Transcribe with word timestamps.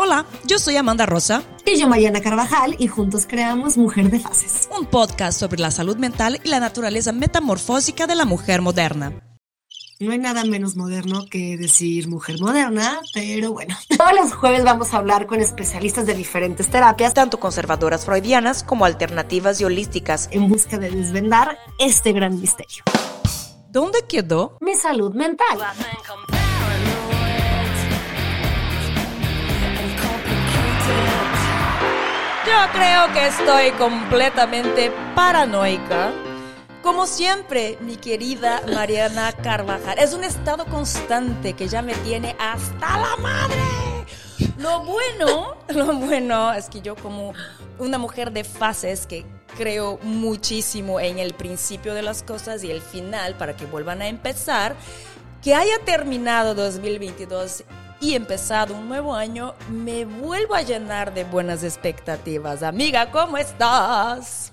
Hola, 0.00 0.26
yo 0.44 0.60
soy 0.60 0.76
Amanda 0.76 1.06
Rosa. 1.06 1.42
Y 1.66 1.76
yo 1.76 1.88
Mariana 1.88 2.20
Carvajal 2.20 2.76
y 2.78 2.86
juntos 2.86 3.26
creamos 3.26 3.76
Mujer 3.76 4.08
de 4.12 4.20
Fases. 4.20 4.68
Un 4.78 4.86
podcast 4.86 5.40
sobre 5.40 5.58
la 5.60 5.72
salud 5.72 5.96
mental 5.96 6.40
y 6.44 6.48
la 6.48 6.60
naturaleza 6.60 7.10
metamorfósica 7.10 8.06
de 8.06 8.14
la 8.14 8.24
mujer 8.24 8.62
moderna. 8.62 9.20
No 9.98 10.12
hay 10.12 10.18
nada 10.18 10.44
menos 10.44 10.76
moderno 10.76 11.26
que 11.28 11.56
decir 11.56 12.06
mujer 12.06 12.40
moderna, 12.40 13.00
pero 13.12 13.52
bueno. 13.52 13.76
Todos 13.98 14.12
los 14.12 14.34
jueves 14.34 14.62
vamos 14.62 14.94
a 14.94 14.98
hablar 14.98 15.26
con 15.26 15.40
especialistas 15.40 16.06
de 16.06 16.14
diferentes 16.14 16.68
terapias, 16.68 17.12
tanto 17.12 17.40
conservadoras 17.40 18.04
freudianas 18.04 18.62
como 18.62 18.84
alternativas 18.84 19.60
y 19.60 19.64
holísticas, 19.64 20.28
en 20.30 20.48
busca 20.48 20.78
de 20.78 20.92
desvendar 20.92 21.58
este 21.80 22.12
gran 22.12 22.40
misterio. 22.40 22.84
¿Dónde 23.68 24.06
quedó 24.08 24.58
mi 24.60 24.76
salud 24.76 25.12
mental? 25.12 25.58
Yo 32.48 32.72
creo 32.72 33.12
que 33.12 33.26
estoy 33.26 33.72
completamente 33.72 34.90
paranoica. 35.14 36.10
Como 36.82 37.06
siempre, 37.06 37.76
mi 37.82 37.96
querida 37.96 38.62
Mariana 38.74 39.32
Carvajal, 39.32 39.98
es 39.98 40.14
un 40.14 40.24
estado 40.24 40.64
constante 40.64 41.52
que 41.52 41.68
ya 41.68 41.82
me 41.82 41.92
tiene 41.96 42.34
hasta 42.38 43.00
la 43.00 43.16
madre. 43.16 43.60
Lo 44.56 44.82
bueno, 44.82 45.58
lo 45.74 45.94
bueno 45.96 46.54
es 46.54 46.70
que 46.70 46.80
yo 46.80 46.96
como 46.96 47.34
una 47.78 47.98
mujer 47.98 48.32
de 48.32 48.44
fases 48.44 49.06
que 49.06 49.26
creo 49.58 49.98
muchísimo 50.02 51.00
en 51.00 51.18
el 51.18 51.34
principio 51.34 51.92
de 51.92 52.00
las 52.00 52.22
cosas 52.22 52.64
y 52.64 52.70
el 52.70 52.80
final 52.80 53.34
para 53.34 53.56
que 53.56 53.66
vuelvan 53.66 54.00
a 54.00 54.08
empezar, 54.08 54.74
que 55.42 55.54
haya 55.54 55.84
terminado 55.84 56.54
2022 56.54 57.64
y 58.00 58.14
empezado 58.14 58.74
un 58.74 58.88
nuevo 58.88 59.14
año, 59.14 59.54
me 59.70 60.04
vuelvo 60.04 60.54
a 60.54 60.62
llenar 60.62 61.12
de 61.14 61.24
buenas 61.24 61.64
expectativas. 61.64 62.62
Amiga, 62.62 63.10
¿cómo 63.10 63.36
estás? 63.36 64.52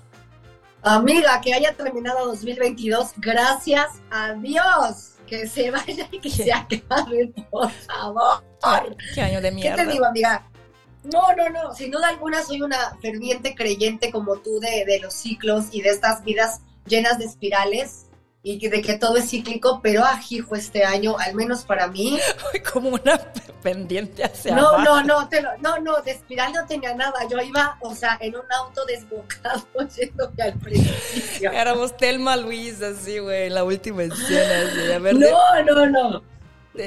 Amiga, 0.82 1.40
que 1.40 1.54
haya 1.54 1.72
terminado 1.74 2.26
2022, 2.26 3.12
gracias 3.18 3.88
a 4.10 4.34
Dios. 4.34 5.12
Que 5.26 5.48
se 5.48 5.72
vaya 5.72 6.06
y 6.12 6.20
que 6.20 6.30
se 6.30 6.52
acabe, 6.52 7.32
por 7.50 7.70
favor. 7.70 8.44
qué 9.12 9.20
año 9.20 9.40
de 9.40 9.50
mierda. 9.50 9.76
¿Qué 9.76 9.84
te 9.84 9.92
digo, 9.92 10.06
amiga? 10.06 10.48
No, 11.02 11.34
no, 11.36 11.48
no. 11.50 11.74
Sin 11.74 11.90
duda 11.90 12.08
alguna 12.08 12.42
soy 12.44 12.62
una 12.62 12.96
ferviente 13.00 13.56
creyente 13.56 14.12
como 14.12 14.36
tú 14.36 14.60
de, 14.60 14.84
de 14.84 15.00
los 15.00 15.14
ciclos 15.14 15.66
y 15.72 15.82
de 15.82 15.90
estas 15.90 16.22
vidas 16.22 16.60
llenas 16.86 17.18
de 17.18 17.24
espirales 17.24 18.05
y 18.48 18.68
de 18.68 18.80
que 18.80 18.96
todo 18.96 19.16
es 19.16 19.30
cíclico, 19.30 19.80
pero 19.82 20.04
ajijo 20.04 20.54
este 20.54 20.84
año, 20.84 21.16
al 21.18 21.34
menos 21.34 21.64
para 21.64 21.88
mí. 21.88 22.16
Como 22.72 22.90
una 22.90 23.18
pendiente 23.62 24.22
hacia 24.22 24.54
no, 24.54 24.68
abajo. 24.68 25.02
No, 25.02 25.02
no, 25.02 25.28
no, 25.60 25.78
no, 25.80 26.02
de 26.02 26.12
espiral 26.12 26.52
no 26.52 26.64
tenía 26.64 26.94
nada. 26.94 27.26
Yo 27.28 27.40
iba, 27.40 27.76
o 27.80 27.92
sea, 27.92 28.16
en 28.20 28.36
un 28.36 28.52
auto 28.52 28.84
desbocado 28.84 29.66
yéndome 29.96 30.42
al 30.44 30.54
principio. 30.60 31.50
Éramos 31.50 31.96
Telma 31.96 32.36
Luis, 32.36 32.80
así, 32.82 33.18
güey, 33.18 33.50
la 33.50 33.64
última 33.64 34.04
escena. 34.04 34.68
Así, 34.68 34.92
a 34.92 34.98
ver, 35.00 35.16
no, 35.16 35.62
no, 35.64 35.86
no. 35.86 36.22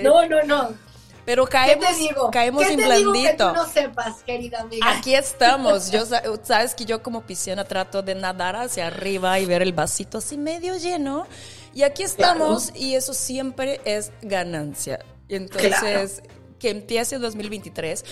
No, 0.02 0.26
no, 0.30 0.44
no. 0.44 0.89
Pero 1.30 1.46
caemos, 1.46 1.86
¿Qué 1.86 1.94
te 1.94 2.00
digo? 2.00 2.32
caemos 2.32 2.64
¿Qué 2.64 2.74
en 2.74 2.80
te 2.80 2.86
blandito. 2.88 3.14
Digo 3.14 3.28
que 3.28 3.38
tú 3.38 3.54
no 3.54 3.68
sepas, 3.68 4.24
querida 4.24 4.62
amiga. 4.62 4.98
Aquí 4.98 5.14
estamos. 5.14 5.92
Yo, 5.92 6.04
sabes 6.42 6.74
que 6.74 6.86
yo 6.86 7.04
como 7.04 7.22
pisciana 7.22 7.66
trato 7.66 8.02
de 8.02 8.16
nadar 8.16 8.56
hacia 8.56 8.88
arriba 8.88 9.40
y 9.40 9.46
ver 9.46 9.62
el 9.62 9.72
vasito 9.72 10.18
así 10.18 10.40
medio 10.40 10.76
lleno. 10.78 11.28
Y 11.76 11.84
aquí 11.84 12.02
estamos 12.02 12.72
claro. 12.72 12.80
y 12.84 12.96
eso 12.96 13.14
siempre 13.14 13.80
es 13.86 14.12
ganancia. 14.24 15.06
Entonces, 15.28 16.22
claro. 16.24 16.34
que 16.58 16.72
empiece 16.72 17.20
2023. 17.20 18.04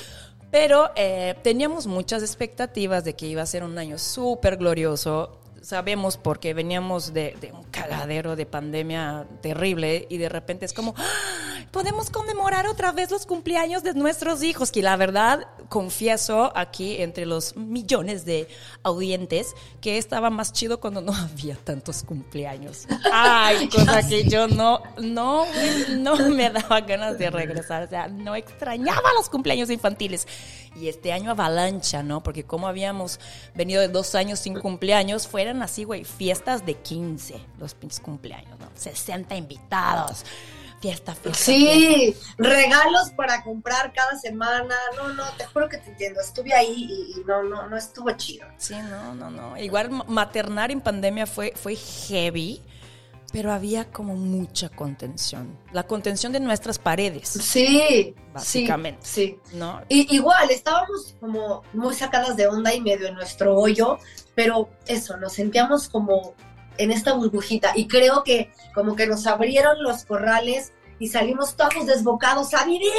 Pero 0.51 0.91
eh, 0.95 1.33
teníamos 1.41 1.87
muchas 1.87 2.21
expectativas 2.21 3.03
de 3.03 3.15
que 3.15 3.25
iba 3.25 3.41
a 3.41 3.47
ser 3.47 3.63
un 3.63 3.79
año 3.79 3.97
súper 3.97 4.57
glorioso 4.57 5.39
sabemos 5.61 6.17
porque 6.17 6.53
veníamos 6.53 7.13
de, 7.13 7.35
de, 7.41 7.51
un 7.51 7.63
cagadero 7.63 8.35
de 8.35 8.45
pandemia 8.45 9.27
terrible 9.41 10.07
y 10.09 10.17
de 10.17 10.29
repente 10.29 10.65
es 10.65 10.73
como, 10.73 10.93
¡Ah! 10.97 11.47
podemos 11.71 12.09
conmemorar 12.09 12.67
otra 12.67 12.91
vez 12.91 13.11
los 13.11 13.25
cumpleaños 13.25 13.83
de 13.83 13.93
nuestros 13.93 14.43
hijos, 14.43 14.71
que 14.71 14.81
la 14.81 14.95
verdad, 14.95 15.47
confieso 15.69 16.51
aquí 16.55 17.01
entre 17.01 17.25
los 17.25 17.55
millones 17.55 18.25
de 18.25 18.47
audientes, 18.83 19.53
que 19.81 19.97
estaba 19.97 20.29
más 20.29 20.53
chido 20.53 20.79
cuando 20.79 21.01
no 21.01 21.13
había 21.15 21.55
tantos 21.55 22.03
cumpleaños. 22.03 22.87
Ay, 23.11 23.69
cosa 23.73 24.07
que 24.07 24.23
yo 24.23 24.47
no, 24.47 24.81
no, 25.01 25.45
no 25.97 26.29
me 26.29 26.49
daba 26.49 26.81
ganas 26.81 27.17
de 27.17 27.29
regresar, 27.29 27.83
o 27.83 27.87
sea, 27.87 28.07
no 28.07 28.35
extrañaba 28.35 29.13
los 29.15 29.29
cumpleaños 29.29 29.69
infantiles. 29.69 30.27
Y 30.75 30.89
este 30.89 31.11
año 31.11 31.31
avalancha, 31.31 32.03
¿no? 32.03 32.21
Porque 32.21 32.43
como 32.43 32.67
habíamos 32.67 33.19
venido 33.55 33.81
de 33.81 33.87
dos 33.87 34.13
años 34.13 34.39
sin 34.39 34.59
cumpleaños, 34.59 35.27
fueran 35.47 35.63
así, 35.63 35.85
güey, 35.85 36.03
fiestas 36.03 36.65
de 36.65 36.73
15, 36.73 37.39
los 37.57 37.73
pinches 37.73 38.01
cumpleaños, 38.01 38.59
¿no? 38.59 38.69
60 38.75 39.33
invitados. 39.35 40.25
Fiesta, 40.81 41.15
fiesta. 41.15 41.41
Sí, 41.41 42.13
fiesta. 42.15 42.33
regalos 42.37 43.11
para 43.15 43.43
comprar 43.43 43.93
cada 43.93 44.19
semana. 44.19 44.75
No, 44.97 45.13
no, 45.13 45.23
te 45.37 45.45
juro 45.45 45.69
que 45.69 45.77
te 45.77 45.89
entiendo. 45.89 46.19
Estuve 46.19 46.53
ahí 46.53 46.85
y, 46.89 47.19
y, 47.19 47.23
no, 47.23 47.43
no, 47.43 47.67
no 47.67 47.77
estuvo 47.77 48.11
chido. 48.11 48.45
Sí, 48.57 48.75
no, 48.75 49.15
no, 49.15 49.31
no. 49.31 49.57
Igual 49.57 49.89
maternar 49.89 50.69
en 50.69 50.81
pandemia 50.81 51.25
fue, 51.25 51.53
fue 51.55 51.75
heavy 51.75 52.61
pero 53.31 53.51
había 53.51 53.91
como 53.91 54.15
mucha 54.15 54.69
contención. 54.69 55.57
La 55.71 55.83
contención 55.83 56.31
de 56.31 56.39
nuestras 56.39 56.79
paredes. 56.79 57.29
Sí, 57.29 58.15
básicamente. 58.33 59.01
Sí, 59.03 59.37
sí. 59.43 59.55
¿no? 59.57 59.81
Y, 59.89 60.15
igual, 60.15 60.49
estábamos 60.49 61.15
como 61.19 61.63
muy 61.73 61.93
sacadas 61.93 62.37
de 62.37 62.47
onda 62.47 62.73
y 62.73 62.81
medio 62.81 63.07
en 63.07 63.15
nuestro 63.15 63.55
hoyo, 63.57 63.97
pero 64.35 64.69
eso, 64.85 65.17
nos 65.17 65.33
sentíamos 65.33 65.89
como 65.89 66.35
en 66.77 66.91
esta 66.91 67.13
burbujita 67.13 67.73
y 67.75 67.87
creo 67.87 68.23
que 68.23 68.51
como 68.73 68.95
que 68.95 69.07
nos 69.07 69.25
abrieron 69.27 69.81
los 69.81 70.05
corrales 70.05 70.73
y 70.99 71.09
salimos 71.09 71.55
todos 71.55 71.85
desbocados 71.85 72.53
a 72.53 72.65
vivir. 72.65 72.91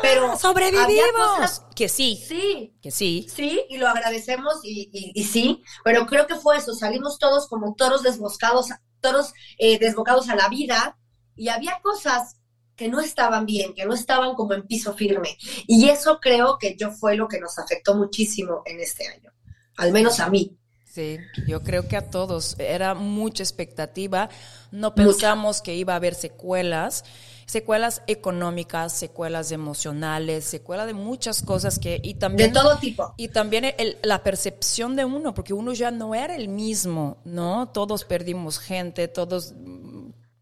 Pero 0.00 0.38
sobrevivimos. 0.38 1.62
Que 1.74 1.88
sí. 1.88 2.22
Sí. 2.26 2.74
Que 2.80 2.90
sí. 2.90 3.26
Sí, 3.34 3.62
y 3.68 3.78
lo 3.78 3.88
agradecemos 3.88 4.60
y, 4.62 4.88
y, 4.92 5.12
y, 5.20 5.24
sí, 5.24 5.62
pero 5.82 6.06
creo 6.06 6.26
que 6.26 6.36
fue 6.36 6.56
eso, 6.56 6.72
salimos 6.74 7.18
todos 7.18 7.48
como 7.48 7.74
toros 7.74 8.02
desboscados, 8.02 8.68
toros 9.00 9.32
eh, 9.58 9.78
desbocados 9.78 10.28
a 10.28 10.36
la 10.36 10.48
vida 10.48 10.98
y 11.34 11.48
había 11.48 11.78
cosas 11.82 12.36
que 12.76 12.88
no 12.88 13.00
estaban 13.00 13.46
bien, 13.46 13.74
que 13.74 13.86
no 13.86 13.94
estaban 13.94 14.34
como 14.34 14.52
en 14.52 14.66
piso 14.66 14.94
firme. 14.94 15.36
Y 15.66 15.88
eso 15.88 16.18
creo 16.20 16.58
que 16.58 16.76
yo 16.76 16.90
fue 16.90 17.16
lo 17.16 17.26
que 17.26 17.40
nos 17.40 17.58
afectó 17.58 17.94
muchísimo 17.94 18.62
en 18.66 18.80
este 18.80 19.06
año, 19.08 19.32
al 19.76 19.92
menos 19.92 20.20
a 20.20 20.28
mí. 20.28 20.56
Sí, 20.84 21.18
yo 21.46 21.62
creo 21.62 21.88
que 21.88 21.96
a 21.96 22.10
todos 22.10 22.56
era 22.58 22.94
mucha 22.94 23.42
expectativa, 23.42 24.30
no 24.70 24.94
pensamos 24.94 25.60
que 25.60 25.74
iba 25.74 25.92
a 25.92 25.96
haber 25.96 26.14
secuelas 26.14 27.04
secuelas 27.46 28.02
económicas, 28.08 28.92
secuelas 28.92 29.52
emocionales, 29.52 30.44
secuelas 30.44 30.86
de 30.86 30.94
muchas 30.94 31.42
cosas 31.42 31.78
que 31.78 32.00
y 32.02 32.14
también 32.14 32.52
de 32.52 32.60
todo 32.60 32.76
tipo 32.78 33.14
y 33.16 33.28
también 33.28 33.64
el, 33.78 33.98
la 34.02 34.22
percepción 34.22 34.96
de 34.96 35.04
uno, 35.04 35.32
porque 35.32 35.54
uno 35.54 35.72
ya 35.72 35.90
no 35.90 36.14
era 36.14 36.34
el 36.34 36.48
mismo, 36.48 37.18
¿no? 37.24 37.68
Todos 37.68 38.04
perdimos 38.04 38.58
gente, 38.58 39.06
todos 39.08 39.54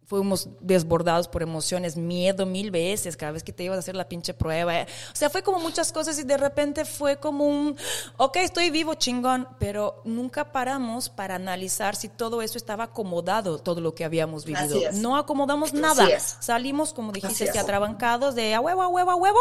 fuimos 0.06 0.48
desbordados 0.60 1.28
por 1.28 1.42
emociones, 1.42 1.96
miedo 1.96 2.44
mil 2.46 2.70
veces 2.70 3.16
cada 3.16 3.32
vez 3.32 3.42
que 3.42 3.52
te 3.52 3.64
ibas 3.64 3.76
a 3.76 3.78
hacer 3.80 3.96
la 3.96 4.08
pinche 4.08 4.34
prueba. 4.34 4.82
O 4.82 5.16
sea, 5.16 5.30
fue 5.30 5.42
como 5.42 5.58
muchas 5.58 5.92
cosas 5.92 6.18
y 6.18 6.24
de 6.24 6.36
repente 6.36 6.84
fue 6.84 7.16
como 7.16 7.46
un, 7.46 7.76
ok, 8.16 8.36
estoy 8.36 8.70
vivo, 8.70 8.94
chingón, 8.94 9.48
pero 9.58 10.02
nunca 10.04 10.52
paramos 10.52 11.08
para 11.08 11.36
analizar 11.36 11.96
si 11.96 12.08
todo 12.08 12.42
eso 12.42 12.58
estaba 12.58 12.84
acomodado, 12.84 13.58
todo 13.58 13.80
lo 13.80 13.94
que 13.94 14.04
habíamos 14.04 14.44
vivido. 14.44 14.78
No 14.92 15.16
acomodamos 15.16 15.72
nada. 15.72 16.06
Salimos, 16.18 16.92
como 16.92 17.12
dijiste, 17.12 17.50
que 17.50 17.58
atrabancados 17.58 18.34
de 18.34 18.54
a 18.54 18.60
huevo, 18.60 18.82
a 18.82 18.88
huevo, 18.88 19.10
a 19.10 19.16
huevo, 19.16 19.40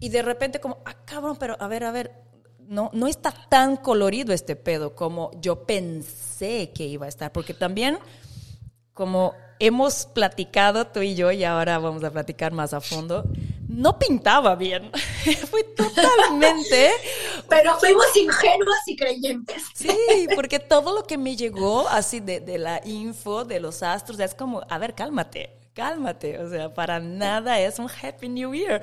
y 0.00 0.10
de 0.10 0.22
repente 0.22 0.60
como, 0.60 0.78
ah, 0.84 0.94
cabrón, 1.04 1.36
pero 1.38 1.56
a 1.58 1.66
ver, 1.66 1.84
a 1.84 1.90
ver, 1.90 2.12
no, 2.58 2.90
no 2.92 3.06
está 3.06 3.32
tan 3.48 3.76
colorido 3.76 4.34
este 4.34 4.54
pedo 4.54 4.94
como 4.94 5.30
yo 5.40 5.64
pensé 5.64 6.70
que 6.72 6.86
iba 6.86 7.06
a 7.06 7.08
estar, 7.08 7.32
porque 7.32 7.54
también 7.54 7.98
como 8.98 9.32
hemos 9.60 10.06
platicado 10.06 10.88
tú 10.88 11.02
y 11.02 11.14
yo 11.14 11.30
y 11.30 11.44
ahora 11.44 11.78
vamos 11.78 12.02
a 12.02 12.10
platicar 12.10 12.50
más 12.50 12.74
a 12.74 12.80
fondo, 12.80 13.22
no 13.68 13.96
pintaba 13.96 14.56
bien. 14.56 14.90
Fui 15.50 15.62
totalmente... 15.76 16.90
Pero 17.48 17.78
fuimos 17.78 18.04
ingenuas 18.16 18.88
y 18.88 18.96
creyentes. 18.96 19.62
Sí, 19.72 20.26
porque 20.34 20.58
todo 20.58 20.96
lo 20.96 21.04
que 21.04 21.16
me 21.16 21.36
llegó 21.36 21.88
así 21.88 22.18
de, 22.18 22.40
de, 22.40 22.58
la 22.58 22.80
info, 22.84 23.44
de 23.44 23.60
los 23.60 23.84
astros, 23.84 24.18
es 24.18 24.34
como, 24.34 24.62
a 24.68 24.78
ver, 24.78 24.96
cálmate, 24.96 25.56
cálmate. 25.74 26.40
O 26.40 26.50
sea, 26.50 26.74
para 26.74 26.98
nada 26.98 27.60
es 27.60 27.78
un 27.78 27.88
Happy 27.88 28.28
New 28.28 28.52
Year. 28.52 28.82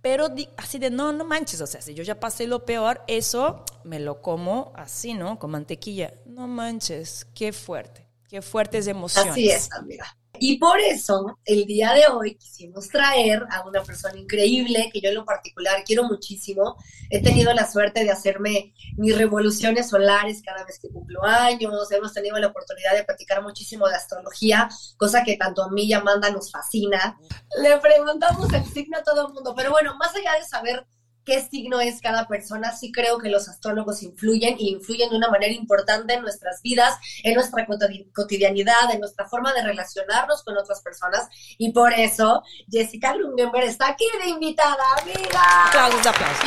Pero 0.00 0.28
así 0.56 0.78
de, 0.78 0.88
no, 0.88 1.12
no 1.12 1.24
manches, 1.24 1.60
o 1.60 1.66
sea, 1.66 1.82
si 1.82 1.92
yo 1.92 2.02
ya 2.02 2.18
pasé 2.18 2.46
lo 2.46 2.64
peor, 2.64 3.02
eso 3.06 3.62
me 3.84 4.00
lo 4.00 4.22
como 4.22 4.72
así, 4.74 5.12
¿no? 5.12 5.38
Con 5.38 5.50
mantequilla. 5.50 6.14
No 6.24 6.48
manches, 6.48 7.26
qué 7.34 7.52
fuerte. 7.52 8.03
Qué 8.34 8.42
fuertes 8.42 8.88
emociones. 8.88 9.30
Así 9.30 9.48
es, 9.48 9.72
amiga. 9.72 10.04
Y 10.40 10.58
por 10.58 10.80
eso, 10.80 11.38
el 11.44 11.66
día 11.66 11.94
de 11.94 12.08
hoy 12.08 12.34
quisimos 12.34 12.88
traer 12.88 13.46
a 13.48 13.64
una 13.64 13.80
persona 13.84 14.18
increíble 14.18 14.90
que 14.92 15.00
yo 15.00 15.10
en 15.10 15.14
lo 15.14 15.24
particular 15.24 15.84
quiero 15.84 16.02
muchísimo. 16.02 16.74
He 17.10 17.22
tenido 17.22 17.54
la 17.54 17.70
suerte 17.70 18.02
de 18.02 18.10
hacerme 18.10 18.74
mis 18.96 19.16
revoluciones 19.16 19.88
solares 19.88 20.42
cada 20.42 20.64
vez 20.64 20.80
que 20.80 20.88
cumplo 20.88 21.22
años. 21.22 21.92
Hemos 21.92 22.12
tenido 22.12 22.36
la 22.38 22.48
oportunidad 22.48 22.94
de 22.96 23.04
practicar 23.04 23.40
muchísimo 23.40 23.86
de 23.86 23.94
astrología, 23.94 24.68
cosa 24.96 25.22
que 25.22 25.36
tanto 25.36 25.62
a 25.62 25.70
mí 25.70 25.84
y 25.84 25.92
a 25.92 25.98
Amanda 25.98 26.28
nos 26.32 26.50
fascina. 26.50 27.16
Le 27.62 27.78
preguntamos 27.78 28.52
el 28.52 28.64
signo 28.64 28.98
a 28.98 29.04
todo 29.04 29.28
el 29.28 29.32
mundo, 29.32 29.54
pero 29.54 29.70
bueno, 29.70 29.94
más 29.96 30.12
allá 30.16 30.32
de 30.40 30.44
saber 30.44 30.84
qué 31.24 31.42
signo 31.42 31.80
es 31.80 32.00
cada 32.00 32.26
persona, 32.28 32.74
sí 32.76 32.92
creo 32.92 33.18
que 33.18 33.28
los 33.28 33.48
astrólogos 33.48 34.02
influyen 34.02 34.56
y 34.58 34.70
influyen 34.70 35.10
de 35.10 35.16
una 35.16 35.30
manera 35.30 35.52
importante 35.52 36.14
en 36.14 36.22
nuestras 36.22 36.62
vidas, 36.62 36.96
en 37.22 37.34
nuestra 37.34 37.66
cotidianidad, 38.12 38.90
en 38.92 39.00
nuestra 39.00 39.26
forma 39.26 39.52
de 39.52 39.62
relacionarnos 39.62 40.42
con 40.42 40.56
otras 40.56 40.80
personas. 40.82 41.28
Y 41.58 41.72
por 41.72 41.92
eso, 41.92 42.42
Jessica 42.70 43.14
Lungenberg 43.14 43.64
está 43.64 43.88
aquí 43.88 44.06
de 44.22 44.30
invitada, 44.30 44.82
amiga. 45.00 45.68
Aplausos, 45.68 46.06
aplausos. 46.06 46.44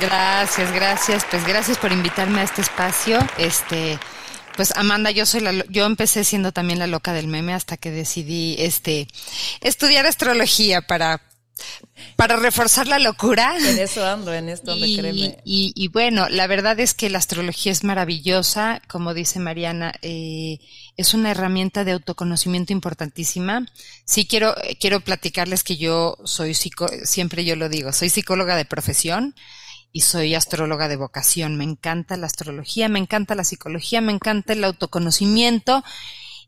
Gracias, 0.00 0.72
gracias. 0.72 1.24
Pues 1.28 1.46
gracias 1.46 1.78
por 1.78 1.92
invitarme 1.92 2.40
a 2.40 2.44
este 2.44 2.62
espacio. 2.62 3.18
Este, 3.36 3.98
pues 4.56 4.76
Amanda, 4.76 5.10
yo 5.10 5.26
soy 5.26 5.40
la, 5.40 5.52
yo 5.68 5.86
empecé 5.86 6.24
siendo 6.24 6.52
también 6.52 6.78
la 6.78 6.86
loca 6.86 7.12
del 7.12 7.26
meme 7.26 7.54
hasta 7.54 7.76
que 7.76 7.90
decidí, 7.90 8.56
este, 8.58 9.08
estudiar 9.60 10.06
astrología 10.06 10.82
para 10.82 11.20
para 12.16 12.36
reforzar 12.36 12.86
la 12.86 12.98
locura. 12.98 13.56
En 13.58 13.78
eso 13.78 14.06
ando, 14.06 14.32
en 14.32 14.48
esto 14.48 14.72
ando, 14.72 14.86
créeme. 14.86 15.38
Y, 15.44 15.88
bueno, 15.88 16.28
la 16.28 16.46
verdad 16.46 16.78
es 16.80 16.94
que 16.94 17.10
la 17.10 17.18
astrología 17.18 17.72
es 17.72 17.84
maravillosa, 17.84 18.82
como 18.88 19.14
dice 19.14 19.38
Mariana, 19.40 19.94
eh, 20.02 20.58
es 20.96 21.14
una 21.14 21.30
herramienta 21.30 21.84
de 21.84 21.92
autoconocimiento 21.92 22.72
importantísima. 22.72 23.66
Sí 24.04 24.26
quiero, 24.26 24.54
quiero 24.80 25.00
platicarles 25.00 25.64
que 25.64 25.76
yo 25.76 26.16
soy 26.24 26.54
psico, 26.54 26.88
siempre 27.04 27.44
yo 27.44 27.56
lo 27.56 27.68
digo, 27.68 27.92
soy 27.92 28.10
psicóloga 28.10 28.56
de 28.56 28.64
profesión 28.64 29.34
y 29.92 30.02
soy 30.02 30.34
astróloga 30.34 30.88
de 30.88 30.96
vocación. 30.96 31.56
Me 31.56 31.64
encanta 31.64 32.16
la 32.16 32.26
astrología, 32.26 32.88
me 32.88 32.98
encanta 32.98 33.34
la 33.34 33.44
psicología, 33.44 34.00
me 34.00 34.12
encanta 34.12 34.52
el 34.52 34.64
autoconocimiento 34.64 35.84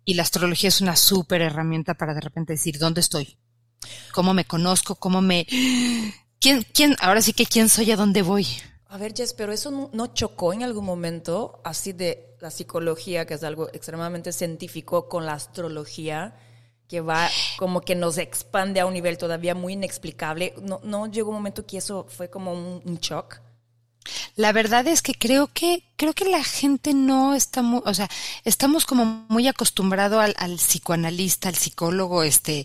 y 0.05 0.15
la 0.15 0.23
astrología 0.23 0.69
es 0.69 0.81
una 0.81 0.97
súper 0.97 1.43
herramienta 1.43 1.95
para 1.95 2.15
de 2.15 2.21
repente 2.21 2.55
decir, 2.55 2.79
¿dónde 2.79 3.01
estoy? 3.01 3.39
Cómo 4.13 4.35
me 4.35 4.45
conozco, 4.45 4.95
cómo 4.95 5.21
me... 5.21 5.47
¿Quién, 6.39 6.65
quién, 6.73 6.97
ahora 7.01 7.21
sí 7.21 7.33
que 7.33 7.47
quién 7.47 7.69
soy, 7.69 7.91
a 7.91 7.97
dónde 7.97 8.23
voy? 8.23 8.47
A 8.89 8.97
ver, 8.97 9.15
Jess, 9.15 9.35
pero 9.35 9.53
eso 9.53 9.91
no, 9.93 10.07
chocó 10.09 10.53
en 10.53 10.63
algún 10.63 10.85
momento, 10.85 11.61
así 11.65 11.93
de 11.93 12.37
la 12.41 12.51
psicología, 12.51 13.27
que 13.27 13.35
es 13.35 13.45
algo 13.45 13.69
extremadamente 13.69 14.33
científico, 14.33 15.09
con 15.09 15.27
la 15.27 15.35
astrología, 15.35 16.35
que 16.89 17.01
va 17.01 17.29
como 17.59 17.83
que 17.83 17.95
nos 17.95 18.19
expande 18.19 18.81
a 18.81 18.87
un 18.87 18.95
nivel 18.95 19.19
todavía 19.19 19.55
muy 19.55 19.75
inexplicable. 19.75 20.55
¿No, 20.63 20.81
no 20.83 21.07
llegó 21.07 21.29
un 21.29 21.37
momento 21.37 21.67
que 21.67 21.77
eso 21.77 22.07
fue 22.09 22.31
como 22.31 22.53
un 22.53 22.99
shock? 23.01 23.41
La 24.41 24.53
verdad 24.53 24.89
es 24.89 25.03
que 25.03 25.13
creo 25.13 25.51
que 25.53 25.83
creo 25.97 26.15
que 26.15 26.25
la 26.25 26.43
gente 26.43 26.95
no 26.95 27.35
está 27.35 27.61
muy, 27.61 27.83
o 27.85 27.93
sea, 27.93 28.09
estamos 28.47 28.87
como 28.87 29.27
muy 29.29 29.47
acostumbrado 29.49 30.19
al, 30.19 30.35
psicoanalista, 30.57 31.51
al 31.51 31.57
psicólogo, 31.57 32.23
este, 32.23 32.65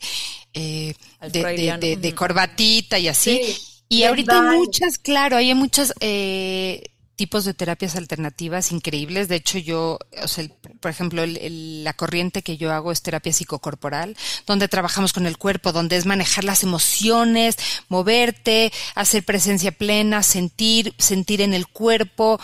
eh, 0.54 0.96
de, 1.20 1.98
de, 2.00 2.16
corbatita 2.16 2.98
y 2.98 3.10
así. 3.10 3.42
y 3.90 4.04
ahorita 4.04 4.52
hay 4.52 4.58
muchas, 4.58 4.98
claro, 4.98 5.36
hay 5.36 5.54
muchas 5.54 5.94
eh, 6.00 6.92
tipos 7.16 7.46
de 7.46 7.54
terapias 7.54 7.96
alternativas 7.96 8.72
increíbles. 8.72 9.28
De 9.28 9.36
hecho, 9.36 9.58
yo, 9.58 10.00
o 10.22 10.28
sea, 10.28 10.46
por 10.80 10.92
ejemplo, 10.92 11.24
la 11.26 11.94
corriente 11.94 12.42
que 12.42 12.58
yo 12.58 12.72
hago 12.72 12.92
es 12.92 13.02
terapia 13.02 13.34
psicocorporal, 13.34 14.16
donde 14.46 14.68
trabajamos 14.68 15.14
con 15.14 15.26
el 15.26 15.38
cuerpo, 15.38 15.72
donde 15.72 15.98
es 15.98 16.06
manejar 16.06 16.44
las 16.44 16.64
emociones, 16.64 17.58
moverte, 17.90 18.72
hacer 18.96 19.24
presencia 19.24 19.72
plena, 19.72 20.24
sentir, 20.24 20.94
sentir 20.98 21.42
en 21.42 21.54
el 21.54 21.68
cuerpo, 21.68 22.40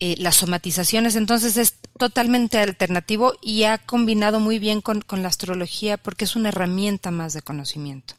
eh, 0.00 0.14
las 0.18 0.36
somatizaciones. 0.36 1.16
Entonces 1.16 1.56
es 1.56 1.74
totalmente 1.98 2.58
alternativo 2.58 3.34
y 3.42 3.64
ha 3.64 3.78
combinado 3.78 4.40
muy 4.40 4.58
bien 4.58 4.80
con, 4.80 5.00
con 5.02 5.22
la 5.22 5.28
astrología 5.28 5.96
porque 5.96 6.24
es 6.24 6.36
una 6.36 6.50
herramienta 6.50 7.10
más 7.10 7.32
de 7.32 7.42
conocimiento. 7.42 8.14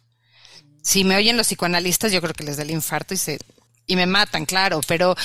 Si 0.81 1.05
me 1.05 1.15
oyen 1.15 1.37
los 1.37 1.47
psicoanalistas, 1.47 2.11
yo 2.11 2.21
creo 2.21 2.33
que 2.33 2.43
les 2.43 2.57
da 2.57 2.63
el 2.63 2.71
infarto 2.71 3.13
y 3.13 3.17
se 3.17 3.39
y 3.85 3.95
me 3.95 4.05
matan, 4.05 4.45
claro, 4.45 4.81
pero 4.87 5.15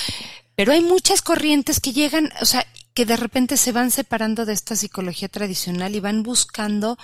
pero 0.59 0.73
hay 0.73 0.81
muchas 0.81 1.21
corrientes 1.21 1.79
que 1.79 1.93
llegan, 1.93 2.33
o 2.41 2.45
sea, 2.45 2.67
que 2.93 3.05
de 3.05 3.15
repente 3.15 3.55
se 3.55 3.71
van 3.71 3.91
separando 3.91 4.45
de 4.45 4.51
esta 4.51 4.75
psicología 4.75 5.29
tradicional 5.29 5.95
y 5.95 6.01
van 6.01 6.21
buscando 6.21 6.97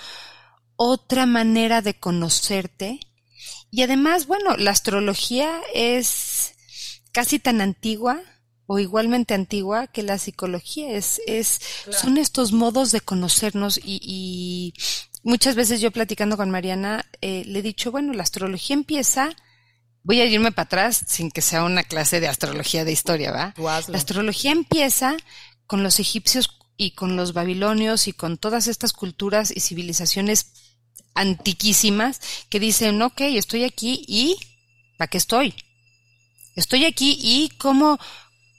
otra 0.76 1.24
manera 1.24 1.80
de 1.80 1.94
conocerte. 1.94 3.00
Y 3.70 3.80
además, 3.80 4.26
bueno, 4.26 4.58
la 4.58 4.72
astrología 4.72 5.58
es 5.74 6.52
casi 7.12 7.38
tan 7.38 7.62
antigua 7.62 8.20
o 8.66 8.78
igualmente 8.78 9.32
antigua 9.32 9.86
que 9.86 10.02
la 10.02 10.18
psicología. 10.18 10.90
Es, 10.90 11.22
es, 11.26 11.58
son 11.90 12.18
estos 12.18 12.52
modos 12.52 12.92
de 12.92 13.00
conocernos 13.00 13.80
y, 13.82 14.00
y, 14.02 14.74
muchas 15.22 15.54
veces 15.54 15.80
yo 15.80 15.90
platicando 15.92 16.36
con 16.36 16.50
Mariana 16.50 17.06
eh, 17.22 17.42
le 17.46 17.60
he 17.60 17.62
dicho, 17.62 17.90
bueno, 17.90 18.12
la 18.12 18.22
astrología 18.22 18.74
empieza 18.74 19.34
voy 20.06 20.20
a 20.20 20.24
irme 20.24 20.52
para 20.52 20.66
atrás 20.66 21.02
sin 21.08 21.32
que 21.32 21.42
sea 21.42 21.64
una 21.64 21.82
clase 21.82 22.20
de 22.20 22.28
astrología 22.28 22.84
de 22.84 22.92
historia, 22.92 23.32
¿va? 23.32 23.54
La 23.88 23.98
astrología 23.98 24.52
empieza 24.52 25.16
con 25.66 25.82
los 25.82 25.98
egipcios 25.98 26.48
y 26.76 26.92
con 26.92 27.16
los 27.16 27.32
babilonios 27.32 28.06
y 28.06 28.12
con 28.12 28.38
todas 28.38 28.68
estas 28.68 28.92
culturas 28.92 29.50
y 29.50 29.58
civilizaciones 29.58 30.52
antiquísimas 31.14 32.20
que 32.48 32.60
dicen, 32.60 33.02
ok, 33.02 33.20
estoy 33.22 33.64
aquí 33.64 34.04
y 34.06 34.36
¿para 34.96 35.08
qué 35.08 35.18
estoy? 35.18 35.54
Estoy 36.54 36.84
aquí 36.84 37.18
y 37.20 37.48
cómo, 37.58 37.98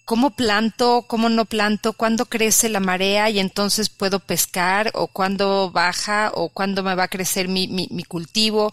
cómo 0.07 0.29
planto, 0.29 1.03
cómo 1.05 1.27
no 1.27 1.43
planto, 1.43 1.91
cuándo 1.91 2.27
crece 2.27 2.69
la 2.69 2.79
marea 2.79 3.29
y 3.29 3.39
entonces 3.39 3.89
puedo 3.89 4.21
pescar 4.21 4.89
o 4.93 5.07
cuándo 5.07 5.69
baja 5.69 6.31
o 6.33 6.47
cuándo 6.47 6.81
me 6.81 6.95
va 6.95 7.03
a 7.03 7.07
crecer 7.09 7.49
mi, 7.49 7.67
mi, 7.67 7.89
mi 7.91 8.05
cultivo. 8.05 8.71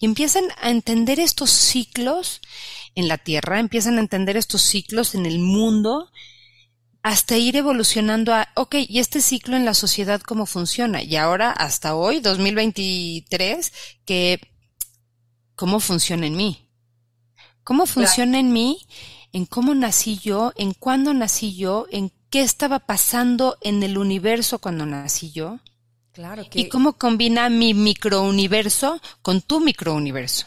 Y 0.00 0.06
empiezan 0.06 0.42
a 0.60 0.70
entender 0.70 1.20
estos 1.20 1.50
ciclos 1.50 2.40
en 2.96 3.06
la 3.06 3.16
tierra, 3.16 3.60
empiezan 3.60 3.96
a 3.96 4.00
entender 4.00 4.36
estos 4.36 4.60
ciclos 4.60 5.14
en 5.14 5.24
el 5.24 5.38
mundo 5.38 6.10
hasta 7.04 7.36
ir 7.36 7.54
evolucionando 7.54 8.34
a, 8.34 8.48
ok, 8.56 8.74
y 8.88 8.98
este 8.98 9.20
ciclo 9.20 9.56
en 9.56 9.64
la 9.64 9.74
sociedad 9.74 10.20
cómo 10.20 10.46
funciona. 10.46 11.00
Y 11.00 11.14
ahora, 11.14 11.52
hasta 11.52 11.94
hoy, 11.94 12.18
2023, 12.18 13.72
que, 14.04 14.40
¿cómo 15.54 15.78
funciona 15.78 16.26
en 16.26 16.34
mí? 16.34 16.68
¿Cómo 17.62 17.86
funciona 17.86 18.40
en 18.40 18.52
mí? 18.52 18.84
En 19.32 19.46
cómo 19.46 19.74
nací 19.74 20.18
yo, 20.18 20.52
en 20.56 20.74
cuándo 20.74 21.14
nací 21.14 21.56
yo, 21.56 21.86
en 21.90 22.12
qué 22.30 22.42
estaba 22.42 22.80
pasando 22.80 23.56
en 23.60 23.82
el 23.82 23.98
universo 23.98 24.58
cuando 24.58 24.86
nací 24.86 25.32
yo. 25.32 25.58
Claro 26.12 26.44
que... 26.50 26.60
Y 26.60 26.68
cómo 26.68 26.94
combina 26.94 27.48
mi 27.48 27.72
microuniverso 27.72 29.00
con 29.22 29.40
tu 29.40 29.60
microuniverso. 29.60 30.46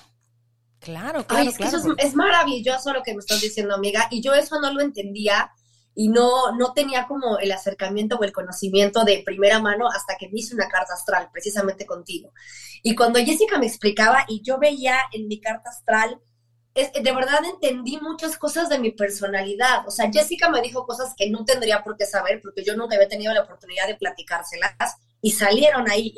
Claro, 0.80 1.26
claro, 1.26 1.50
es, 1.50 1.60
Eso 1.60 1.96
es, 1.98 2.14
maravilloso 2.14 2.94
lo 2.94 3.02
que 3.02 3.14
me 3.14 3.20
estás 3.20 3.42
diciendo, 3.42 3.74
amiga. 3.74 4.08
Y 4.12 4.22
yo 4.22 4.36
eso 4.36 4.62
no 4.62 4.72
lo 4.72 4.82
entendía 4.82 5.50
y 5.96 6.10
no, 6.10 6.56
no 6.56 6.74
tenía 6.74 7.08
como 7.08 7.40
el 7.40 7.52
acercamiento 7.52 8.18
o 8.18 8.24
el 8.24 8.32
conocimiento 8.32 9.04
de 9.04 9.24
primera 9.26 9.60
mano 9.60 9.88
hasta 9.88 10.16
que 10.16 10.30
me 10.30 10.40
hice 10.40 10.54
una 10.54 10.68
carta 10.68 10.94
astral, 10.94 11.30
precisamente 11.34 11.88
contigo. 11.88 12.32
Y 12.84 12.94
cuando 12.94 13.20
Jessica 13.20 13.58
me 13.58 13.66
explicaba 13.66 14.26
y 14.28 14.44
yo 14.44 14.60
veía 14.60 15.00
en 15.12 15.28
mi 15.28 15.40
carta 15.40 15.72
astral 15.72 16.20
de 16.76 17.12
verdad 17.14 17.40
entendí 17.46 17.98
muchas 18.02 18.38
cosas 18.38 18.68
de 18.68 18.80
mi 18.80 18.92
personalidad. 18.92 19.88
O 19.88 19.92
sea, 19.92 20.12
Jessica 20.12 20.50
me 20.50 20.62
dijo 20.62 20.86
cosas 20.86 21.14
que 21.18 21.30
no 21.30 21.46
tendría 21.46 21.84
por 21.84 21.96
qué 21.96 22.06
saber 22.06 22.42
porque 22.42 22.66
yo 22.66 22.76
nunca 22.76 22.96
había 22.96 23.08
tenido 23.08 23.34
la 23.34 23.44
oportunidad 23.44 23.88
de 23.88 23.96
platicárselas 23.96 24.98
y 25.22 25.32
salieron 25.32 25.90
ahí. 25.90 26.14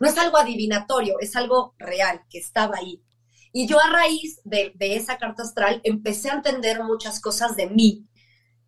no 0.00 0.08
es 0.08 0.18
algo 0.18 0.36
adivinatorio, 0.36 1.14
es 1.20 1.36
algo 1.36 1.74
real, 1.78 2.22
que 2.28 2.38
estaba 2.38 2.76
ahí. 2.78 3.02
Y 3.52 3.66
yo 3.66 3.80
a 3.80 3.88
raíz 3.88 4.40
de, 4.44 4.74
esa 4.80 5.16
carta 5.16 5.44
astral 5.44 5.80
empecé 5.84 6.30
a 6.30 6.34
entender 6.34 6.82
muchas 6.82 7.20
cosas 7.20 7.56
de 7.56 7.68
mí, 7.68 8.06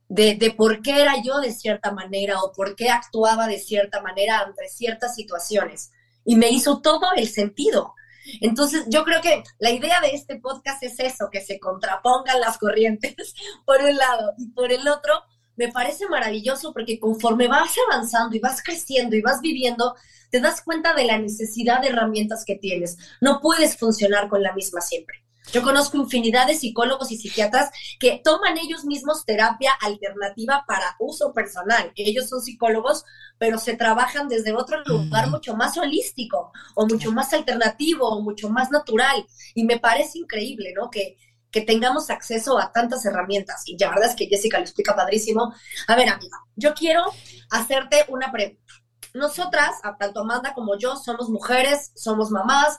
de, 0.08 0.34
de, 0.34 0.50
por 0.52 0.80
qué 0.80 1.00
era 1.00 1.22
yo 1.22 1.40
de 1.40 1.52
cierta 1.52 1.92
manera 1.92 2.40
o 2.40 2.52
por 2.52 2.76
qué 2.76 2.90
actuaba 2.90 3.48
de 3.48 3.58
cierta 3.58 4.00
manera 4.00 4.40
ante 4.40 4.68
ciertas 4.68 5.14
situaciones. 5.16 5.90
Y 6.24 6.36
me 6.36 6.50
hizo 6.50 6.80
todo 6.80 7.12
el 7.16 7.28
sentido. 7.28 7.94
Entonces, 8.40 8.84
yo 8.88 9.04
creo 9.04 9.20
que 9.20 9.42
la 9.58 9.70
idea 9.70 10.00
de 10.00 10.10
este 10.10 10.36
podcast 10.36 10.82
es 10.82 10.98
eso, 11.00 11.28
que 11.30 11.40
se 11.40 11.58
contrapongan 11.58 12.40
las 12.40 12.58
corrientes 12.58 13.34
por 13.66 13.82
un 13.82 13.96
lado 13.96 14.34
y 14.38 14.48
por 14.50 14.72
el 14.72 14.86
otro. 14.88 15.22
Me 15.54 15.70
parece 15.70 16.08
maravilloso 16.08 16.72
porque 16.72 16.98
conforme 16.98 17.46
vas 17.46 17.74
avanzando 17.88 18.34
y 18.34 18.40
vas 18.40 18.62
creciendo 18.62 19.16
y 19.16 19.20
vas 19.20 19.40
viviendo, 19.40 19.94
te 20.30 20.40
das 20.40 20.62
cuenta 20.62 20.94
de 20.94 21.04
la 21.04 21.18
necesidad 21.18 21.82
de 21.82 21.88
herramientas 21.88 22.44
que 22.46 22.56
tienes. 22.56 22.96
No 23.20 23.40
puedes 23.40 23.76
funcionar 23.76 24.28
con 24.28 24.42
la 24.42 24.54
misma 24.54 24.80
siempre. 24.80 25.21
Yo 25.50 25.62
conozco 25.62 25.96
infinidad 25.96 26.46
de 26.46 26.54
psicólogos 26.54 27.10
y 27.10 27.16
psiquiatras 27.16 27.70
que 27.98 28.20
toman 28.22 28.58
ellos 28.58 28.84
mismos 28.84 29.24
terapia 29.24 29.72
alternativa 29.80 30.64
para 30.66 30.94
uso 30.98 31.32
personal. 31.32 31.92
Ellos 31.96 32.28
son 32.28 32.40
psicólogos, 32.40 33.04
pero 33.38 33.58
se 33.58 33.76
trabajan 33.76 34.28
desde 34.28 34.52
otro 34.52 34.82
lugar 34.84 35.28
mucho 35.30 35.56
más 35.56 35.76
holístico 35.76 36.52
o 36.74 36.86
mucho 36.86 37.10
más 37.12 37.32
alternativo 37.32 38.08
o 38.08 38.22
mucho 38.22 38.48
más 38.50 38.70
natural. 38.70 39.26
Y 39.54 39.64
me 39.64 39.78
parece 39.78 40.18
increíble, 40.18 40.72
¿no? 40.76 40.90
Que, 40.90 41.16
que 41.50 41.60
tengamos 41.60 42.08
acceso 42.08 42.58
a 42.58 42.72
tantas 42.72 43.04
herramientas. 43.04 43.62
Y 43.66 43.76
la 43.78 43.90
verdad 43.90 44.10
es 44.10 44.16
que 44.16 44.26
Jessica 44.26 44.58
lo 44.58 44.64
explica 44.64 44.94
padrísimo. 44.94 45.54
A 45.88 45.96
ver, 45.96 46.08
amiga, 46.08 46.38
yo 46.56 46.72
quiero 46.74 47.04
hacerte 47.50 48.04
una 48.08 48.30
pregunta. 48.30 48.62
Nosotras, 49.14 49.72
tanto 49.98 50.20
Amanda 50.20 50.54
como 50.54 50.78
yo, 50.78 50.96
somos 50.96 51.28
mujeres, 51.28 51.92
somos 51.94 52.30
mamás, 52.30 52.78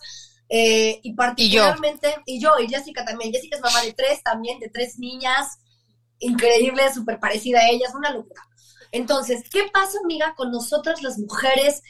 eh, 0.49 0.99
y 1.03 1.13
particularmente, 1.13 2.15
y 2.25 2.39
yo. 2.39 2.51
y 2.59 2.67
Jessica 2.67 3.05
también. 3.05 3.31
Jessica 3.31 3.55
es 3.55 3.61
mamá 3.61 3.81
de 3.81 3.93
tres 3.93 4.21
también, 4.23 4.59
de 4.59 4.69
tres 4.69 4.99
niñas, 4.99 5.57
increíble, 6.19 6.93
súper 6.93 7.19
parecida 7.19 7.59
a 7.59 7.69
ellas, 7.69 7.93
una 7.95 8.11
locura. 8.11 8.41
Entonces, 8.91 9.43
¿qué 9.49 9.63
pasa, 9.73 9.97
amiga, 10.03 10.35
con 10.35 10.51
nosotras 10.51 11.01
las 11.01 11.17
mujeres 11.17 11.81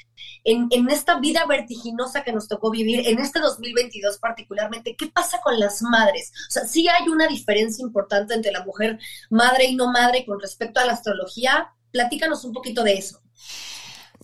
en, 0.46 0.68
en, 0.72 0.90
esta 0.90 1.20
vida 1.20 1.46
vertiginosa 1.46 2.24
que 2.24 2.32
nos 2.32 2.48
tocó 2.48 2.72
vivir, 2.72 3.06
en 3.06 3.20
este 3.20 3.42
2022 3.42 4.20
particularmente? 4.20 4.96
¿Qué 4.96 5.08
pasa 5.08 5.42
con 5.42 5.60
las 5.60 5.82
madres? 5.82 6.32
O 6.48 6.52
sea, 6.52 6.66
sí 6.66 6.88
hay 6.88 7.10
una 7.10 7.28
diferencia 7.28 7.84
importante 7.84 8.34
entre 8.34 8.54
la 8.54 8.64
mujer 8.64 9.00
madre 9.30 9.66
y 9.66 9.76
no 9.76 9.92
madre 9.92 10.26
con 10.26 10.40
respecto 10.40 10.80
a 10.80 10.86
la 10.86 10.94
astrología. 10.94 11.74
Platícanos 11.92 12.46
un 12.46 12.54
poquito 12.54 12.84
de 12.84 12.94
eso. 12.94 13.22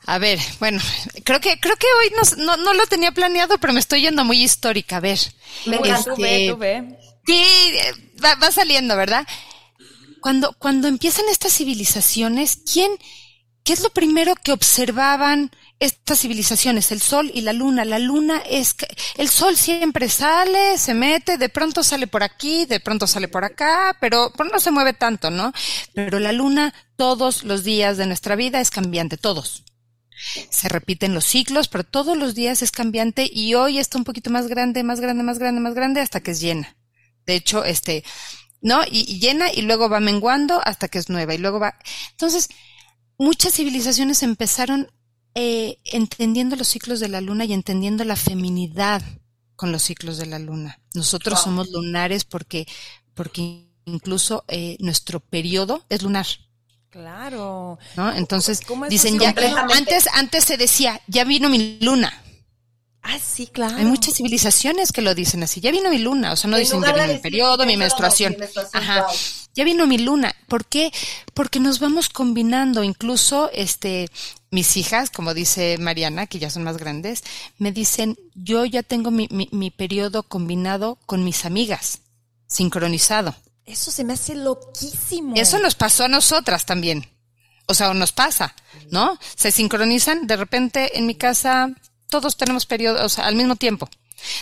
A 0.05 0.17
ver, 0.17 0.39
bueno, 0.59 0.81
creo 1.23 1.39
que 1.39 1.59
creo 1.59 1.75
que 1.75 1.87
hoy 2.01 2.13
no, 2.37 2.57
no, 2.57 2.73
lo 2.73 2.87
tenía 2.87 3.11
planeado, 3.11 3.57
pero 3.57 3.73
me 3.73 3.79
estoy 3.79 4.01
yendo 4.01 4.23
muy 4.23 4.43
histórica. 4.43 4.97
A 4.97 5.01
ver. 5.01 5.19
Venga, 5.65 5.97
este, 5.97 6.11
tú 6.11 6.21
ve, 6.21 6.47
tú 6.49 6.57
ve. 6.57 6.99
Sí, 7.25 7.43
va, 8.23 8.35
va, 8.35 8.51
saliendo, 8.51 8.95
¿verdad? 8.95 9.27
Cuando, 10.21 10.53
cuando 10.53 10.87
empiezan 10.87 11.25
estas 11.29 11.53
civilizaciones, 11.53 12.59
¿quién, 12.71 12.91
qué 13.63 13.73
es 13.73 13.81
lo 13.81 13.89
primero 13.91 14.35
que 14.35 14.51
observaban 14.51 15.51
estas 15.79 16.21
civilizaciones? 16.21 16.91
El 16.91 17.01
sol 17.01 17.29
y 17.33 17.41
la 17.41 17.53
luna. 17.53 17.85
La 17.85 17.99
luna 17.99 18.41
es, 18.49 18.75
el 19.17 19.29
sol 19.29 19.57
siempre 19.57 20.09
sale, 20.09 20.77
se 20.77 20.95
mete, 20.95 21.37
de 21.37 21.49
pronto 21.49 21.83
sale 21.83 22.07
por 22.07 22.23
aquí, 22.23 22.65
de 22.65 22.79
pronto 22.79 23.05
sale 23.05 23.27
por 23.27 23.45
acá, 23.45 23.95
pero, 24.01 24.33
pero 24.35 24.49
no 24.49 24.59
se 24.59 24.71
mueve 24.71 24.93
tanto, 24.93 25.29
¿no? 25.29 25.53
Pero 25.93 26.19
la 26.19 26.31
luna 26.31 26.73
todos 26.95 27.43
los 27.43 27.63
días 27.63 27.97
de 27.97 28.07
nuestra 28.07 28.35
vida 28.35 28.59
es 28.59 28.71
cambiante, 28.71 29.17
todos 29.17 29.63
se 30.49 30.69
repiten 30.69 31.13
los 31.13 31.25
ciclos, 31.25 31.67
pero 31.67 31.83
todos 31.83 32.17
los 32.17 32.35
días 32.35 32.61
es 32.61 32.71
cambiante 32.71 33.29
y 33.31 33.53
hoy 33.55 33.77
está 33.77 33.97
un 33.97 34.03
poquito 34.03 34.29
más 34.29 34.47
grande, 34.47 34.83
más 34.83 34.99
grande, 34.99 35.23
más 35.23 35.39
grande, 35.39 35.61
más 35.61 35.73
grande 35.73 36.01
hasta 36.01 36.21
que 36.21 36.31
es 36.31 36.41
llena. 36.41 36.75
De 37.25 37.35
hecho, 37.35 37.63
este, 37.63 38.03
¿no? 38.61 38.81
Y, 38.89 39.19
llena 39.19 39.51
y 39.51 39.61
luego 39.61 39.89
va 39.89 39.99
menguando 39.99 40.61
hasta 40.63 40.88
que 40.88 40.97
es 40.97 41.09
nueva 41.09 41.33
y 41.33 41.38
luego 41.38 41.59
va. 41.59 41.75
Entonces, 42.11 42.49
muchas 43.17 43.53
civilizaciones 43.53 44.23
empezaron 44.23 44.91
eh, 45.35 45.77
entendiendo 45.85 46.55
los 46.55 46.67
ciclos 46.67 46.99
de 46.99 47.09
la 47.09 47.21
luna 47.21 47.45
y 47.45 47.53
entendiendo 47.53 48.03
la 48.03 48.15
feminidad 48.15 49.01
con 49.55 49.71
los 49.71 49.83
ciclos 49.83 50.17
de 50.17 50.25
la 50.25 50.39
luna. 50.39 50.79
Nosotros 50.93 51.41
somos 51.41 51.69
lunares 51.69 52.25
porque, 52.25 52.65
porque 53.13 53.69
incluso 53.85 54.45
eh, 54.47 54.77
nuestro 54.79 55.19
periodo 55.19 55.85
es 55.89 56.01
lunar. 56.01 56.25
Claro. 56.89 57.77
¿No? 57.96 58.12
Entonces, 58.13 58.62
dicen 58.89 59.19
ya, 59.19 59.34
antes, 59.74 60.08
antes 60.13 60.43
se 60.43 60.58
decía, 60.58 61.01
ya 61.08 61.24
vino 61.24 61.50
mi 61.50 61.77
luna. 61.81 62.12
Ah, 63.01 63.17
sí, 63.19 63.48
claro. 63.48 63.77
Hay 63.77 63.86
muchas 63.86 64.15
civilizaciones 64.15 64.91
que 64.91 65.01
lo 65.01 65.15
dicen 65.15 65.41
así, 65.43 65.62
ya 65.62 65.72
vino 65.72 65.89
mi 65.89 66.00
luna, 66.00 66.34
o 66.34 66.36
sea, 66.36 66.50
no 66.50 66.58
dicen 66.58 66.81
ya 66.81 66.93
vino 66.93 67.08
mi 67.08 67.19
periodo, 67.19 67.65
mi 67.65 67.77
menstruación. 67.77 68.36
Ajá. 68.74 69.08
Ya 69.55 69.63
vino 69.63 69.88
mi 69.88 69.98
luna. 69.98 70.36
¿Por 70.48 70.65
qué? 70.65 70.91
Porque 71.34 71.60
nos 71.60 71.79
vamos 71.79 72.10
combinando, 72.10 72.84
incluso 72.84 73.50
este 73.53 74.10
mis 74.51 74.77
hijas, 74.77 75.12
como 75.12 75.34
dice 75.34 75.77
Mariana, 75.77 76.27
que 76.27 76.39
ya 76.39 76.50
son 76.50 76.63
más 76.63 76.77
grandes, 76.77 77.24
me 77.58 77.72
dicen, 77.72 78.17
yo 78.34 78.65
ya 78.65 78.84
tengo 78.84 79.12
mi, 79.12 79.27
mi, 79.31 79.48
mi 79.51 79.69
periodo 79.69 80.24
combinado 80.24 80.98
con 81.05 81.24
mis 81.24 81.46
amigas, 81.46 82.00
sincronizado. 82.48 83.36
Eso 83.69 83.91
se 83.91 84.03
me 84.03 84.13
hace 84.13 84.33
loquísimo. 84.33 85.35
Eso 85.35 85.59
nos 85.59 85.75
pasó 85.75 86.05
a 86.05 86.07
nosotras 86.07 86.65
también. 86.65 87.07
O 87.67 87.75
sea, 87.75 87.93
nos 87.93 88.11
pasa, 88.11 88.55
¿no? 88.89 89.19
Se 89.35 89.51
sincronizan, 89.51 90.25
de 90.25 90.38
repente 90.38 90.97
en 90.97 91.05
mi 91.05 91.13
casa 91.13 91.69
todos 92.09 92.35
tenemos 92.35 92.65
periodos 92.65 93.19
al 93.19 93.35
mismo 93.35 93.55
tiempo. 93.55 93.88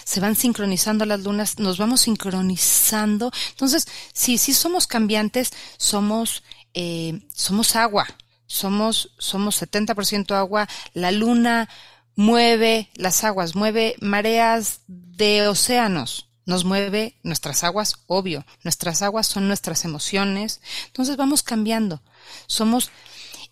Se 0.05 0.21
van 0.21 0.37
sincronizando 0.37 1.05
las 1.05 1.19
lunas, 1.19 1.59
nos 1.59 1.77
vamos 1.77 2.01
sincronizando. 2.01 3.29
Entonces, 3.49 3.85
sí, 4.13 4.37
sí 4.37 4.53
somos 4.53 4.87
cambiantes, 4.87 5.51
somos, 5.77 6.43
eh, 6.73 7.19
somos 7.33 7.75
agua, 7.75 8.07
somos, 8.45 9.11
somos 9.19 9.61
70% 9.61 10.35
agua. 10.35 10.69
La 10.93 11.11
luna 11.11 11.67
mueve 12.15 12.89
las 12.95 13.25
aguas, 13.25 13.55
mueve 13.55 13.97
mareas 13.99 14.79
de 14.87 15.49
océanos 15.49 16.26
nos 16.47 16.63
mueve 16.63 17.19
nuestras 17.23 17.63
aguas, 17.63 17.97
obvio, 18.07 18.45
nuestras 18.63 19.01
aguas 19.01 19.27
son 19.27 19.47
nuestras 19.47 19.85
emociones, 19.85 20.61
entonces 20.87 21.17
vamos 21.17 21.43
cambiando, 21.43 22.01
somos, 22.47 22.89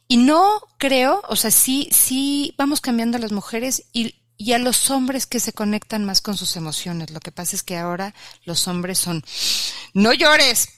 y 0.08 0.18
no 0.18 0.62
creo, 0.78 1.22
o 1.28 1.36
sea, 1.36 1.52
sí, 1.52 1.90
sí 1.92 2.56
vamos 2.58 2.80
cambiando 2.80 3.18
a 3.18 3.22
las 3.22 3.34
mujeres 3.34 3.84
y, 3.92 4.16
y 4.38 4.54
a 4.54 4.60
los 4.60 4.90
hombres 4.90 5.26
que 5.26 5.42
se 5.42 5.52
conectan 5.52 6.06
más 6.06 6.22
con 6.22 6.38
sus 6.38 6.56
emociones. 6.56 7.12
Lo 7.12 7.20
que 7.20 7.32
pasa 7.32 7.56
es 7.56 7.64
que 7.64 7.78
ahora 7.78 8.16
los 8.46 8.68
hombres 8.68 8.98
son, 8.98 9.24
no 9.94 10.14
llores, 10.14 10.70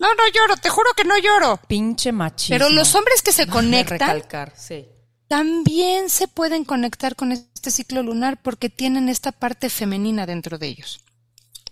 no, 0.00 0.08
no 0.14 0.28
lloro, 0.34 0.56
te 0.56 0.68
juro 0.68 0.90
que 0.96 1.04
no 1.04 1.16
lloro. 1.16 1.60
Pinche 1.68 2.10
machismo. 2.10 2.54
Pero 2.54 2.70
los 2.70 2.94
hombres 2.96 3.22
que 3.22 3.32
se 3.32 3.46
conectan, 3.46 4.22
también 5.28 6.10
se 6.10 6.26
pueden 6.26 6.64
conectar 6.64 7.14
con 7.14 7.30
este 7.30 7.70
ciclo 7.70 8.02
lunar 8.02 8.42
porque 8.42 8.68
tienen 8.68 9.08
esta 9.08 9.30
parte 9.30 9.70
femenina 9.70 10.26
dentro 10.26 10.58
de 10.58 10.66
ellos. 10.66 11.00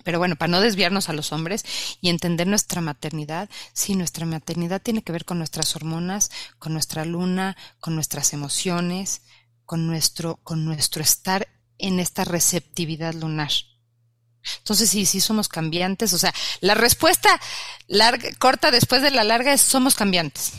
Pero 0.04 0.18
bueno, 0.18 0.36
para 0.36 0.50
no 0.50 0.60
desviarnos 0.60 1.08
a 1.08 1.12
los 1.12 1.32
hombres 1.32 1.64
y 2.00 2.08
entender 2.08 2.46
nuestra 2.46 2.80
maternidad, 2.80 3.48
sí, 3.72 3.94
nuestra 3.94 4.26
maternidad 4.26 4.80
tiene 4.82 5.02
que 5.02 5.12
ver 5.12 5.24
con 5.24 5.38
nuestras 5.38 5.74
hormonas, 5.76 6.30
con 6.58 6.72
nuestra 6.72 7.04
luna, 7.04 7.56
con 7.80 7.94
nuestras 7.94 8.32
emociones, 8.32 9.22
con 9.64 9.86
nuestro, 9.86 10.36
con 10.42 10.64
nuestro 10.64 11.02
estar 11.02 11.48
en 11.78 12.00
esta 12.00 12.24
receptividad 12.24 13.14
lunar. 13.14 13.50
Entonces 14.58 14.90
sí, 14.90 15.06
sí 15.06 15.20
somos 15.20 15.48
cambiantes. 15.48 16.12
O 16.12 16.18
sea, 16.18 16.34
la 16.60 16.74
respuesta 16.74 17.40
larga, 17.86 18.30
corta 18.38 18.70
después 18.70 19.02
de 19.02 19.10
la 19.10 19.24
larga 19.24 19.52
es 19.52 19.60
somos 19.60 19.94
cambiantes. 19.94 20.52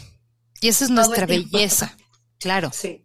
Y 0.61 0.67
esa 0.67 0.85
es 0.85 0.91
nuestra 0.91 1.25
belleza. 1.25 1.97
Claro. 2.39 2.71
Sí. 2.73 3.03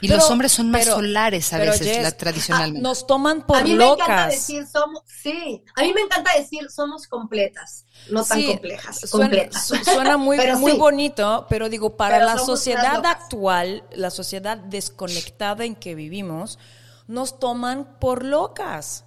Y 0.00 0.08
los 0.08 0.30
hombres 0.30 0.52
son 0.52 0.70
más 0.70 0.84
solares 0.84 1.52
a 1.52 1.58
veces, 1.58 2.02
la, 2.02 2.12
tradicionalmente. 2.12 2.80
nos 2.80 3.06
toman 3.06 3.46
por 3.46 3.68
locas. 3.68 3.68
A 3.68 3.68
mí 3.68 3.76
me 3.76 3.92
encanta 3.94 4.26
decir 4.28 4.66
somos, 4.66 5.02
sí, 5.06 5.64
a 5.74 5.82
mí 5.82 5.92
me 5.94 6.00
encanta 6.02 6.30
decir 6.36 6.70
somos 6.70 7.06
completas, 7.06 7.86
no 8.10 8.24
tan 8.24 8.42
complejas, 8.42 9.10
completas. 9.10 9.72
Suena, 9.84 10.16
muy, 10.16 10.38
muy 10.58 10.72
bonito, 10.72 11.46
pero 11.48 11.68
digo, 11.68 11.96
para 11.96 12.24
la 12.24 12.38
sociedad 12.38 13.04
actual, 13.06 13.84
la 13.92 14.10
sociedad 14.10 14.58
desconectada 14.58 15.64
en 15.64 15.74
que 15.74 15.94
vivimos, 15.94 16.58
nos 17.06 17.38
toman 17.38 17.98
por 17.98 18.24
locas. 18.24 19.04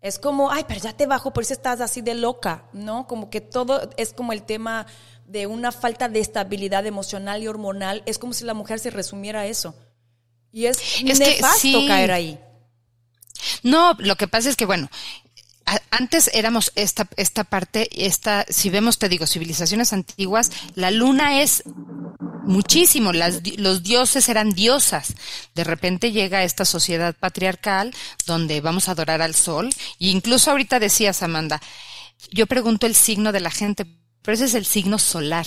Es 0.00 0.18
como, 0.18 0.52
ay, 0.52 0.64
pero 0.68 0.80
ya 0.80 0.92
te 0.92 1.06
bajo, 1.06 1.32
por 1.32 1.42
eso 1.42 1.52
estás 1.52 1.80
así 1.80 2.00
de 2.00 2.14
loca, 2.14 2.68
¿no? 2.72 3.06
Como 3.06 3.28
que 3.30 3.40
todo 3.40 3.90
es 3.96 4.12
como 4.12 4.32
el 4.32 4.44
tema 4.44 4.86
de 5.28 5.46
una 5.46 5.72
falta 5.72 6.08
de 6.08 6.20
estabilidad 6.20 6.86
emocional 6.86 7.42
y 7.42 7.48
hormonal. 7.48 8.02
Es 8.06 8.18
como 8.18 8.32
si 8.32 8.44
la 8.44 8.54
mujer 8.54 8.78
se 8.78 8.90
resumiera 8.90 9.40
a 9.40 9.46
eso. 9.46 9.74
Y 10.52 10.66
es, 10.66 10.78
es 11.04 11.18
nefasto 11.18 11.86
caer 11.86 12.12
ahí. 12.12 12.40
No, 13.62 13.94
lo 13.98 14.16
que 14.16 14.28
pasa 14.28 14.48
es 14.48 14.56
que, 14.56 14.64
bueno, 14.64 14.88
antes 15.90 16.30
éramos 16.32 16.72
esta, 16.74 17.08
esta 17.16 17.44
parte, 17.44 17.88
esta, 18.06 18.46
si 18.48 18.70
vemos, 18.70 18.98
te 18.98 19.08
digo, 19.08 19.26
civilizaciones 19.26 19.92
antiguas, 19.92 20.50
la 20.74 20.90
luna 20.90 21.42
es 21.42 21.64
muchísimo, 22.44 23.12
las, 23.12 23.40
los 23.58 23.82
dioses 23.82 24.28
eran 24.28 24.52
diosas. 24.52 25.14
De 25.54 25.64
repente 25.64 26.12
llega 26.12 26.44
esta 26.44 26.64
sociedad 26.64 27.14
patriarcal 27.18 27.94
donde 28.26 28.60
vamos 28.60 28.88
a 28.88 28.92
adorar 28.92 29.22
al 29.22 29.34
sol. 29.34 29.70
E 29.98 30.08
incluso 30.08 30.50
ahorita 30.50 30.78
decías, 30.78 31.22
Amanda, 31.22 31.60
yo 32.30 32.46
pregunto 32.46 32.86
el 32.86 32.94
signo 32.94 33.32
de 33.32 33.40
la 33.40 33.50
gente, 33.50 33.86
pero 34.26 34.34
ese 34.34 34.46
es 34.46 34.54
el 34.54 34.66
signo 34.66 34.98
solar. 34.98 35.46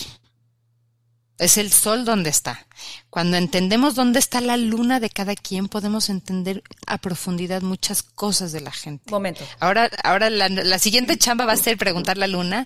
Es 1.37 1.57
el 1.57 1.69
sol 1.69 2.05
donde 2.05 2.29
está. 2.29 2.65
Cuando 3.09 3.35
entendemos 3.35 3.93
dónde 3.93 4.19
está 4.19 4.39
la 4.39 4.55
luna 4.55 5.01
de 5.01 5.09
cada 5.09 5.35
quien, 5.35 5.67
podemos 5.67 6.09
entender 6.09 6.63
a 6.87 6.97
profundidad 6.97 7.61
muchas 7.61 8.03
cosas 8.03 8.53
de 8.53 8.61
la 8.61 8.71
gente. 8.71 9.11
Momento. 9.11 9.45
Ahora, 9.59 9.89
ahora 10.01 10.29
la, 10.29 10.79
siguiente 10.79 11.17
chamba 11.17 11.45
va 11.45 11.53
a 11.53 11.57
ser 11.57 11.77
preguntar 11.77 12.17
la 12.17 12.27
luna. 12.27 12.63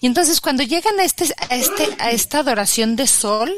Y 0.00 0.06
entonces 0.06 0.40
cuando 0.40 0.62
llegan 0.62 1.00
a 1.00 1.02
este, 1.02 1.24
a 1.50 1.56
este, 1.56 1.88
a 1.98 2.12
esta 2.12 2.38
adoración 2.38 2.94
de 2.94 3.08
sol, 3.08 3.52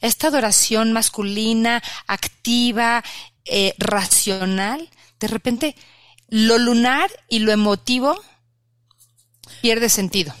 esta 0.00 0.28
adoración 0.28 0.92
masculina, 0.92 1.82
activa, 2.06 3.02
eh, 3.46 3.74
racional, 3.78 4.88
de 5.18 5.26
repente 5.26 5.76
lo 6.28 6.56
lunar 6.58 7.10
y 7.28 7.40
lo 7.40 7.50
emotivo 7.50 8.16
pierde 9.60 9.88
sentido 9.88 10.32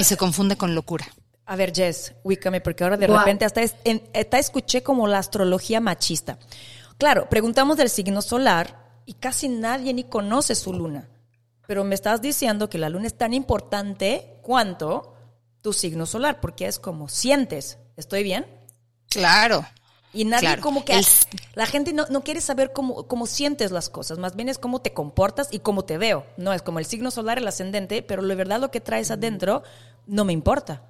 y 0.00 0.04
se 0.04 0.16
confunde 0.16 0.56
con 0.56 0.74
locura. 0.74 1.06
A 1.44 1.56
ver, 1.56 1.74
Jess, 1.74 2.14
ubícame, 2.22 2.60
porque 2.60 2.84
ahora 2.84 2.96
de 2.96 3.06
repente 3.06 3.44
hasta, 3.44 3.60
hasta 3.60 4.38
escuché 4.38 4.82
como 4.82 5.06
la 5.06 5.18
astrología 5.18 5.80
machista. 5.80 6.38
Claro, 6.96 7.28
preguntamos 7.28 7.76
del 7.76 7.90
signo 7.90 8.22
solar 8.22 9.02
y 9.04 9.14
casi 9.14 9.48
nadie 9.48 9.92
ni 9.92 10.04
conoce 10.04 10.54
su 10.54 10.72
luna. 10.72 11.08
Pero 11.66 11.84
me 11.84 11.94
estás 11.94 12.22
diciendo 12.22 12.70
que 12.70 12.78
la 12.78 12.88
luna 12.88 13.06
es 13.06 13.16
tan 13.16 13.34
importante 13.34 14.38
cuanto 14.42 15.14
tu 15.60 15.72
signo 15.72 16.06
solar, 16.06 16.40
porque 16.40 16.66
es 16.66 16.78
como 16.78 17.08
sientes. 17.08 17.78
¿Estoy 17.96 18.22
bien? 18.22 18.46
Claro. 19.08 19.66
Y 20.12 20.24
nadie 20.24 20.58
como 20.60 20.84
que... 20.84 21.00
La 21.54 21.66
gente 21.66 21.92
no, 21.92 22.06
no 22.08 22.22
quiere 22.22 22.40
saber 22.40 22.72
cómo, 22.72 23.06
cómo, 23.06 23.26
sientes 23.26 23.70
las 23.70 23.88
cosas, 23.88 24.18
más 24.18 24.34
bien 24.34 24.48
es 24.48 24.58
cómo 24.58 24.80
te 24.80 24.92
comportas 24.92 25.48
y 25.52 25.60
cómo 25.60 25.84
te 25.84 25.98
veo. 25.98 26.26
No, 26.36 26.52
es 26.52 26.62
como 26.62 26.78
el 26.78 26.86
signo 26.86 27.10
solar, 27.10 27.38
el 27.38 27.46
ascendente, 27.46 28.02
pero 28.02 28.22
la 28.22 28.34
verdad 28.34 28.60
lo 28.60 28.70
que 28.70 28.80
traes 28.80 29.10
adentro 29.10 29.62
no 30.06 30.24
me 30.24 30.32
importa. 30.32 30.82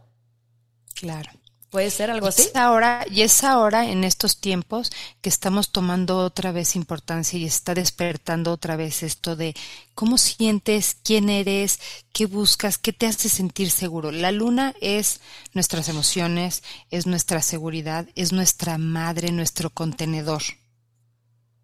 Claro. 0.95 1.31
¿Puede 1.71 1.91
ser 1.91 2.11
algo 2.11 2.27
así? 2.27 2.43
Es 2.43 2.57
ahora, 2.57 3.07
y 3.09 3.23
es 3.23 3.45
ahora, 3.45 3.89
en 3.89 4.03
estos 4.03 4.41
tiempos, 4.41 4.91
que 5.21 5.29
estamos 5.29 5.71
tomando 5.71 6.19
otra 6.19 6.51
vez 6.51 6.75
importancia 6.75 7.39
y 7.39 7.45
está 7.45 7.75
despertando 7.75 8.53
otra 8.53 8.75
vez 8.75 9.05
esto 9.05 9.37
de 9.37 9.55
cómo 9.95 10.19
sientes, 10.19 10.97
quién 11.05 11.31
eres, 11.31 11.79
qué 12.13 12.27
buscas, 12.27 12.77
qué 12.77 12.93
te 12.93 13.07
hace 13.07 13.29
sentir 13.29 13.71
seguro. 13.71 14.11
La 14.11 14.33
luna 14.33 14.75
es 14.81 15.21
nuestras 15.55 15.89
emociones, 15.89 16.65
es 16.91 17.07
nuestra 17.07 17.41
seguridad, 17.41 18.09
es 18.17 18.33
nuestra 18.33 18.77
madre, 18.77 19.31
nuestro 19.31 19.71
contenedor. 19.71 20.43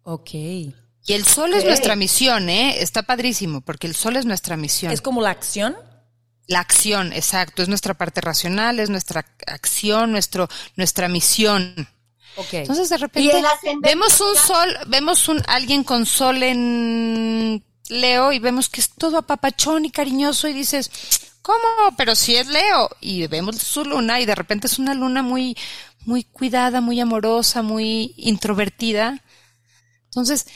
Ok. 0.03 0.33
Y 0.33 1.13
el 1.13 1.25
sol 1.25 1.53
es 1.53 1.65
nuestra 1.65 1.97
misión, 1.97 2.49
¿eh? 2.49 2.81
Está 2.81 3.03
padrísimo, 3.03 3.59
porque 3.59 3.87
el 3.87 3.95
sol 3.95 4.15
es 4.15 4.25
nuestra 4.25 4.55
misión. 4.55 4.93
¿Es 4.93 5.01
como 5.01 5.21
la 5.21 5.31
acción? 5.31 5.75
La 6.47 6.59
acción, 6.59 7.11
exacto, 7.13 7.61
es 7.61 7.67
nuestra 7.69 7.93
parte 7.93 8.21
racional, 8.21 8.79
es 8.79 8.89
nuestra 8.89 9.25
acción, 9.45 10.11
nuestro, 10.11 10.47
nuestra 10.75 11.09
misión. 11.09 11.87
Okay. 12.37 12.61
Entonces 12.61 12.89
de 12.89 12.97
repente 12.97 13.43
vemos 13.79 14.21
un 14.21 14.35
sol, 14.35 14.77
vemos 14.87 15.27
un 15.27 15.41
alguien 15.47 15.83
con 15.83 16.05
sol 16.05 16.41
en 16.43 17.63
Leo 17.89 18.31
y 18.31 18.39
vemos 18.39 18.69
que 18.69 18.79
es 18.79 18.89
todo 18.89 19.17
apapachón 19.17 19.85
y 19.85 19.91
cariñoso 19.91 20.47
y 20.47 20.53
dices, 20.53 20.91
¿cómo? 21.41 21.95
Pero 21.97 22.15
si 22.15 22.35
es 22.35 22.47
Leo 22.47 22.89
y 23.01 23.25
vemos 23.27 23.57
su 23.57 23.83
luna 23.83 24.19
y 24.21 24.25
de 24.25 24.35
repente 24.35 24.67
es 24.67 24.77
una 24.77 24.93
luna 24.93 25.23
muy 25.23 25.57
muy 26.05 26.23
cuidada, 26.23 26.79
muy 26.79 26.99
amorosa, 26.99 27.61
muy 27.61 28.13
introvertida. 28.17 29.21
Entonces 30.05 30.47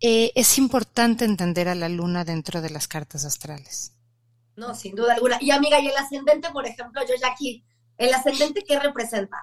eh, 0.00 0.32
es 0.34 0.58
importante 0.58 1.24
entender 1.24 1.68
a 1.68 1.74
la 1.74 1.88
luna 1.88 2.24
dentro 2.24 2.62
de 2.62 2.70
las 2.70 2.88
cartas 2.88 3.24
astrales. 3.24 3.93
No, 4.56 4.74
sin 4.74 4.94
duda 4.94 5.14
alguna. 5.14 5.38
Y 5.40 5.50
amiga, 5.50 5.80
y 5.80 5.88
el 5.88 5.96
ascendente, 5.96 6.50
por 6.50 6.66
ejemplo, 6.66 7.02
yo 7.06 7.14
ya 7.20 7.28
aquí, 7.28 7.64
¿el 7.98 8.12
ascendente 8.14 8.62
qué 8.66 8.78
representa? 8.78 9.36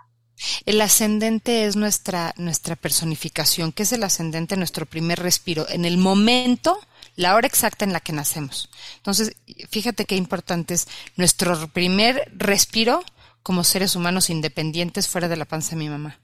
El 0.65 0.82
ascendente 0.82 1.65
es 1.65 1.75
nuestra, 1.75 2.34
nuestra 2.38 2.75
personificación, 2.75 3.72
que 3.72 3.84
es 3.84 3.91
el 3.91 4.03
ascendente, 4.03 4.58
nuestro 4.58 4.86
primer 4.86 5.20
respiro, 5.20 5.68
en 5.70 5.86
el 5.86 5.98
momento, 5.98 6.80
la 7.15 7.36
hora 7.36 7.48
exacta 7.48 7.86
en 7.86 7.94
la 7.94 8.00
que 8.00 8.13
nacemos. 8.13 8.70
Entonces, 8.98 9.36
fíjate 9.70 10.06
qué 10.06 10.15
importante 10.15 10.74
es 10.74 10.88
nuestro 11.15 11.68
primer 11.68 12.32
respiro 12.36 13.03
como 13.44 13.63
seres 13.63 13.96
humanos 13.96 14.30
independientes 14.30 15.08
fuera 15.08 15.27
de 15.27 15.36
la 15.36 15.46
panza 15.46 15.72
de 15.72 15.77
mi 15.77 15.89
mamá. 15.89 16.20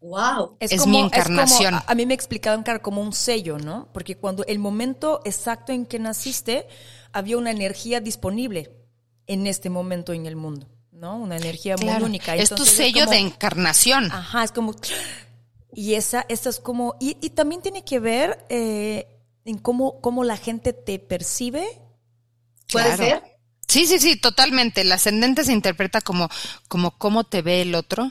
Wow. 0.00 0.56
Es, 0.60 0.86
mi 0.86 0.98
encarnación. 0.98 1.74
a 1.86 1.94
mí 1.94 2.06
me 2.06 2.14
explicaban 2.14 2.64
como 2.80 3.02
un 3.02 3.12
sello, 3.12 3.58
¿no? 3.58 3.88
Porque 3.92 4.16
cuando 4.16 4.44
el 4.46 4.58
momento 4.58 5.20
exacto 5.24 5.72
en 5.72 5.84
que 5.84 5.98
naciste, 5.98 6.66
había 7.12 7.38
una 7.38 7.50
energía 7.50 8.00
disponible 8.00 8.70
en 9.26 9.46
este 9.46 9.70
momento 9.70 10.12
en 10.12 10.26
el 10.26 10.36
mundo, 10.36 10.68
¿no? 10.92 11.16
Una 11.16 11.36
energía 11.36 11.76
muy 11.76 12.02
única. 12.02 12.34
es 12.34 12.50
tu 12.50 12.64
sello 12.64 13.06
de 13.06 13.18
encarnación. 13.18 14.10
Ajá, 14.10 14.44
es 14.44 14.52
como... 14.52 14.74
Y 15.72 15.94
esa, 15.94 16.26
esa 16.28 16.50
es 16.50 16.58
como... 16.58 16.96
Y, 17.00 17.14
también 17.30 17.62
tiene 17.62 17.84
que 17.84 18.00
ver 18.00 18.44
eh, 18.48 19.06
en 19.44 19.58
cómo, 19.58 20.00
cómo 20.00 20.24
la 20.24 20.36
gente 20.36 20.72
te 20.72 20.98
percibe. 20.98 21.64
¿Puede 22.72 22.96
ser? 22.96 23.22
Sí, 23.70 23.86
sí, 23.86 24.00
sí, 24.00 24.16
totalmente. 24.16 24.80
El 24.80 24.90
ascendente 24.90 25.44
se 25.44 25.52
interpreta 25.52 26.00
como, 26.00 26.28
como 26.66 26.98
cómo 26.98 27.22
te 27.22 27.40
ve 27.40 27.62
el 27.62 27.76
otro, 27.76 28.10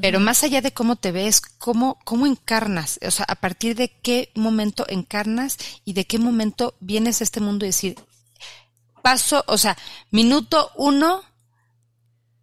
pero 0.00 0.20
más 0.20 0.42
allá 0.42 0.60
de 0.60 0.72
cómo 0.72 0.96
te 0.96 1.12
ves, 1.12 1.40
cómo, 1.40 1.98
cómo 2.04 2.26
encarnas, 2.26 2.98
o 3.06 3.10
sea, 3.10 3.26
a 3.28 3.34
partir 3.34 3.76
de 3.76 3.90
qué 3.90 4.30
momento 4.34 4.86
encarnas 4.88 5.58
y 5.84 5.92
de 5.92 6.06
qué 6.06 6.18
momento 6.18 6.74
vienes 6.80 7.20
a 7.20 7.24
este 7.24 7.40
mundo 7.40 7.64
y 7.64 7.68
decir, 7.68 7.96
paso, 9.02 9.44
o 9.48 9.58
sea, 9.58 9.76
minuto 10.10 10.70
uno 10.76 11.22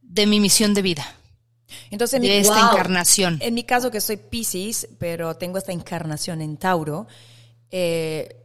de 0.02 0.28
mi 0.28 0.40
misión 0.40 0.74
de 0.74 0.82
vida. 0.82 1.16
Entonces, 1.92 2.22
de 2.22 2.40
esta 2.40 2.72
encarnación. 2.72 3.38
En 3.42 3.54
mi 3.54 3.64
caso, 3.64 3.92
que 3.92 4.02
soy 4.02 4.18
Pisces, 4.18 4.88
pero 4.98 5.36
tengo 5.36 5.58
esta 5.58 5.72
encarnación 5.72 6.42
en 6.42 6.58
Tauro, 6.58 7.08
eh, 7.72 8.36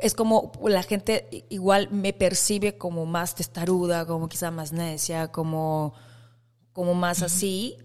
es 0.00 0.14
como 0.14 0.52
la 0.64 0.82
gente 0.82 1.46
igual 1.50 1.88
me 1.90 2.12
percibe 2.12 2.78
como 2.78 3.06
más 3.06 3.34
testaruda, 3.34 4.06
como 4.06 4.28
quizá 4.28 4.50
más 4.50 4.72
necia, 4.72 5.28
como, 5.28 5.94
como 6.72 6.94
más 6.94 7.22
así, 7.22 7.76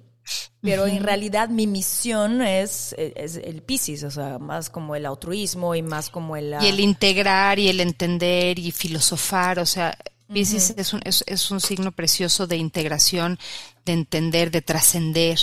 pero 0.64 0.88
en 0.88 1.04
realidad 1.04 1.50
mi 1.50 1.68
misión 1.68 2.42
es, 2.42 2.96
es, 2.98 3.36
el 3.36 3.62
Pisces, 3.62 4.04
o 4.04 4.12
sea, 4.12 4.40
más 4.40 4.70
como 4.70 4.96
el 4.96 5.06
altruismo 5.06 5.76
y 5.76 5.82
más 5.82 6.10
como 6.10 6.38
el... 6.38 6.56
Y 6.62 6.68
el 6.68 6.80
integrar 6.80 7.60
y 7.60 7.68
el 7.68 7.82
entender 7.82 8.58
y 8.58 8.72
filosofar, 8.72 9.60
o 9.60 9.66
sea, 9.66 9.98
Pisces 10.32 10.74
es, 10.78 10.94
un, 10.94 11.02
es, 11.04 11.52
un 11.52 11.60
signo 11.60 11.92
precioso 11.92 12.48
de 12.48 12.56
integración, 12.56 13.38
de 13.84 13.92
entender, 13.92 14.52
de 14.52 14.62
trascender. 14.62 15.38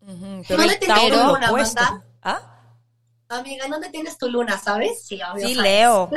Pero 0.00 0.62
¿Dónde 0.62 0.76
tienes 0.76 1.10
tu 1.10 1.16
luna, 1.16 2.04
¿Ah? 2.22 2.52
Amiga, 3.28 3.66
¿dónde 3.68 3.90
tienes 3.90 4.16
tu 4.16 4.30
luna, 4.30 4.58
sabes? 4.58 5.04
Sí, 5.06 5.18
Leo. 5.54 6.08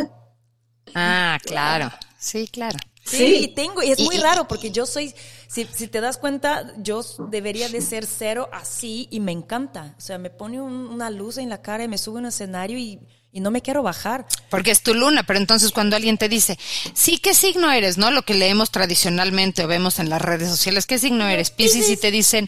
ah, 0.93 1.39
claro. 1.43 1.91
Sí, 2.19 2.47
claro. 2.47 2.77
Sí, 3.10 3.52
tengo, 3.56 3.82
y 3.82 3.91
es 3.91 4.00
muy 4.00 4.17
raro 4.17 4.48
porque 4.48 4.72
yo 4.72 4.86
soy, 4.86 5.13
si, 5.48 5.67
si, 5.74 5.88
te 5.88 6.02
das 6.02 6.17
cuenta, 6.17 6.74
yo 6.78 7.02
debería 7.30 7.69
de 7.69 7.82
ser 7.82 8.06
cero 8.06 8.50
así 8.54 9.08
y 9.12 9.19
me 9.19 9.32
encanta. 9.32 9.95
O 9.98 10.02
sea, 10.02 10.17
me 10.17 10.30
pone 10.30 10.62
una 10.62 11.10
luz 11.10 11.38
en 11.38 11.50
la 11.50 11.62
cara 11.62 11.84
y 11.84 11.88
me 11.88 11.98
sube 11.98 12.17
a 12.17 12.22
un 12.22 12.26
escenario 12.28 12.78
y, 12.78 13.00
y 13.32 13.39
no 13.39 13.52
me 13.52 13.62
quiero 13.62 13.84
bajar. 13.84 14.26
Porque 14.50 14.72
es 14.72 14.82
tu 14.82 14.93
luna, 14.93 15.24
pero 15.24 15.39
entonces 15.39 15.72
cuando 15.72 15.95
alguien 15.95 16.17
te 16.17 16.30
dice, 16.30 16.58
sí, 16.93 17.17
¿qué 17.17 17.34
signo 17.34 17.72
eres? 17.72 17.98
¿No? 17.98 18.12
Lo 18.12 18.24
que 18.24 18.34
leemos 18.34 18.72
tradicionalmente 18.72 19.63
o 19.63 19.67
vemos 19.67 20.00
en 20.00 20.10
las 20.10 20.22
redes 20.22 20.50
sociales, 20.50 20.86
¿qué 20.86 21.00
signo 21.00 21.28
eres? 21.28 21.52
Piscis 21.52 21.89
y 21.89 21.98
te 21.98 22.12
dicen, 22.12 22.48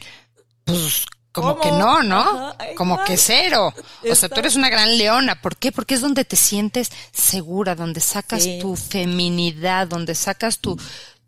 pues 0.63 1.05
como 1.31 1.59
que 1.59 1.71
no, 1.71 2.03
¿no? 2.03 2.55
como 2.75 3.03
que 3.03 3.17
cero. 3.17 3.73
O 4.09 4.15
sea, 4.15 4.29
tú 4.29 4.39
eres 4.39 4.55
una 4.55 4.69
gran 4.69 4.97
leona. 4.97 5.41
¿Por 5.41 5.55
qué? 5.57 5.71
Porque 5.71 5.95
es 5.95 6.01
donde 6.01 6.25
te 6.25 6.35
sientes 6.35 6.91
segura, 7.11 7.75
donde 7.75 8.01
sacas 8.01 8.45
tu 8.59 8.75
feminidad, 8.75 9.87
donde 9.87 10.15
sacas 10.15 10.59
tu, 10.59 10.77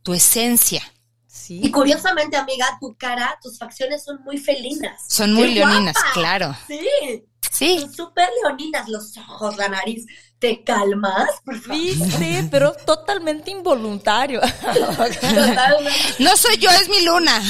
tu 0.01 0.13
esencia. 0.13 0.83
Sí. 1.27 1.61
Y 1.63 1.71
curiosamente, 1.71 2.37
amiga, 2.37 2.77
tu 2.79 2.95
cara, 2.95 3.37
tus 3.41 3.57
facciones 3.57 4.03
son 4.03 4.21
muy 4.23 4.37
felinas. 4.37 5.01
Son 5.07 5.33
muy 5.33 5.53
leoninas, 5.53 5.95
claro. 6.13 6.55
Sí. 6.67 7.25
Sí. 7.51 7.79
Son 7.79 7.93
súper 7.93 8.29
leoninas, 8.43 8.87
los 8.89 9.15
ojos, 9.17 9.57
la 9.57 9.69
nariz. 9.69 10.05
¿Te 10.43 10.61
calmas? 10.61 11.29
Por 11.45 11.69
Viste, 11.69 12.49
pero 12.51 12.73
totalmente 12.73 13.49
involuntario. 13.49 14.41
No 16.19 16.35
soy 16.35 16.57
yo, 16.57 16.69
es 16.69 16.89
mi 16.89 17.01
luna. 17.05 17.41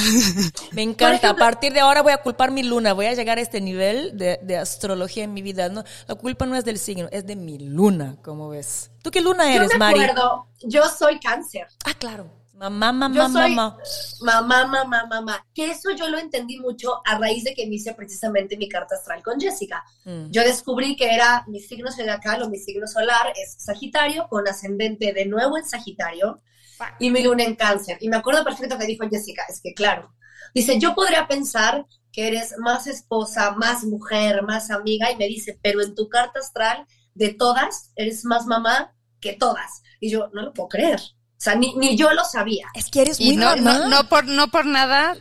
Me 0.74 0.84
encanta. 0.84 1.30
a 1.30 1.36
partir 1.36 1.74
de 1.74 1.80
ahora 1.80 2.04
voy 2.04 2.12
a 2.12 2.18
culpar 2.18 2.52
mi 2.52 2.62
luna. 2.62 2.94
Voy 2.94 3.08
a 3.08 3.16
llegar 3.16 3.40
a 3.40 3.42
este 3.42 3.62
nivel 3.62 4.16
de, 4.16 4.58
astrología 4.58 5.24
en 5.24 5.34
mi 5.34 5.42
vida. 5.42 5.70
No, 5.70 5.84
la 6.08 6.14
culpa 6.14 6.46
no 6.46 6.56
es 6.56 6.66
del 6.66 6.78
signo, 6.78 7.10
es 7.12 7.26
de 7.26 7.36
mi 7.36 7.58
luna, 7.58 8.18
como 8.22 8.50
ves. 8.50 8.92
¿Tú 9.02 9.10
qué 9.10 9.22
luna 9.22 9.52
eres, 9.52 9.72
yo 9.72 9.80
me 9.80 9.86
acuerdo, 9.86 10.50
Yo 10.62 10.84
soy 10.88 11.20
cáncer. 11.20 11.66
Ah, 11.86 11.96
claro. 11.98 12.43
Mamá, 12.64 12.94
mamá, 12.94 13.28
mamá. 13.28 13.78
Mamá, 14.22 14.66
mamá, 14.66 15.06
mamá. 15.06 15.46
Que 15.54 15.72
eso 15.72 15.92
yo 15.92 16.08
lo 16.08 16.18
entendí 16.18 16.60
mucho 16.60 17.02
a 17.04 17.18
raíz 17.18 17.44
de 17.44 17.54
que 17.54 17.68
me 17.68 17.76
hice 17.76 17.94
precisamente 17.94 18.56
mi 18.56 18.70
carta 18.70 18.96
astral 18.96 19.22
con 19.22 19.38
Jessica. 19.38 19.84
Mm. 20.06 20.32
Yo 20.32 20.44
descubrí 20.44 20.96
que 20.96 21.14
era 21.14 21.44
mi 21.48 21.60
signo 21.60 21.92
zodiacal 21.92 22.42
o 22.42 22.50
mi 22.50 22.58
signo 22.58 22.88
solar 22.88 23.34
es 23.36 23.56
Sagitario, 23.62 24.30
con 24.30 24.48
ascendente 24.48 25.12
de 25.12 25.26
nuevo 25.26 25.58
en 25.58 25.66
Sagitario 25.66 26.42
y 27.00 27.12
mi 27.12 27.22
luna 27.22 27.44
en 27.44 27.56
Cáncer. 27.56 27.98
Y 28.00 28.08
me 28.08 28.16
acuerdo 28.16 28.46
perfecto 28.46 28.78
que 28.78 28.86
dijo 28.86 29.10
Jessica, 29.10 29.44
es 29.50 29.60
que 29.62 29.74
claro, 29.74 30.14
dice, 30.56 30.80
yo 30.80 30.96
podría 30.96 31.28
pensar 31.28 31.86
que 32.14 32.30
eres 32.30 32.56
más 32.60 32.88
esposa, 32.88 33.52
más 33.52 33.84
mujer, 33.84 34.42
más 34.44 34.72
amiga, 34.72 35.12
y 35.12 35.18
me 35.18 35.28
dice, 35.28 35.60
pero 35.62 35.82
en 35.82 35.96
tu 35.96 36.08
carta 36.08 36.40
astral, 36.40 36.86
de 37.14 37.34
todas, 37.34 37.92
eres 37.98 38.24
más 38.24 38.46
mamá 38.46 38.96
que 39.20 39.34
todas. 39.34 39.82
Y 40.00 40.10
yo, 40.10 40.30
no 40.32 40.44
lo 40.44 40.54
puedo 40.54 40.70
creer. 40.70 41.02
O 41.44 41.52
sea, 41.52 41.56
ni, 41.56 41.98
yo 41.98 42.14
lo 42.14 42.24
sabía. 42.24 42.68
Es 42.74 42.90
que 42.90 43.02
eres 43.02 43.20
muy 43.20 43.32
y 43.32 43.36
no, 43.36 43.54
no, 43.58 43.90
no, 43.90 44.08
por, 44.08 44.24
no 44.24 44.48
por 44.48 44.66
nada 44.66 45.18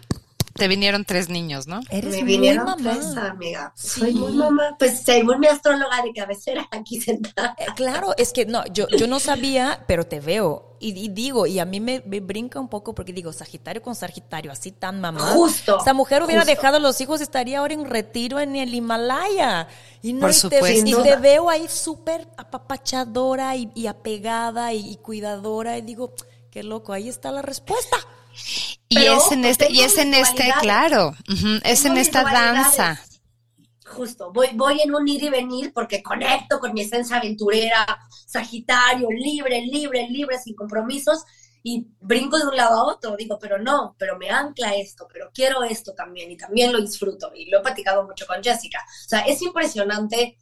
te 0.55 0.69
vinieron 0.69 1.05
tres 1.05 1.29
niños, 1.29 1.67
¿no? 1.67 1.81
Eres 1.91 2.17
Me 2.17 2.23
vinieron 2.25 2.65
muy 2.65 2.83
mamá. 2.83 2.99
Tres, 2.99 3.17
amiga. 3.17 3.73
Soy 3.77 4.13
muy 4.13 4.33
mamá. 4.33 4.77
Pues 4.79 5.01
según 5.03 5.41
mi 5.41 5.47
astróloga 5.47 6.03
de 6.03 6.13
cabecera 6.13 6.69
aquí 6.71 7.01
sentada. 7.01 7.55
Eh, 7.59 7.67
claro, 7.75 8.15
es 8.17 8.33
que 8.33 8.47
no, 8.47 8.65
yo, 8.67 8.87
yo 8.89 9.07
no 9.07 9.19
sabía, 9.19 9.85
pero 9.87 10.05
te 10.05 10.21
veo. 10.21 10.73
Y, 10.85 11.11
digo, 11.11 11.47
y 11.47 11.61
a 11.61 11.65
mí 11.65 11.79
me, 11.79 12.01
brinca 12.01 12.59
un 12.59 12.67
poco 12.67 12.93
porque 12.93 13.13
digo, 13.13 13.33
Sagitario 13.33 13.81
con 13.81 13.95
Sagitario, 13.95 14.51
así 14.51 14.73
tan 14.73 15.01
mamá. 15.01 15.21
Justo. 15.21 15.79
Esta 15.79 15.95
mujer 15.95 16.25
hubiera 16.25 16.45
dejado 16.45 16.79
a 16.79 16.81
los 16.81 17.01
hijos, 17.01 17.21
estaría 17.21 17.61
ahora 17.61 17.75
en 17.75 17.85
retiro 17.85 18.41
en 18.41 18.57
el 18.57 18.75
Himalaya. 18.75 19.69
Y 20.03 20.13
no, 20.13 20.23
Por 20.23 20.33
y 20.33 20.49
te, 20.49 20.79
y 20.79 20.95
te 21.05 21.17
veo 21.17 21.49
ahí 21.49 21.69
súper 21.69 22.27
apapachadora 22.37 23.55
y, 23.55 23.87
apegada 23.87 24.73
y, 24.73 24.97
cuidadora. 24.97 25.79
Y 25.79 25.83
digo, 25.83 26.15
qué 26.51 26.65
loco, 26.65 26.93
ahí 26.93 27.09
está 27.09 27.31
la 27.31 27.43
respuesta. 27.43 27.99
Y 28.89 29.07
es 29.07 29.33
en 29.33 29.45
este, 29.45 29.71
y 29.71 29.81
es 29.81 29.99
en 29.99 30.15
este, 30.15 30.53
claro, 30.61 31.15
es 31.65 31.85
en 31.85 31.97
esta 31.97 32.25
danza. 32.25 33.01
Justo, 33.87 34.33
voy, 34.33 34.49
voy 34.55 34.81
en 34.81 34.95
un 34.95 35.07
ir 35.07 35.23
y 35.23 35.29
venir 35.29 35.73
porque 35.73 36.03
conecto 36.03 36.59
con 36.59 36.73
mi 36.73 36.83
esencia 36.83 37.17
aventurera, 37.19 37.87
Sagitario, 38.27 39.09
libre, 39.11 39.61
libre, 39.63 40.09
libre, 40.09 40.39
sin 40.39 40.55
compromisos, 40.55 41.25
y 41.63 41.87
brinco 42.01 42.39
de 42.39 42.47
un 42.47 42.57
lado 42.57 42.81
a 42.81 42.85
otro, 42.93 43.17
digo, 43.17 43.39
pero 43.39 43.59
no, 43.59 43.95
pero 43.99 44.19
me 44.19 44.31
ancla 44.31 44.75
esto, 44.75 45.07
pero 45.13 45.31
quiero 45.33 45.63
esto 45.63 45.93
también, 45.95 46.31
y 46.31 46.37
también 46.37 46.73
lo 46.73 46.81
disfruto, 46.81 47.31
y 47.35 47.51
lo 47.51 47.59
he 47.59 47.63
platicado 47.63 48.05
mucho 48.05 48.27
con 48.27 48.43
Jessica. 48.43 48.83
O 49.07 49.09
sea, 49.09 49.21
es 49.21 49.43
impresionante 49.43 50.39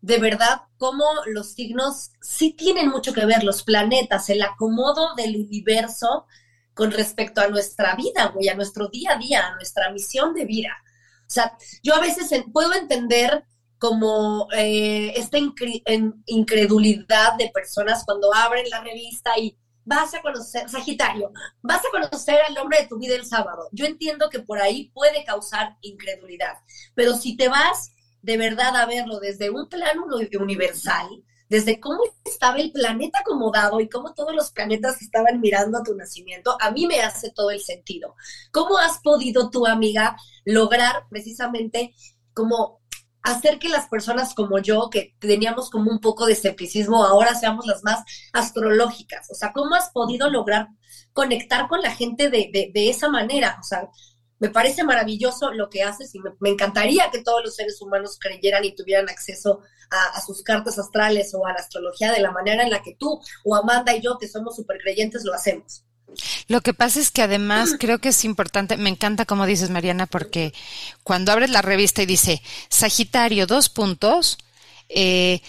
de 0.00 0.18
verdad 0.18 0.62
cómo 0.78 1.04
los 1.26 1.52
signos 1.52 2.10
sí 2.20 2.52
tienen 2.52 2.88
mucho 2.88 3.12
que 3.12 3.26
ver, 3.26 3.44
los 3.44 3.62
planetas, 3.62 4.30
el 4.30 4.42
acomodo 4.42 5.14
del 5.14 5.36
universo 5.36 6.26
con 6.74 6.90
respecto 6.90 7.40
a 7.40 7.48
nuestra 7.48 7.94
vida, 7.96 8.26
güey, 8.34 8.48
a 8.48 8.54
nuestro 8.54 8.88
día 8.88 9.12
a 9.12 9.18
día, 9.18 9.46
a 9.46 9.54
nuestra 9.54 9.90
misión 9.90 10.34
de 10.34 10.44
vida. 10.44 10.70
O 11.26 11.30
sea, 11.30 11.56
yo 11.82 11.94
a 11.94 12.00
veces 12.00 12.30
puedo 12.52 12.74
entender 12.74 13.44
como 13.78 14.48
eh, 14.52 15.12
esta 15.16 15.38
incredulidad 16.26 17.34
de 17.36 17.50
personas 17.50 18.04
cuando 18.04 18.32
abren 18.32 18.68
la 18.70 18.80
revista 18.80 19.36
y 19.38 19.56
vas 19.84 20.14
a 20.14 20.22
conocer, 20.22 20.68
Sagitario, 20.68 21.32
vas 21.62 21.82
a 21.84 21.90
conocer 21.90 22.38
al 22.46 22.56
hombre 22.58 22.82
de 22.82 22.86
tu 22.86 22.98
vida 22.98 23.16
el 23.16 23.26
sábado. 23.26 23.68
Yo 23.72 23.84
entiendo 23.86 24.30
que 24.30 24.40
por 24.40 24.60
ahí 24.60 24.90
puede 24.94 25.24
causar 25.24 25.76
incredulidad, 25.80 26.58
pero 26.94 27.14
si 27.14 27.36
te 27.36 27.48
vas 27.48 27.92
de 28.22 28.36
verdad 28.36 28.76
a 28.76 28.86
verlo 28.86 29.18
desde 29.18 29.50
un 29.50 29.68
plano 29.68 30.06
universal, 30.38 31.08
desde 31.52 31.80
cómo 31.80 32.00
estaba 32.24 32.56
el 32.56 32.72
planeta 32.72 33.18
acomodado 33.18 33.78
y 33.78 33.86
cómo 33.86 34.14
todos 34.14 34.34
los 34.34 34.52
planetas 34.52 35.02
estaban 35.02 35.38
mirando 35.38 35.76
a 35.76 35.82
tu 35.82 35.94
nacimiento, 35.94 36.56
a 36.58 36.70
mí 36.70 36.86
me 36.86 37.02
hace 37.02 37.30
todo 37.30 37.50
el 37.50 37.60
sentido. 37.60 38.14
¿Cómo 38.52 38.78
has 38.78 39.00
podido 39.00 39.50
tu 39.50 39.66
amiga 39.66 40.16
lograr 40.46 41.04
precisamente 41.10 41.94
como 42.32 42.80
hacer 43.20 43.58
que 43.58 43.68
las 43.68 43.86
personas 43.86 44.32
como 44.32 44.60
yo, 44.60 44.88
que 44.88 45.14
teníamos 45.18 45.68
como 45.68 45.90
un 45.90 46.00
poco 46.00 46.24
de 46.24 46.32
escepticismo, 46.32 47.04
ahora 47.04 47.34
seamos 47.34 47.66
las 47.66 47.84
más 47.84 48.02
astrológicas? 48.32 49.30
O 49.30 49.34
sea, 49.34 49.52
¿cómo 49.52 49.74
has 49.74 49.90
podido 49.90 50.30
lograr 50.30 50.68
conectar 51.12 51.68
con 51.68 51.82
la 51.82 51.94
gente 51.94 52.30
de, 52.30 52.70
de 52.72 52.88
esa 52.88 53.10
manera? 53.10 53.58
O 53.60 53.62
sea, 53.62 53.90
me 54.42 54.50
parece 54.50 54.82
maravilloso 54.82 55.52
lo 55.52 55.70
que 55.70 55.84
haces 55.84 56.12
y 56.16 56.18
me, 56.18 56.50
encantaría 56.50 57.08
que 57.12 57.22
todos 57.22 57.44
los 57.44 57.54
seres 57.54 57.80
humanos 57.80 58.18
creyeran 58.20 58.64
y 58.64 58.74
tuvieran 58.74 59.08
acceso 59.08 59.60
a, 59.88 60.20
sus 60.20 60.42
cartas 60.42 60.80
astrales 60.80 61.32
o 61.34 61.46
a 61.46 61.52
la 61.52 61.60
astrología 61.60 62.10
de 62.10 62.20
la 62.20 62.32
manera 62.32 62.64
en 62.64 62.70
la 62.70 62.82
que 62.82 62.96
tú 62.98 63.20
o 63.44 63.54
Amanda 63.54 63.94
y 63.94 64.00
yo, 64.00 64.18
que 64.18 64.26
somos 64.26 64.56
súper 64.56 64.78
creyentes, 64.78 65.22
lo 65.24 65.32
hacemos. 65.32 65.84
Lo 66.48 66.60
que 66.60 66.74
pasa 66.74 66.98
es 66.98 67.12
que 67.12 67.22
además 67.22 67.76
creo 67.78 68.00
que 68.00 68.08
es 68.08 68.24
importante, 68.24 68.76
me 68.76 68.90
encanta 68.90 69.26
como 69.26 69.46
dices 69.46 69.70
Mariana, 69.70 70.06
porque 70.06 70.52
cuando 71.04 71.30
abres 71.30 71.50
la 71.50 71.62
revista 71.62 72.02
y 72.02 72.06
dice 72.06 72.42
Sagitario, 72.68 73.46
dos 73.46 73.68
puntos, 73.68 74.38
eh, 74.88 75.40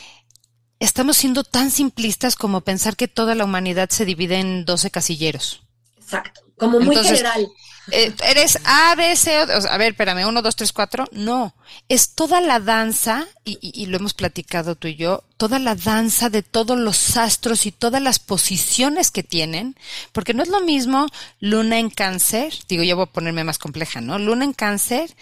estamos 0.77 1.17
siendo 1.17 1.43
tan 1.43 1.71
simplistas 1.71 2.36
como 2.36 2.62
pensar 2.62 2.95
que 2.95 3.08
toda 3.08 3.34
la 3.34 3.45
humanidad 3.45 3.89
se 3.89 4.06
divide 4.06 4.38
en 4.38 4.65
12 4.65 4.91
casilleros. 4.91 5.63
Exacto, 5.97 6.41
como 6.65 6.80
muy 6.80 6.95
general. 6.97 7.47
Eh, 7.91 8.13
eres 8.26 8.60
A, 8.63 8.95
B, 8.95 9.13
C, 9.15 9.36
a 9.36 9.78
ver, 9.78 9.91
espérame, 9.91 10.26
uno, 10.26 10.41
dos, 10.41 10.56
tres, 10.56 10.71
cuatro. 10.71 11.06
No, 11.12 11.54
es 11.89 12.15
toda 12.15 12.39
la 12.39 12.60
danza, 12.60 13.26
y, 13.43 13.58
y, 13.62 13.88
lo 13.88 13.97
hemos 13.97 14.13
platicado 14.13 14.76
tú 14.76 14.88
y 14.88 14.95
yo, 14.95 15.23
toda 15.36 15.60
la 15.60 15.76
danza 15.76 16.30
de 16.30 16.43
todos 16.43 16.78
los 16.80 17.17
astros 17.17 17.65
y 17.65 17.71
todas 17.71 18.02
las 18.02 18.19
posiciones 18.19 19.12
que 19.12 19.23
tienen, 19.23 19.76
porque 20.13 20.34
no 20.34 20.43
es 20.43 20.49
lo 20.49 20.62
mismo 20.62 21.08
luna 21.41 21.78
en 21.78 21.89
cáncer, 21.89 22.54
digo, 22.69 22.84
yo 22.84 22.95
voy 22.95 23.04
a 23.04 23.12
ponerme 23.12 23.43
más 23.43 23.60
compleja, 23.60 23.99
¿no? 23.99 24.17
Luna 24.17 24.45
en 24.45 24.54
cáncer 24.54 25.13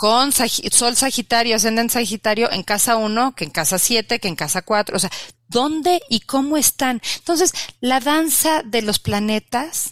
con 0.00 0.32
Sol 0.32 0.96
Sagitario, 0.96 1.56
Ascendente 1.56 1.92
Sagitario 1.92 2.50
en 2.50 2.62
casa 2.62 2.96
uno, 2.96 3.34
que 3.34 3.44
en 3.44 3.50
casa 3.50 3.78
siete, 3.78 4.18
que 4.18 4.28
en 4.28 4.34
casa 4.34 4.62
cuatro, 4.62 4.96
o 4.96 4.98
sea, 4.98 5.10
¿dónde 5.46 6.00
y 6.08 6.20
cómo 6.20 6.56
están? 6.56 7.02
Entonces, 7.18 7.52
la 7.80 8.00
danza 8.00 8.62
de 8.64 8.80
los 8.80 8.98
planetas, 8.98 9.90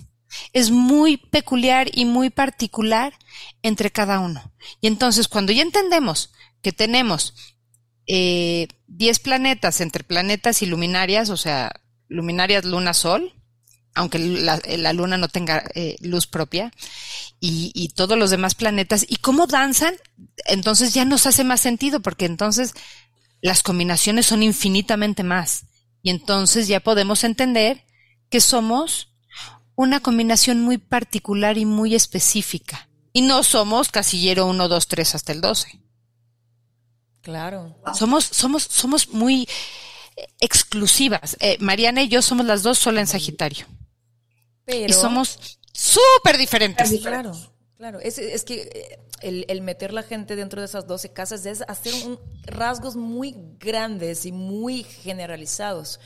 es 0.53 0.71
muy 0.71 1.17
peculiar 1.17 1.89
y 1.93 2.05
muy 2.05 2.31
particular 2.31 3.15
entre 3.63 3.91
cada 3.91 4.21
uno. 4.21 4.53
Y 4.81 4.87
entonces, 4.87 5.29
cuando 5.29 5.53
ya 5.53 5.63
entendemos 5.63 6.33
que 6.63 6.73
tenemos 6.73 7.35
eh, 8.07 8.69
10 8.87 9.19
planetas 9.21 9.81
entre 9.81 10.05
planetas 10.05 10.63
y 10.63 10.67
luminarias, 10.67 11.31
o 11.31 11.37
sea, 11.37 11.81
luminarias 12.09 12.65
luna-sol, 12.65 13.35
aunque 13.95 14.19
la, 14.19 14.93
luna 14.93 15.19
no 15.19 15.29
tenga 15.29 15.65
eh, 15.75 15.97
luz 16.01 16.27
propia, 16.27 16.73
y, 17.41 17.93
todos 17.95 18.19
los 18.19 18.31
demás 18.31 18.55
planetas, 18.55 19.05
y 19.09 19.17
cómo 19.17 19.47
danzan, 19.47 19.95
entonces 20.47 20.95
ya 20.95 21.05
nos 21.05 21.27
hace 21.27 21.45
más 21.45 21.61
sentido, 21.61 22.01
porque 22.01 22.25
entonces 22.25 22.75
las 23.41 23.63
combinaciones 23.63 24.27
son 24.27 24.43
infinitamente 24.43 25.23
más. 25.23 25.67
Y 26.03 26.11
entonces 26.11 26.69
ya 26.69 26.81
podemos 26.81 27.25
entender 27.25 27.85
que 28.31 28.41
somos 28.41 29.08
una 29.79 30.01
combinación 30.01 30.61
muy 30.61 30.77
particular 30.77 31.57
y 31.57 31.65
muy 31.65 31.95
específica. 31.95 32.89
Y 33.13 33.23
no 33.23 33.45
somos 33.45 33.91
casillero 33.91 34.47
1, 34.47 34.67
2, 34.67 34.89
3 34.89 35.15
hasta 35.15 35.31
el 35.31 35.41
12. 35.41 35.81
Claro. 37.21 37.79
Somos, 37.95 38.25
somos, 38.25 38.65
somos 38.65 39.11
muy 39.11 39.49
exclusivas. 40.41 41.37
Eh, 41.39 41.59
Mariana 41.61 42.03
y 42.03 42.09
yo 42.09 42.23
somos 42.23 42.45
las 42.45 42.65
dos 42.65 42.77
sola 42.77 42.99
en 42.99 43.07
Sagitario. 43.07 43.67
Pero... 44.65 44.91
Y 44.91 44.93
somos 44.93 45.61
súper 45.73 46.39
diferentes. 46.39 47.01
Claro, 47.01 47.31
claro. 47.77 48.01
Es, 48.01 48.19
es 48.19 48.43
que 48.43 48.63
eh, 48.63 48.99
el, 49.21 49.45
el, 49.47 49.61
meter 49.61 49.93
la 49.93 50.03
gente 50.03 50.35
dentro 50.35 50.61
de 50.61 50.67
esas 50.67 50.89
12 50.89 51.13
casas 51.13 51.47
es 51.47 51.63
hacer 51.69 51.95
un, 52.05 52.19
rasgos 52.43 52.97
muy 52.97 53.37
grandes 53.61 54.27
y 54.27 54.33
muy 54.33 54.83
generalizados. 54.83 56.01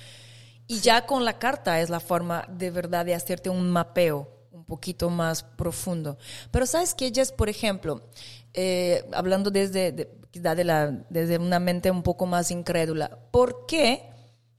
Y 0.72 0.80
ya 0.80 1.04
con 1.04 1.26
la 1.26 1.38
carta 1.38 1.82
es 1.82 1.90
la 1.90 2.00
forma 2.00 2.46
de 2.48 2.70
verdad 2.70 3.04
de 3.04 3.14
hacerte 3.14 3.50
un 3.50 3.70
mapeo 3.70 4.26
un 4.50 4.64
poquito 4.64 5.10
más 5.10 5.42
profundo. 5.42 6.16
Pero 6.50 6.64
sabes 6.64 6.94
que 6.94 7.12
es, 7.14 7.30
por 7.30 7.50
ejemplo, 7.50 8.08
eh, 8.54 9.04
hablando 9.12 9.50
desde, 9.50 9.92
de, 9.92 10.64
la, 10.64 10.90
desde 11.10 11.36
una 11.36 11.58
mente 11.58 11.90
un 11.90 12.02
poco 12.02 12.24
más 12.24 12.50
incrédula, 12.50 13.18
¿por 13.30 13.66
qué 13.66 14.08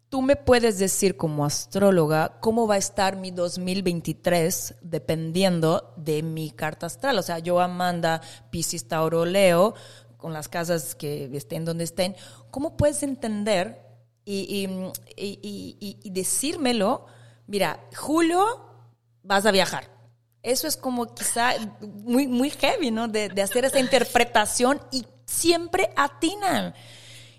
tú 0.09 0.21
me 0.21 0.35
puedes 0.35 0.77
decir 0.77 1.17
como 1.17 1.45
astróloga 1.45 2.37
cómo 2.41 2.67
va 2.67 2.75
a 2.75 2.77
estar 2.77 3.17
mi 3.17 3.31
2023 3.31 4.75
dependiendo 4.83 5.95
de 5.97 6.21
mi 6.21 6.51
carta 6.51 6.85
astral? 6.85 7.17
O 7.17 7.23
sea, 7.23 7.39
yo 7.39 7.59
Amanda, 7.59 8.21
Piscis, 8.51 8.87
Tauro, 8.87 9.25
Leo, 9.25 9.73
con 10.17 10.31
las 10.31 10.47
casas 10.47 10.93
que 10.93 11.35
estén 11.35 11.65
donde 11.65 11.85
estén, 11.85 12.15
¿cómo 12.51 12.77
puedes 12.77 13.01
entender 13.01 13.82
y, 14.25 14.67
y, 15.15 15.99
y, 16.03 16.09
decírmelo, 16.09 17.05
mira, 17.47 17.79
Julio, 17.95 18.45
vas 19.21 19.45
a 19.45 19.51
viajar. 19.51 19.89
Eso 20.41 20.67
es 20.67 20.77
como 20.77 21.13
quizá 21.13 21.53
muy, 21.81 22.27
muy 22.27 22.49
heavy, 22.49 22.91
¿no? 22.91 23.07
De, 23.07 23.29
de 23.29 23.41
hacer 23.41 23.65
esa 23.65 23.79
interpretación 23.79 24.81
y 24.91 25.05
siempre 25.25 25.91
atinan. 25.95 26.73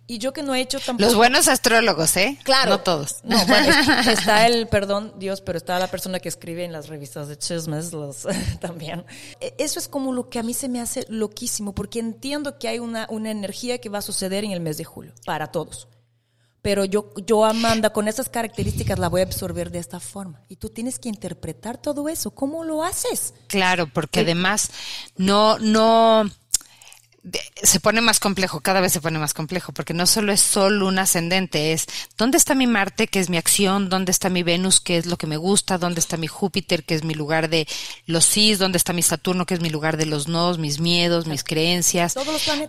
Y 0.06 0.18
yo 0.18 0.34
que 0.34 0.42
no 0.42 0.54
he 0.54 0.60
hecho 0.60 0.78
tampoco. 0.80 1.06
Los 1.06 1.14
buenos 1.14 1.48
astrólogos, 1.48 2.14
¿eh? 2.18 2.38
Claro. 2.42 2.70
No 2.70 2.80
todos. 2.80 3.20
No, 3.24 3.42
bueno, 3.46 3.72
está 4.10 4.46
el, 4.46 4.68
perdón, 4.68 5.14
Dios, 5.16 5.40
pero 5.40 5.56
está 5.56 5.78
la 5.78 5.86
persona 5.86 6.20
que 6.20 6.28
escribe 6.28 6.64
en 6.64 6.72
las 6.72 6.88
revistas 6.88 7.28
de 7.28 7.38
chismes 7.38 7.92
los, 7.92 8.26
también. 8.60 9.06
E, 9.40 9.54
eso 9.56 9.78
es 9.78 9.88
como 9.88 10.12
lo 10.12 10.28
que 10.28 10.38
a 10.38 10.42
mí 10.42 10.52
se 10.52 10.68
me 10.68 10.80
hace 10.80 11.06
loquísimo, 11.08 11.74
porque 11.74 12.00
entiendo 12.00 12.58
que 12.58 12.68
hay 12.68 12.80
una, 12.80 13.06
una 13.08 13.30
energía 13.30 13.78
que 13.78 13.88
va 13.88 13.98
a 13.98 14.02
suceder 14.02 14.44
en 14.44 14.50
el 14.50 14.60
mes 14.60 14.76
de 14.76 14.84
julio, 14.84 15.14
para 15.24 15.46
todos 15.46 15.88
pero 16.64 16.86
yo, 16.86 17.12
yo, 17.26 17.44
Amanda, 17.44 17.90
con 17.90 18.08
esas 18.08 18.30
características 18.30 18.98
la 18.98 19.10
voy 19.10 19.20
a 19.20 19.24
absorber 19.24 19.70
de 19.70 19.80
esta 19.80 20.00
forma. 20.00 20.40
Y 20.48 20.56
tú 20.56 20.70
tienes 20.70 20.98
que 20.98 21.10
interpretar 21.10 21.76
todo 21.76 22.08
eso. 22.08 22.30
¿Cómo 22.30 22.64
lo 22.64 22.82
haces? 22.82 23.34
Claro, 23.48 23.86
porque 23.86 24.20
además 24.20 24.70
no, 25.18 25.58
no, 25.58 26.24
se 27.62 27.80
pone 27.80 28.00
más 28.00 28.18
complejo, 28.18 28.60
cada 28.60 28.80
vez 28.80 28.94
se 28.94 29.02
pone 29.02 29.18
más 29.18 29.34
complejo, 29.34 29.72
porque 29.72 29.92
no 29.92 30.06
solo 30.06 30.32
es 30.32 30.40
sol, 30.40 30.82
un 30.82 30.98
ascendente, 30.98 31.74
es 31.74 31.84
dónde 32.16 32.38
está 32.38 32.54
mi 32.54 32.66
Marte, 32.66 33.08
que 33.08 33.20
es 33.20 33.28
mi 33.28 33.36
acción, 33.36 33.90
dónde 33.90 34.10
está 34.10 34.30
mi 34.30 34.42
Venus, 34.42 34.80
que 34.80 34.96
es 34.96 35.04
lo 35.04 35.18
que 35.18 35.26
me 35.26 35.36
gusta, 35.36 35.76
dónde 35.76 36.00
está 36.00 36.16
mi 36.16 36.28
Júpiter, 36.28 36.84
que 36.84 36.94
es 36.94 37.04
mi 37.04 37.12
lugar 37.12 37.50
de 37.50 37.68
los 38.06 38.24
sí, 38.24 38.54
dónde 38.54 38.78
está 38.78 38.94
mi 38.94 39.02
Saturno, 39.02 39.44
que 39.44 39.52
es 39.52 39.60
mi 39.60 39.68
lugar 39.68 39.98
de 39.98 40.06
los 40.06 40.28
nos, 40.28 40.56
mis 40.56 40.80
miedos, 40.80 41.26
mis 41.26 41.44
creencias. 41.44 42.14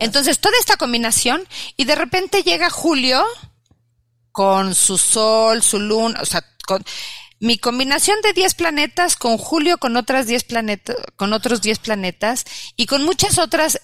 Entonces, 0.01 0.39
toda 0.39 0.57
esta 0.59 0.75
combinación, 0.75 1.47
y 1.77 1.85
de 1.85 1.95
repente 1.95 2.43
llega 2.43 2.69
Julio 2.69 3.23
con 4.35 4.75
su 4.75 4.97
sol, 4.97 5.63
su 5.63 5.79
luna, 5.79 6.19
o 6.21 6.25
sea, 6.25 6.45
con 6.67 6.83
mi 7.39 7.57
combinación 7.57 8.17
de 8.21 8.33
10 8.33 8.55
planetas 8.55 9.15
con 9.15 9.37
Julio 9.37 9.77
con 9.77 9.95
otras 9.95 10.27
10 10.27 10.43
planetas, 10.43 10.97
con 11.15 11.31
otros 11.31 11.61
10 11.61 11.79
planetas 11.79 12.43
y 12.75 12.85
con 12.85 13.05
muchas 13.05 13.37
otras 13.37 13.75
eh, 13.75 13.79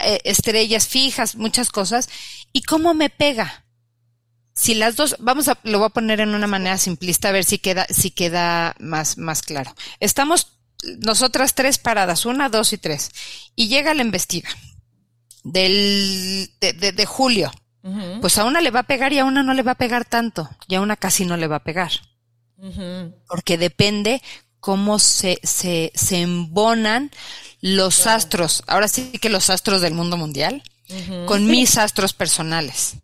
eh, 0.00 0.20
estrellas 0.24 0.88
fijas, 0.88 1.36
muchas 1.36 1.68
cosas, 1.68 2.08
y 2.54 2.62
cómo 2.62 2.94
me 2.94 3.10
pega. 3.10 3.66
Si 4.54 4.74
las 4.74 4.96
dos, 4.96 5.14
vamos 5.18 5.48
a, 5.48 5.58
lo 5.62 5.80
voy 5.80 5.88
a 5.88 5.90
poner 5.90 6.20
en 6.20 6.34
una 6.34 6.46
manera 6.46 6.78
simplista 6.78 7.28
a 7.28 7.32
ver 7.32 7.44
si 7.44 7.58
queda, 7.58 7.86
si 7.90 8.12
queda 8.12 8.74
más, 8.80 9.18
más 9.18 9.42
claro. 9.42 9.74
Estamos 10.00 10.58
nosotras 11.00 11.54
tres 11.54 11.76
paradas, 11.76 12.24
una, 12.24 12.48
dos 12.48 12.72
y 12.72 12.78
tres, 12.78 13.10
y 13.54 13.68
llega 13.68 13.92
la 13.92 14.00
investiga 14.00 14.48
del, 15.44 16.50
de, 16.60 16.92
de, 16.92 17.06
julio. 17.06 17.52
Pues 18.20 18.38
a 18.38 18.44
una 18.44 18.60
le 18.60 18.70
va 18.70 18.80
a 18.80 18.84
pegar 18.84 19.12
y 19.12 19.18
a 19.18 19.24
una 19.24 19.42
no 19.42 19.54
le 19.54 19.62
va 19.62 19.72
a 19.72 19.76
pegar 19.76 20.04
tanto, 20.04 20.48
y 20.68 20.76
a 20.76 20.80
una 20.80 20.96
casi 20.96 21.24
no 21.24 21.36
le 21.36 21.48
va 21.48 21.56
a 21.56 21.64
pegar. 21.64 21.90
Porque 23.26 23.58
depende 23.58 24.22
cómo 24.60 25.00
se, 25.00 25.40
se, 25.42 25.90
se 25.94 26.20
embonan 26.20 27.10
los 27.60 28.06
astros, 28.06 28.62
ahora 28.68 28.86
sí 28.86 29.10
que 29.20 29.28
los 29.28 29.50
astros 29.50 29.80
del 29.80 29.94
mundo 29.94 30.16
mundial, 30.16 30.62
con 31.26 31.46
mis 31.46 31.78
astros 31.78 32.12
personales. 32.12 32.94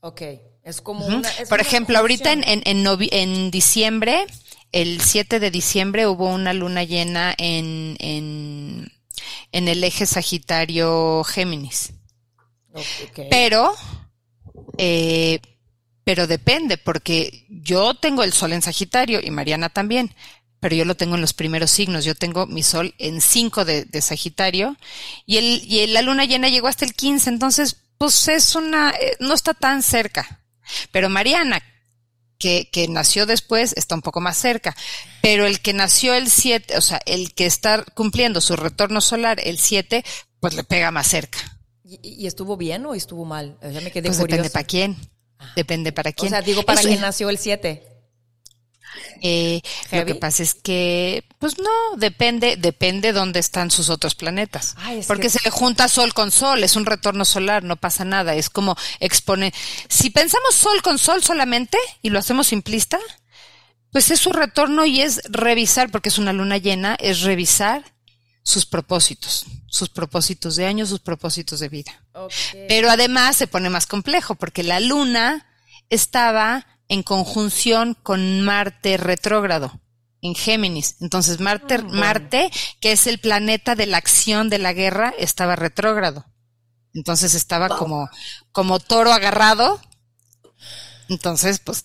Ok, 0.00 0.22
es 0.62 0.80
como 0.80 1.04
una... 1.06 1.28
Por 1.48 1.60
ejemplo, 1.60 1.98
ahorita 1.98 2.32
en, 2.32 2.44
en, 2.44 2.62
en, 2.64 3.50
diciembre, 3.50 4.26
el 4.72 5.00
7 5.00 5.40
de 5.40 5.50
diciembre 5.50 6.06
hubo 6.06 6.28
una 6.28 6.52
luna 6.52 6.84
llena 6.84 7.34
en, 7.36 7.96
en, 7.98 8.92
en 9.52 9.68
el 9.68 9.82
eje 9.84 10.06
Sagitario 10.06 11.24
Géminis. 11.24 11.92
Okay. 12.72 13.28
Pero, 13.30 13.74
eh, 14.78 15.40
pero 16.04 16.26
depende, 16.26 16.78
porque 16.78 17.46
yo 17.48 17.94
tengo 17.94 18.22
el 18.22 18.32
sol 18.32 18.52
en 18.52 18.62
Sagitario 18.62 19.20
y 19.22 19.30
Mariana 19.30 19.68
también 19.68 20.14
pero 20.60 20.74
yo 20.74 20.84
lo 20.84 20.96
tengo 20.96 21.14
en 21.14 21.20
los 21.20 21.32
primeros 21.32 21.70
signos. 21.70 22.04
Yo 22.04 22.14
tengo 22.14 22.46
mi 22.46 22.62
sol 22.62 22.94
en 22.98 23.20
5 23.20 23.64
de, 23.64 24.02
Sagitario 24.02 24.76
y, 25.24 25.86
la 25.86 26.02
luna 26.02 26.24
llena 26.24 26.48
llegó 26.48 26.68
hasta 26.68 26.84
el 26.84 26.94
15, 26.94 27.30
entonces 27.30 27.76
pues 27.98 28.28
es 28.28 28.54
una, 28.56 28.90
eh, 28.90 29.16
no 29.20 29.34
está 29.34 29.54
tan 29.54 29.82
cerca. 29.82 30.40
Pero 30.90 31.08
Mariana, 31.08 31.62
que, 32.38 32.68
que 32.70 32.88
nació 32.88 33.26
después, 33.26 33.74
está 33.76 33.94
un 33.94 34.02
poco 34.02 34.20
más 34.20 34.36
cerca. 34.36 34.76
Pero 35.22 35.46
el 35.46 35.60
que 35.60 35.72
nació 35.72 36.14
el 36.14 36.30
7, 36.30 36.76
o 36.76 36.80
sea, 36.80 37.00
el 37.06 37.32
que 37.32 37.46
está 37.46 37.84
cumpliendo 37.94 38.40
su 38.40 38.56
retorno 38.56 39.00
solar 39.00 39.40
el 39.44 39.58
7, 39.58 40.04
pues 40.40 40.54
le 40.54 40.64
pega 40.64 40.90
más 40.90 41.06
cerca. 41.06 41.55
¿Y, 41.88 42.26
estuvo 42.26 42.56
bien 42.56 42.84
o 42.86 42.94
estuvo 42.94 43.24
mal? 43.24 43.58
Ya 43.62 43.80
me 43.80 43.92
quedé 43.92 44.08
pues 44.08 44.18
depende 44.18 44.50
para 44.50 44.66
quién. 44.66 44.96
Depende 45.54 45.92
para 45.92 46.12
quién. 46.12 46.28
O 46.28 46.30
sea, 46.30 46.42
digo, 46.42 46.62
para 46.64 46.80
quien 46.80 47.00
nació 47.00 47.30
el 47.30 47.38
7. 47.38 47.96
Eh, 49.22 49.60
lo 49.92 50.04
que 50.04 50.14
pasa 50.14 50.42
es 50.42 50.54
que, 50.54 51.24
pues 51.38 51.58
no, 51.58 51.96
depende, 51.96 52.56
depende 52.56 53.12
dónde 53.12 53.40
están 53.40 53.70
sus 53.70 53.88
otros 53.88 54.14
planetas. 54.14 54.74
Porque 55.06 55.30
se 55.30 55.40
le 55.44 55.50
junta 55.50 55.88
Sol 55.88 56.12
con 56.12 56.30
Sol, 56.30 56.64
es 56.64 56.76
un 56.76 56.86
retorno 56.86 57.24
solar, 57.24 57.62
no 57.62 57.76
pasa 57.76 58.04
nada, 58.04 58.34
es 58.34 58.50
como 58.50 58.76
expone. 59.00 59.52
Si 59.88 60.10
pensamos 60.10 60.54
Sol 60.54 60.82
con 60.82 60.98
Sol 60.98 61.22
solamente 61.22 61.78
y 62.02 62.10
lo 62.10 62.18
hacemos 62.18 62.48
simplista, 62.48 62.98
pues 63.92 64.10
es 64.10 64.20
su 64.20 64.32
retorno 64.32 64.84
y 64.86 65.00
es 65.02 65.22
revisar, 65.28 65.90
porque 65.90 66.08
es 66.08 66.18
una 66.18 66.32
luna 66.32 66.58
llena, 66.58 66.96
es 66.98 67.20
revisar 67.22 67.95
sus 68.46 68.64
propósitos, 68.64 69.44
sus 69.66 69.88
propósitos 69.88 70.54
de 70.54 70.66
año, 70.66 70.86
sus 70.86 71.00
propósitos 71.00 71.58
de 71.58 71.68
vida. 71.68 72.00
Pero 72.68 72.88
además 72.88 73.34
se 73.34 73.48
pone 73.48 73.70
más 73.70 73.86
complejo, 73.86 74.36
porque 74.36 74.62
la 74.62 74.78
luna 74.78 75.48
estaba 75.90 76.64
en 76.86 77.02
conjunción 77.02 77.96
con 78.00 78.42
Marte 78.42 78.98
retrógrado 78.98 79.80
en 80.22 80.36
Géminis. 80.36 80.94
Entonces 81.00 81.40
Marte, 81.40 81.74
ah, 81.74 81.86
Marte, 81.90 82.52
que 82.80 82.92
es 82.92 83.08
el 83.08 83.18
planeta 83.18 83.74
de 83.74 83.86
la 83.86 83.96
acción 83.96 84.48
de 84.48 84.58
la 84.58 84.72
guerra, 84.72 85.12
estaba 85.18 85.56
retrógrado. 85.56 86.24
Entonces 86.94 87.34
estaba 87.34 87.68
como, 87.76 88.08
como 88.52 88.78
toro 88.78 89.12
agarrado. 89.12 89.80
Entonces, 91.08 91.58
pues, 91.58 91.84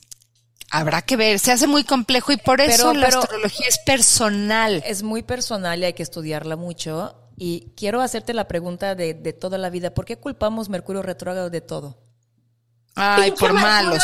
habrá 0.72 1.02
que 1.04 1.18
ver. 1.18 1.40
Se 1.40 1.52
hace 1.52 1.68
muy 1.68 1.84
complejo 1.84 2.32
y 2.32 2.38
por 2.38 2.62
eso 2.62 2.94
la 2.94 3.08
astrología 3.08 3.68
es 3.68 3.80
personal. 3.86 4.82
Es 4.86 5.04
muy 5.04 5.22
personal 5.22 5.80
y 5.82 5.86
hay 5.86 5.94
que 5.94 6.04
estudiarla 6.04 6.56
mucho. 6.56 7.16
Y 7.38 7.74
quiero 7.76 8.02
hacerte 8.02 8.34
la 8.34 8.48
pregunta 8.48 8.96
de, 8.96 9.14
de 9.14 9.34
toda 9.34 9.58
la 9.58 9.70
vida. 9.70 9.94
¿Por 9.94 10.06
qué 10.06 10.18
culpamos 10.18 10.70
Mercurio 10.70 11.02
retrógrado 11.02 11.50
de 11.50 11.62
todo? 11.62 12.00
Ay, 12.96 13.32
por 13.32 13.54
malos. 13.54 14.04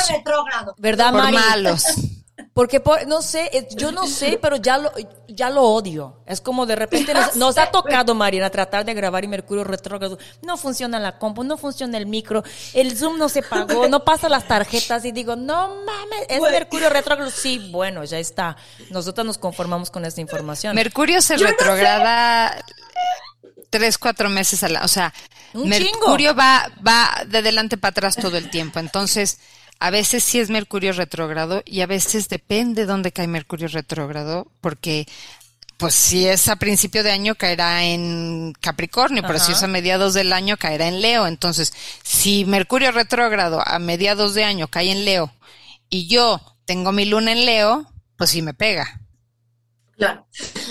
¿Verdad, 0.78 1.12
por 1.12 1.32
malos. 1.32 1.84
Porque 2.58 2.82
no 3.06 3.22
sé, 3.22 3.52
eh, 3.54 3.68
yo 3.76 3.92
no 3.92 4.08
sé, 4.08 4.40
pero 4.42 4.56
ya 4.56 4.80
lo, 4.80 4.92
ya 5.28 5.52
lo 5.52 5.62
odio. 5.62 6.24
Es 6.26 6.42
como 6.42 6.66
de 6.66 6.76
repente 6.76 7.14
nos, 7.36 7.56
ha 7.60 7.70
tocado, 7.70 8.16
Mariana, 8.16 8.50
tratar 8.50 8.84
de 8.84 8.96
grabar 8.96 9.24
y 9.24 9.28
Mercurio 9.28 9.64
retrógrado. 9.64 10.18
No 10.42 10.58
funciona 10.58 11.00
la 11.00 11.20
compu, 11.20 11.44
no 11.44 11.60
funciona 11.60 12.00
el 12.00 12.08
micro, 12.08 12.44
el 12.74 12.98
Zoom 12.98 13.20
no 13.20 13.30
se 13.30 13.44
pagó, 13.44 13.88
no 13.88 14.04
pasa 14.04 14.28
las 14.28 14.48
tarjetas 14.48 15.06
y 15.06 15.12
digo, 15.12 15.36
no 15.36 15.68
mames, 15.86 16.26
es 16.30 16.42
Mercurio 16.42 16.90
retrógrado. 16.90 17.30
Sí, 17.30 17.70
bueno, 17.72 18.04
ya 18.06 18.18
está. 18.18 18.58
Nosotros 18.90 19.28
nos 19.28 19.38
conformamos 19.38 19.92
con 19.92 20.04
esta 20.04 20.22
información. 20.22 20.74
Mercurio 20.74 21.22
se 21.22 21.38
retrograda 21.38 22.58
tres, 23.70 24.00
cuatro 24.00 24.30
meses 24.30 24.64
a 24.64 24.70
la, 24.70 24.84
o 24.84 24.88
sea, 24.88 25.14
Mercurio 25.54 26.34
va, 26.34 26.72
va 26.86 27.24
de 27.28 27.44
delante 27.44 27.78
para 27.78 27.92
atrás 27.92 28.16
todo 28.16 28.36
el 28.36 28.50
tiempo. 28.50 28.80
Entonces, 28.80 29.38
a 29.80 29.90
veces 29.90 30.24
sí 30.24 30.40
es 30.40 30.50
Mercurio 30.50 30.94
retrógrado 30.94 31.62
y 31.66 31.82
a 31.82 31.88
veces 31.88 32.30
depende 32.30 32.86
dónde 32.86 33.12
cae 33.12 33.28
Mercurio 33.28 33.68
retrógrado, 33.68 34.48
porque 34.62 35.08
pues 35.78 35.94
si 35.94 36.28
es 36.28 36.48
a 36.48 36.56
principio 36.56 37.04
de 37.04 37.12
año 37.12 37.36
caerá 37.36 37.84
en 37.86 38.54
Capricornio, 38.60 39.24
pero 39.26 39.38
si 39.38 39.52
es 39.52 39.62
a 39.62 39.68
mediados 39.68 40.16
del 40.16 40.34
año 40.34 40.58
caerá 40.58 40.88
en 40.88 41.02
Leo. 41.02 41.28
Entonces, 41.28 41.72
si 42.04 42.46
Mercurio 42.46 42.92
retrógrado 42.92 43.62
a 43.64 43.78
mediados 43.78 44.34
de 44.34 44.44
año 44.44 44.68
cae 44.68 44.92
en 44.92 45.06
Leo 45.06 45.32
y 45.90 46.08
yo 46.08 46.42
tengo 46.66 46.92
mi 46.92 47.06
luna 47.06 47.32
en 47.32 47.46
Leo, 47.46 47.92
pues 48.18 48.32
sí 48.32 48.42
me 48.42 48.56
pega. 48.56 49.02
Claro. 49.96 50.28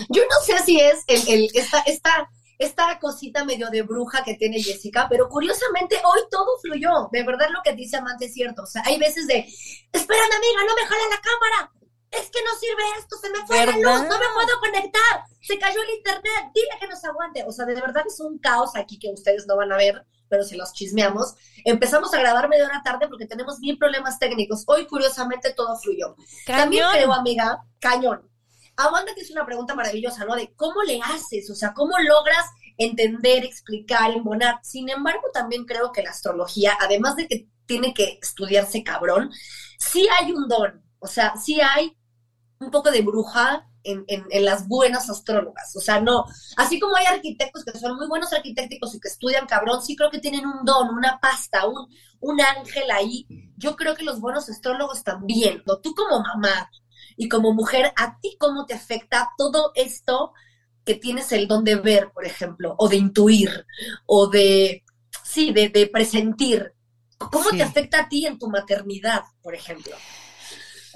Yo 0.08 0.22
no 0.22 0.44
sé 0.44 0.64
si 0.64 0.80
es 0.80 1.04
el, 1.06 1.28
el 1.28 1.50
esta, 1.54 1.80
esta 1.80 2.28
esta 2.58 2.98
cosita 2.98 3.44
medio 3.44 3.68
de 3.70 3.82
bruja 3.82 4.24
que 4.24 4.34
tiene 4.34 4.62
Jessica, 4.62 5.06
pero 5.08 5.28
curiosamente 5.28 5.96
hoy 6.04 6.20
todo 6.30 6.58
fluyó. 6.60 7.08
De 7.12 7.22
verdad 7.22 7.48
lo 7.50 7.62
que 7.62 7.74
dice 7.74 7.96
Amante 7.96 8.26
es 8.26 8.34
cierto. 8.34 8.62
O 8.62 8.66
sea, 8.66 8.82
hay 8.84 8.98
veces 8.98 9.26
de, 9.26 9.46
espérame 9.92 10.32
amiga, 10.36 10.64
no 10.66 10.74
me 10.74 10.86
jala 10.86 11.02
la 11.10 11.20
cámara. 11.20 11.72
Es 12.10 12.30
que 12.30 12.38
no 12.42 12.54
sirve 12.58 12.82
esto, 12.98 13.16
se 13.18 13.30
me 13.30 13.46
fue 13.46 13.66
la 13.66 13.72
luz, 13.72 14.08
no 14.08 14.18
me 14.18 14.26
puedo 14.32 14.60
conectar, 14.60 15.24
se 15.42 15.58
cayó 15.58 15.82
el 15.82 15.96
internet, 15.96 16.50
dile 16.54 16.68
que 16.80 16.86
nos 16.86 17.04
aguante. 17.04 17.44
O 17.46 17.52
sea, 17.52 17.66
de 17.66 17.74
verdad 17.74 18.04
es 18.06 18.20
un 18.20 18.38
caos 18.38 18.74
aquí 18.74 18.98
que 18.98 19.10
ustedes 19.10 19.46
no 19.46 19.56
van 19.56 19.72
a 19.72 19.76
ver, 19.76 20.06
pero 20.28 20.44
si 20.44 20.56
los 20.56 20.72
chismeamos. 20.72 21.34
Empezamos 21.64 22.14
a 22.14 22.18
grabar 22.20 22.48
media 22.48 22.66
hora 22.66 22.80
tarde 22.82 23.08
porque 23.08 23.26
tenemos 23.26 23.58
mil 23.58 23.76
problemas 23.76 24.18
técnicos. 24.18 24.62
Hoy, 24.66 24.86
curiosamente, 24.86 25.52
todo 25.52 25.76
fluyó. 25.76 26.16
También 26.46 26.86
creo, 26.92 27.12
amiga, 27.12 27.64
cañón 27.80 28.30
Amanda 28.76 29.14
que 29.14 29.22
es 29.22 29.30
una 29.30 29.46
pregunta 29.46 29.74
maravillosa, 29.74 30.24
¿no? 30.24 30.34
De 30.36 30.52
cómo 30.54 30.82
le 30.82 31.00
haces, 31.00 31.50
o 31.50 31.54
sea, 31.54 31.72
cómo 31.72 31.98
logras 31.98 32.46
entender, 32.76 33.44
explicar, 33.44 34.10
embonar. 34.10 34.60
Sin 34.62 34.88
embargo, 34.90 35.22
también 35.32 35.64
creo 35.64 35.92
que 35.92 36.02
la 36.02 36.10
astrología, 36.10 36.76
además 36.80 37.16
de 37.16 37.26
que 37.26 37.48
tiene 37.66 37.94
que 37.94 38.18
estudiarse 38.22 38.82
cabrón, 38.82 39.30
sí 39.78 40.06
hay 40.18 40.32
un 40.32 40.48
don, 40.48 40.82
o 40.98 41.06
sea, 41.06 41.36
sí 41.36 41.60
hay 41.60 41.96
un 42.58 42.70
poco 42.70 42.90
de 42.90 43.02
bruja 43.02 43.66
en, 43.82 44.04
en, 44.08 44.44
las 44.44 44.66
buenas 44.66 45.08
astrólogas. 45.08 45.74
O 45.76 45.80
sea, 45.80 46.00
no, 46.00 46.24
así 46.56 46.80
como 46.80 46.96
hay 46.96 47.06
arquitectos 47.06 47.64
que 47.64 47.78
son 47.78 47.96
muy 47.96 48.08
buenos 48.08 48.32
arquitectos 48.32 48.94
y 48.94 49.00
que 49.00 49.08
estudian 49.08 49.46
cabrón, 49.46 49.82
sí 49.82 49.94
creo 49.94 50.10
que 50.10 50.18
tienen 50.18 50.44
un 50.44 50.64
don, 50.64 50.88
una 50.90 51.20
pasta, 51.20 51.66
un, 51.66 51.86
un 52.20 52.40
ángel 52.40 52.90
ahí. 52.90 53.26
Yo 53.56 53.76
creo 53.76 53.94
que 53.94 54.04
los 54.04 54.20
buenos 54.20 54.48
astrólogos 54.48 55.04
también, 55.04 55.62
¿no? 55.66 55.78
Tú 55.78 55.94
como 55.94 56.20
mamá, 56.20 56.68
y 57.16 57.28
como 57.28 57.52
mujer, 57.54 57.92
¿a 57.96 58.18
ti 58.20 58.36
cómo 58.38 58.66
te 58.66 58.74
afecta 58.74 59.30
todo 59.38 59.72
esto 59.74 60.32
que 60.84 60.94
tienes 60.94 61.32
el 61.32 61.48
don 61.48 61.64
de 61.64 61.76
ver, 61.76 62.10
por 62.12 62.24
ejemplo, 62.26 62.74
o 62.78 62.88
de 62.88 62.96
intuir, 62.96 63.66
o 64.06 64.28
de, 64.28 64.84
sí, 65.24 65.52
de, 65.52 65.68
de 65.68 65.86
presentir? 65.88 66.72
¿Cómo 67.18 67.52
te 67.52 67.62
afecta 67.62 68.00
a 68.00 68.08
ti 68.08 68.26
en 68.26 68.38
tu 68.38 68.48
maternidad, 68.48 69.22
por 69.42 69.54
ejemplo? 69.54 70.02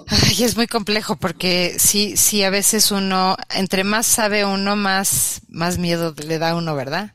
Ay, 0.06 0.44
es 0.44 0.56
muy 0.56 0.66
complejo 0.66 1.16
porque 1.16 1.76
sí, 1.78 2.16
sí, 2.16 2.42
a 2.42 2.50
veces 2.50 2.90
uno, 2.90 3.36
entre 3.50 3.84
más 3.84 4.06
sabe 4.06 4.44
uno, 4.44 4.74
más, 4.76 5.42
más 5.48 5.78
miedo 5.78 6.14
le 6.26 6.38
da 6.38 6.54
uno, 6.54 6.74
¿verdad? 6.74 7.14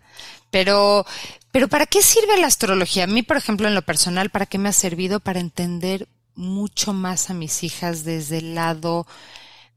Pero 0.52 1.06
Pero 1.52 1.68
¿para 1.70 1.86
qué 1.88 2.02
sirve 2.02 2.38
la 2.38 2.48
astrología? 2.48 3.06
A 3.06 3.08
mí, 3.08 3.24
por 3.24 3.38
ejemplo, 3.38 3.68
en 3.68 3.76
lo 3.76 3.82
personal, 3.84 4.30
¿para 4.30 4.46
qué 4.46 4.58
me 4.58 4.70
ha 4.70 4.74
servido? 4.74 5.20
Para 5.22 5.40
entender 5.40 6.08
mucho 6.36 6.94
más 6.94 7.30
a 7.30 7.34
mis 7.34 7.64
hijas 7.64 8.04
desde 8.04 8.40
el 8.40 8.56
lado 8.56 9.08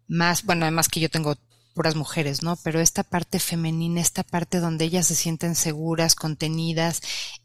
más, 0.08 0.44
bueno, 0.44 0.64
además 0.64 0.88
que 0.88 1.00
yo 1.00 1.10
tengo 1.10 1.36
puras 1.74 1.94
mujeres, 1.94 2.42
¿no? 2.42 2.56
Pero 2.56 2.80
esta 2.80 3.04
parte 3.04 3.38
femenina, 3.38 4.00
esta 4.00 4.24
parte 4.24 4.58
donde 4.58 4.86
ellas 4.86 5.06
se 5.06 5.14
sienten 5.14 5.54
seguras, 5.54 6.16
contenidas, 6.16 7.02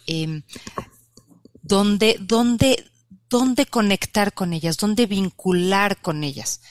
eh, 0.08 0.42
donde, 1.62 2.18
donde, 2.20 2.84
dónde 3.30 3.66
conectar 3.66 4.34
con 4.34 4.54
ellas, 4.54 4.78
dónde 4.78 5.06
vincular 5.06 6.02
con 6.02 6.24
ellas. 6.24 6.62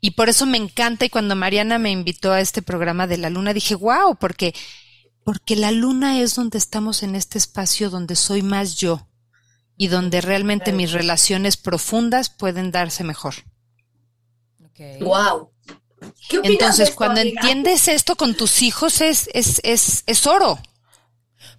Y 0.00 0.12
por 0.12 0.30
eso 0.30 0.46
me 0.46 0.58
encanta 0.58 1.04
y 1.04 1.10
cuando 1.10 1.36
Mariana 1.36 1.78
me 1.78 1.90
invitó 1.90 2.32
a 2.32 2.40
este 2.40 2.62
programa 2.62 3.06
de 3.06 3.18
la 3.18 3.30
luna 3.30 3.52
dije, 3.52 3.74
wow, 3.74 4.16
porque, 4.18 4.54
porque 5.22 5.56
la 5.56 5.70
luna 5.70 6.20
es 6.20 6.34
donde 6.34 6.58
estamos 6.58 7.02
en 7.02 7.14
este 7.14 7.38
espacio 7.38 7.90
donde 7.90 8.16
soy 8.16 8.42
más 8.42 8.76
yo 8.76 9.09
y 9.80 9.88
donde 9.88 10.20
realmente 10.20 10.74
mis 10.74 10.92
relaciones 10.92 11.56
profundas 11.56 12.28
pueden 12.28 12.70
darse 12.70 13.02
mejor. 13.02 13.34
Wow. 15.00 15.50
Entonces, 16.42 16.90
cuando 16.90 17.22
entiendes 17.22 17.88
esto 17.88 18.14
con 18.14 18.34
tus 18.34 18.60
hijos 18.60 19.00
es, 19.00 19.30
es, 19.32 19.58
es, 19.64 20.04
es 20.06 20.26
oro. 20.26 20.58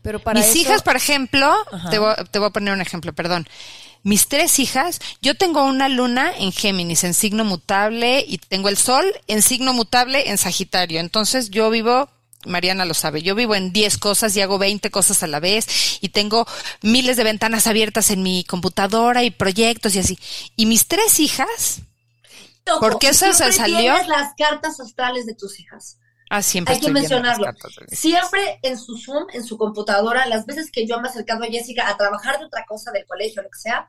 Pero 0.04 0.20
para 0.20 0.40
Mis 0.40 0.56
hijas, 0.56 0.84
por 0.84 0.96
ejemplo, 0.96 1.52
te 1.90 1.98
voy, 1.98 2.14
te 2.30 2.38
voy 2.38 2.50
a 2.50 2.52
poner 2.52 2.76
un 2.76 2.82
ejemplo, 2.82 3.12
perdón 3.12 3.48
mis 4.04 4.28
tres 4.28 4.58
hijas, 4.60 5.00
yo 5.22 5.36
tengo 5.36 5.64
una 5.64 5.88
luna 5.88 6.32
en 6.36 6.52
Géminis, 6.52 7.04
en 7.04 7.14
signo 7.14 7.46
mutable, 7.46 8.26
y 8.28 8.40
tengo 8.40 8.68
el 8.70 8.78
sol 8.78 9.06
en 9.28 9.44
signo 9.44 9.74
mutable 9.74 10.30
en 10.30 10.40
Sagitario. 10.40 11.00
Entonces 11.00 11.52
yo 11.52 11.70
vivo 11.70 12.10
Mariana 12.46 12.86
lo 12.86 12.94
sabe, 12.94 13.22
yo 13.22 13.36
vivo 13.36 13.56
en 13.56 13.72
10 13.72 13.98
cosas 13.98 14.36
y 14.36 14.42
hago 14.42 14.58
20 14.58 14.90
cosas 14.90 15.24
a 15.24 15.28
la 15.28 15.40
vez 15.40 16.00
y 16.02 16.10
tengo 16.10 16.48
miles 16.82 17.18
de 17.18 17.24
ventanas 17.24 17.68
abiertas 17.68 18.12
en 18.12 18.24
mi 18.24 18.44
computadora 18.44 19.24
y 19.24 19.32
proyectos 19.32 19.96
y 19.96 20.00
así. 20.00 20.20
Y 20.56 20.66
mis 20.66 20.88
tres 20.88 21.20
hijas, 21.20 21.82
¿por 22.80 23.00
qué 23.00 23.10
eso 23.10 23.32
se 23.34 23.52
salió? 23.52 23.94
las 24.08 24.34
cartas 24.38 24.80
astrales 24.80 25.26
de 25.26 25.36
tus 25.36 25.60
hijas. 25.60 25.98
Ah, 26.30 26.42
siempre 26.42 26.76
Hay 26.76 26.80
que 26.80 26.92
mencionarlo. 26.92 27.46
Siempre 27.90 28.60
en 28.64 28.80
su 28.80 28.98
Zoom, 28.98 29.26
en 29.34 29.44
su 29.44 29.58
computadora, 29.58 30.26
las 30.28 30.46
veces 30.46 30.72
que 30.72 30.88
yo 30.88 31.02
me 31.02 31.10
he 31.10 31.12
acercado 31.12 31.44
a 31.44 31.48
Jessica 31.48 31.90
a 31.90 31.98
trabajar 31.98 32.40
de 32.40 32.46
otra 32.46 32.64
cosa, 32.66 32.92
del 32.92 33.06
colegio, 33.06 33.42
lo 33.42 33.50
que 33.50 33.60
sea, 33.60 33.86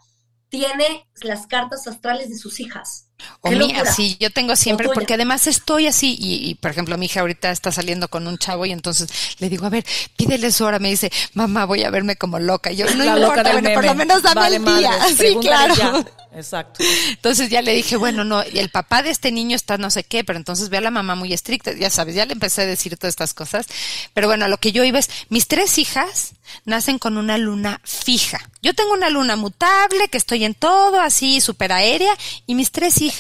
tiene 0.49 1.09
las 1.23 1.47
cartas 1.47 1.87
astrales 1.87 2.31
de 2.31 2.37
sus 2.37 2.59
hijas. 2.59 3.07
O 3.41 3.51
mía, 3.51 3.85
sí, 3.87 4.17
yo 4.21 4.31
tengo 4.31 4.57
siempre, 4.57 4.89
porque 4.93 5.15
además 5.15 5.47
estoy 5.47 5.87
así, 5.87 6.17
y, 6.19 6.55
por 6.57 6.71
ejemplo, 6.71 6.97
mi 6.97 7.07
hija 7.07 7.21
ahorita 7.21 7.51
está 7.51 7.73
saliendo 7.73 8.09
con 8.09 8.27
un 8.27 8.39
chavo 8.39 8.67
y 8.67 8.73
entonces 8.73 9.09
le 9.39 9.49
digo, 9.49 9.67
a 9.67 9.71
ver, 9.71 9.85
pídele 10.17 10.53
su 10.53 10.65
hora, 10.65 10.79
me 10.79 10.91
dice, 10.91 11.11
mamá, 11.35 11.65
voy 11.65 11.85
a 11.85 11.91
verme 11.91 12.17
como 12.17 12.39
loca. 12.39 12.73
Y 12.73 12.77
yo, 12.77 12.87
no 12.95 13.05
La 13.05 13.19
importa, 13.19 13.53
bueno, 13.53 13.71
por 13.75 13.85
lo 13.85 13.95
menos 13.95 14.23
dame 14.23 14.57
el 14.57 14.65
día. 14.65 14.93
sí, 15.17 15.37
claro. 15.41 16.05
Exacto. 16.35 16.83
Entonces 17.11 17.51
ya 17.51 17.61
le 17.61 17.75
dije, 17.75 17.97
bueno, 17.97 18.25
no, 18.25 18.41
el 18.41 18.71
papá 18.71 19.03
de 19.03 19.11
este 19.11 19.31
niño 19.31 19.55
está 19.55 19.77
no 19.77 19.91
sé 19.91 20.05
qué, 20.05 20.25
pero 20.25 20.39
entonces 20.39 20.71
ve 20.71 20.79
a 20.79 20.81
la 20.81 20.91
mamá 20.91 21.15
muy 21.15 21.33
estricta, 21.33 21.73
ya 21.73 21.91
sabes, 21.91 22.15
ya 22.15 22.25
le 22.25 22.33
empecé 22.33 22.63
a 22.63 22.67
decir 22.67 22.97
todas 22.97 23.13
estas 23.13 23.35
cosas. 23.35 23.67
Pero 24.15 24.29
bueno, 24.29 24.49
lo 24.49 24.57
que 24.57 24.73
yo 24.73 24.83
iba 24.85 24.99
es, 24.99 25.11
mis 25.29 25.47
tres 25.47 25.79
hijas 25.79 26.33
nacen 26.65 26.99
con 26.99 27.19
una 27.19 27.37
luna 27.37 27.81
fija. 27.85 28.41
Yo 28.63 28.75
tengo 28.75 28.93
una 28.93 29.11
luna 29.11 29.37
mutable, 29.37 30.09
que 30.09 30.17
estoy 30.17 30.45
en 30.45 30.55
todo, 30.55 31.01
así, 31.01 31.41
súper 31.41 31.73
aérea, 31.73 32.15
y 32.47 32.55
mis 32.55 32.71
tres 32.71 33.03
hijas 33.03 33.12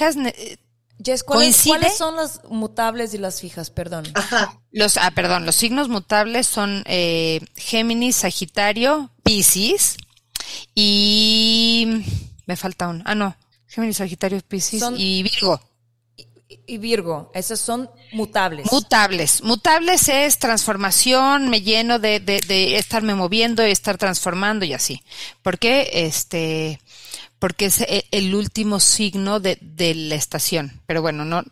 Jess, 1.05 1.25
¿cuáles, 1.25 1.63
¿cuáles, 1.67 1.97
son 1.97 2.17
las 2.17 2.41
mutables 2.49 3.15
y 3.15 3.19
las 3.19 3.41
fijas? 3.41 3.71
Perdón. 3.71 4.05
Ajá. 4.15 4.61
Los, 4.71 4.97
ah, 4.97 5.11
perdón, 5.11 5.47
los 5.47 5.57
signos 5.57 5.89
mutables 5.89 6.47
son 6.47 6.83
eh, 6.87 7.41
Géminis, 7.57 8.17
Sagitario, 8.17 9.11
Piscis 9.23 9.97
y 10.75 12.05
me 12.47 12.57
falta 12.57 12.89
uno. 12.89 13.03
Ah, 13.07 13.15
no. 13.15 13.37
Géminis, 13.67 13.97
Sagitario, 13.97 14.41
Piscis 14.47 14.83
y 14.97 15.23
Virgo. 15.23 15.61
Y, 16.67 16.79
Virgo, 16.79 17.31
esos 17.35 17.59
son 17.61 17.91
mutables. 18.13 18.71
Mutables. 18.71 19.43
Mutables 19.43 20.09
es 20.09 20.39
transformación, 20.39 21.49
me 21.49 21.63
lleno 21.63 21.99
de, 21.99 22.21
de, 22.21 22.41
de 22.47 22.77
estarme 22.77 23.15
moviendo 23.15 23.67
y 23.67 23.71
estar 23.71 23.97
transformando 23.97 24.65
y 24.65 24.75
así. 24.75 25.03
Porque, 25.43 25.91
este, 25.93 26.79
porque 27.43 27.65
es 27.65 27.81
eh, 27.81 28.07
el 28.13 28.37
último 28.37 28.79
signo 28.79 29.41
de, 29.41 29.59
de 29.61 29.97
la 29.97 30.15
estación. 30.15 30.81
Pero 30.87 31.03
bueno, 31.03 31.25
no, 31.25 31.43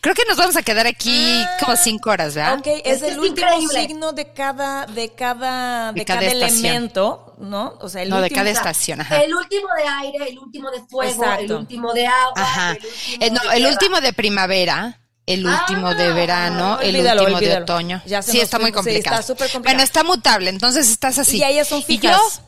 creo 0.00 0.14
que 0.14 0.22
nos 0.26 0.38
vamos 0.38 0.56
a 0.56 0.62
quedar 0.62 0.86
aquí 0.86 1.44
como 1.60 1.72
ah, 1.72 1.76
cinco 1.76 2.08
horas, 2.08 2.34
¿verdad? 2.34 2.60
Ok, 2.60 2.68
es, 2.82 3.02
el 3.02 3.18
último 3.18 3.68
signo 3.68 4.12
de 4.12 4.32
cada, 4.32 4.86
de 4.86 5.12
cada, 5.12 5.92
de, 5.92 6.06
cada, 6.06 6.24
elemento, 6.24 7.34
¿no? 7.38 7.74
O 7.82 7.90
sea, 7.90 8.00
el 8.00 8.08
no, 8.08 8.22
de 8.22 8.30
cada 8.30 8.48
estación, 8.48 9.02
ajá. 9.02 9.22
El 9.22 9.34
último 9.34 9.68
de 9.76 9.86
aire, 9.86 10.30
el 10.30 10.38
último 10.38 10.70
de 10.70 10.80
fuego, 10.88 11.24
el 11.38 11.52
último 11.52 11.92
de 11.92 12.06
agua, 12.06 12.32
ajá. 12.36 12.70
el 12.70 12.78
último 12.78 13.16
eh, 13.20 13.30
no, 13.30 13.52
el 13.52 13.66
último 13.66 14.00
de 14.00 14.12
primavera 14.14 15.00
el 15.26 15.44
último 15.44 15.94
de 15.94 16.04
ah, 16.04 16.14
verano, 16.14 16.80
el 16.80 16.96
último 16.96 17.40
de 17.40 17.56
otoño. 17.58 18.02
sí, 18.22 18.40
está 18.40 18.58
muy 18.58 18.72
complicado. 18.72 19.20
está 19.20 19.34
complicado. 19.34 19.64
Bueno, 19.64 19.82
está 19.82 20.02
mutable, 20.02 20.48
entonces 20.48 20.88
estás 20.88 21.18
así. 21.18 21.36
Y 21.36 21.44
ellas 21.44 21.68
son 21.68 21.82
fijas. 21.82 22.40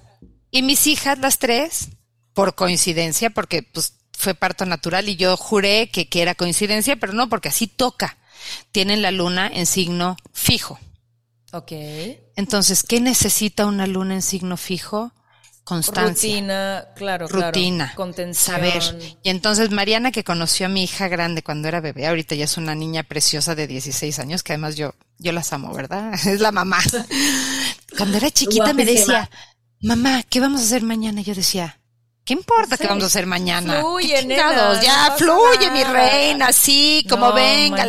Y, 0.50 0.60
y 0.60 0.62
mis 0.62 0.86
hijas, 0.86 1.18
las 1.18 1.38
tres, 1.38 1.90
por 2.38 2.54
coincidencia, 2.54 3.30
porque 3.30 3.64
pues 3.64 3.94
fue 4.12 4.32
parto 4.32 4.64
natural 4.64 5.08
y 5.08 5.16
yo 5.16 5.36
juré 5.36 5.90
que, 5.90 6.08
que 6.08 6.22
era 6.22 6.36
coincidencia, 6.36 6.94
pero 6.94 7.12
no, 7.12 7.28
porque 7.28 7.48
así 7.48 7.66
toca. 7.66 8.16
Tienen 8.70 9.02
la 9.02 9.10
luna 9.10 9.50
en 9.52 9.66
signo 9.66 10.16
fijo. 10.32 10.78
Ok. 11.52 11.72
Entonces, 12.36 12.84
¿qué 12.84 13.00
necesita 13.00 13.66
una 13.66 13.88
luna 13.88 14.14
en 14.14 14.22
signo 14.22 14.56
fijo? 14.56 15.10
Constancia. 15.64 16.30
Rutina, 16.30 16.84
claro, 16.94 17.26
Rutina. 17.26 17.92
Contención. 17.96 18.56
Saber. 18.56 18.82
Y 19.24 19.30
entonces 19.30 19.72
Mariana, 19.72 20.12
que 20.12 20.22
conoció 20.22 20.66
a 20.66 20.68
mi 20.68 20.84
hija 20.84 21.08
grande 21.08 21.42
cuando 21.42 21.66
era 21.66 21.80
bebé, 21.80 22.06
ahorita 22.06 22.36
ya 22.36 22.44
es 22.44 22.56
una 22.56 22.76
niña 22.76 23.02
preciosa 23.02 23.56
de 23.56 23.66
16 23.66 24.16
años, 24.20 24.44
que 24.44 24.52
además 24.52 24.76
yo, 24.76 24.94
yo 25.18 25.32
las 25.32 25.52
amo, 25.52 25.74
¿verdad? 25.74 26.12
Es 26.24 26.38
la 26.38 26.52
mamá. 26.52 26.78
Cuando 27.96 28.16
era 28.16 28.30
chiquita 28.30 28.72
me 28.74 28.84
decía, 28.84 29.28
mamá, 29.80 30.22
¿qué 30.22 30.38
vamos 30.38 30.60
a 30.60 30.64
hacer 30.66 30.84
mañana? 30.84 31.20
yo 31.20 31.34
decía, 31.34 31.80
¿Qué 32.28 32.34
importa 32.34 32.76
qué 32.76 32.86
vamos 32.86 33.04
a 33.04 33.06
hacer 33.06 33.24
mañana? 33.24 33.80
Fluye, 33.80 34.22
ya 34.28 35.14
fluye, 35.16 35.70
mi 35.70 35.82
reina, 35.82 36.52
sí, 36.52 37.06
como 37.08 37.32
venga. 37.32 37.86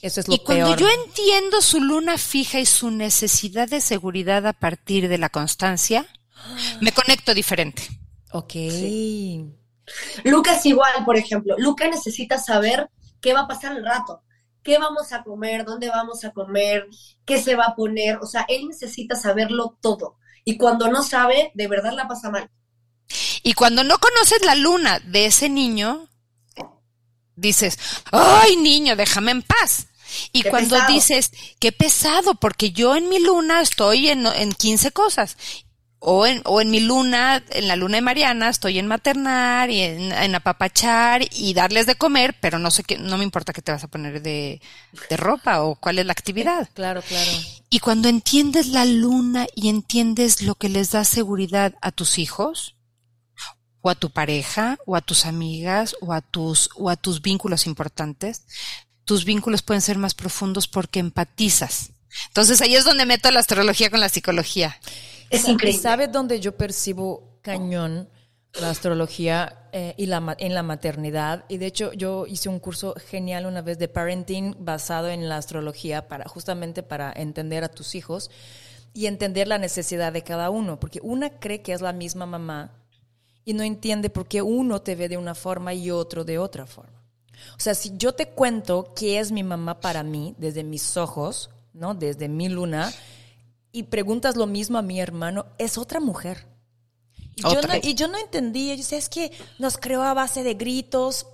Eso 0.00 0.20
es 0.20 0.28
lo 0.28 0.34
y 0.34 0.38
cuando 0.38 0.76
yo 0.76 0.88
entiendo 0.88 1.60
su 1.60 1.80
luna 1.80 2.18
fija 2.18 2.60
y 2.60 2.66
su 2.66 2.92
necesidad 2.92 3.68
de 3.68 3.80
seguridad 3.80 4.46
a 4.46 4.52
partir 4.52 5.08
de 5.08 5.18
la 5.18 5.28
constancia, 5.28 6.06
me 6.80 6.92
conecto 6.92 7.34
diferente. 7.34 7.82
Ok. 8.30 8.54
Lucas 10.22 10.64
igual, 10.64 11.04
por 11.04 11.16
ejemplo. 11.16 11.56
Lucas 11.58 11.90
necesita 11.90 12.38
saber 12.38 12.88
qué 13.20 13.32
va 13.32 13.40
a 13.40 13.48
pasar 13.48 13.76
el 13.76 13.84
rato. 13.84 14.22
¿Qué 14.62 14.78
vamos 14.78 15.12
a 15.12 15.24
comer? 15.24 15.64
¿Dónde 15.64 15.88
vamos 15.88 16.24
a 16.24 16.30
comer? 16.30 16.86
¿Qué 17.24 17.42
se 17.42 17.56
va 17.56 17.64
a 17.64 17.74
poner? 17.74 18.18
O 18.22 18.26
sea, 18.26 18.46
él 18.48 18.68
necesita 18.68 19.16
saberlo 19.16 19.76
todo. 19.80 20.18
Y 20.44 20.58
cuando 20.58 20.88
no 20.92 21.02
sabe, 21.02 21.50
de 21.54 21.66
verdad 21.66 21.94
la 21.94 22.06
pasa 22.06 22.30
mal. 22.30 22.48
Y 23.42 23.54
cuando 23.54 23.84
no 23.84 23.98
conoces 23.98 24.44
la 24.44 24.54
luna 24.54 25.00
de 25.00 25.26
ese 25.26 25.48
niño, 25.48 26.08
dices, 27.36 27.78
ay 28.12 28.56
niño, 28.56 28.96
déjame 28.96 29.30
en 29.30 29.42
paz. 29.42 29.86
Y 30.32 30.42
cuando 30.42 30.76
dices, 30.88 31.32
qué 31.58 31.72
pesado, 31.72 32.34
porque 32.34 32.72
yo 32.72 32.96
en 32.96 33.08
mi 33.08 33.18
luna 33.18 33.60
estoy 33.60 34.08
en, 34.08 34.26
en 34.26 34.52
15 34.52 34.90
cosas. 34.92 35.36
O 36.00 36.26
en, 36.26 36.42
o 36.44 36.60
en 36.60 36.70
mi 36.70 36.78
luna, 36.78 37.42
en 37.50 37.66
la 37.66 37.74
luna 37.74 37.96
de 37.96 38.02
Mariana, 38.02 38.48
estoy 38.48 38.78
en 38.78 38.86
maternar 38.86 39.68
y 39.68 39.82
en, 39.82 40.12
en, 40.12 40.34
apapachar 40.36 41.22
y 41.32 41.54
darles 41.54 41.86
de 41.86 41.96
comer, 41.96 42.36
pero 42.40 42.60
no 42.60 42.70
sé 42.70 42.84
qué, 42.84 42.98
no 42.98 43.18
me 43.18 43.24
importa 43.24 43.52
qué 43.52 43.62
te 43.62 43.72
vas 43.72 43.82
a 43.82 43.88
poner 43.88 44.22
de, 44.22 44.60
de 45.10 45.16
ropa 45.16 45.62
o 45.62 45.74
cuál 45.74 45.98
es 45.98 46.06
la 46.06 46.12
actividad. 46.12 46.68
Claro, 46.74 47.02
claro. 47.02 47.30
Y 47.68 47.80
cuando 47.80 48.08
entiendes 48.08 48.68
la 48.68 48.84
luna 48.84 49.48
y 49.56 49.68
entiendes 49.68 50.40
lo 50.40 50.54
que 50.54 50.68
les 50.68 50.92
da 50.92 51.02
seguridad 51.02 51.74
a 51.82 51.90
tus 51.90 52.18
hijos, 52.18 52.76
o 53.88 53.90
a 53.90 53.94
tu 53.94 54.10
pareja, 54.10 54.78
o 54.84 54.96
a 54.96 55.00
tus 55.00 55.24
amigas, 55.24 55.96
o 56.02 56.12
a 56.12 56.20
tus, 56.20 56.68
o 56.76 56.90
a 56.90 56.96
tus 56.96 57.22
vínculos 57.22 57.66
importantes, 57.66 58.44
tus 59.06 59.24
vínculos 59.24 59.62
pueden 59.62 59.80
ser 59.80 59.96
más 59.96 60.14
profundos 60.14 60.68
porque 60.68 61.00
empatizas. 61.00 61.92
Entonces 62.26 62.60
ahí 62.60 62.74
es 62.74 62.84
donde 62.84 63.06
meto 63.06 63.30
la 63.30 63.40
astrología 63.40 63.88
con 63.88 64.00
la 64.00 64.10
psicología. 64.10 64.78
Es 65.30 65.48
increíble. 65.48 65.80
¿Sabes 65.80 66.12
dónde 66.12 66.38
yo 66.40 66.54
percibo 66.56 67.38
cañón 67.40 68.10
la 68.60 68.68
astrología 68.68 69.70
eh, 69.72 69.94
y 69.96 70.04
la, 70.04 70.36
en 70.38 70.52
la 70.52 70.62
maternidad? 70.62 71.46
Y 71.48 71.56
de 71.56 71.66
hecho 71.66 71.94
yo 71.94 72.26
hice 72.26 72.50
un 72.50 72.60
curso 72.60 72.94
genial 73.08 73.46
una 73.46 73.62
vez 73.62 73.78
de 73.78 73.88
parenting 73.88 74.54
basado 74.58 75.08
en 75.08 75.30
la 75.30 75.38
astrología 75.38 76.08
para 76.08 76.28
justamente 76.28 76.82
para 76.82 77.10
entender 77.10 77.64
a 77.64 77.68
tus 77.68 77.94
hijos 77.94 78.30
y 78.92 79.06
entender 79.06 79.48
la 79.48 79.56
necesidad 79.56 80.12
de 80.12 80.24
cada 80.24 80.50
uno, 80.50 80.78
porque 80.78 81.00
una 81.02 81.30
cree 81.30 81.62
que 81.62 81.72
es 81.72 81.80
la 81.80 81.94
misma 81.94 82.26
mamá 82.26 82.74
y 83.48 83.54
no 83.54 83.62
entiende 83.62 84.10
por 84.10 84.28
qué 84.28 84.42
uno 84.42 84.82
te 84.82 84.94
ve 84.94 85.08
de 85.08 85.16
una 85.16 85.34
forma 85.34 85.72
y 85.72 85.90
otro 85.90 86.22
de 86.22 86.38
otra 86.38 86.66
forma. 86.66 87.02
O 87.56 87.60
sea, 87.60 87.74
si 87.74 87.96
yo 87.96 88.12
te 88.12 88.28
cuento 88.28 88.92
qué 88.94 89.18
es 89.20 89.32
mi 89.32 89.42
mamá 89.42 89.80
para 89.80 90.02
mí 90.02 90.34
desde 90.36 90.64
mis 90.64 90.98
ojos, 90.98 91.48
¿no? 91.72 91.94
Desde 91.94 92.28
mi 92.28 92.50
luna, 92.50 92.92
y 93.72 93.84
preguntas 93.84 94.36
lo 94.36 94.46
mismo 94.46 94.76
a 94.76 94.82
mi 94.82 95.00
hermano, 95.00 95.46
es 95.56 95.78
otra 95.78 95.98
mujer. 95.98 96.46
Y, 97.36 97.40
yo 97.40 97.62
no, 97.62 97.74
y 97.82 97.94
yo 97.94 98.06
no 98.08 98.18
entendía, 98.18 98.74
yo 98.74 98.82
decía, 98.82 98.98
es 98.98 99.08
que 99.08 99.32
nos 99.58 99.78
creó 99.78 100.02
a 100.02 100.12
base 100.12 100.42
de 100.42 100.52
gritos, 100.52 101.26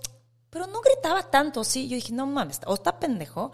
pero 0.49 0.67
no 0.67 0.79
gritaba 0.79 1.29
tanto, 1.29 1.65
sí. 1.65 1.89
Yo 1.89 1.95
dije, 1.95 2.13
no 2.13 2.25
mames, 2.25 2.61
o 2.65 2.75
está 2.75 2.97
pendejo. 2.97 3.51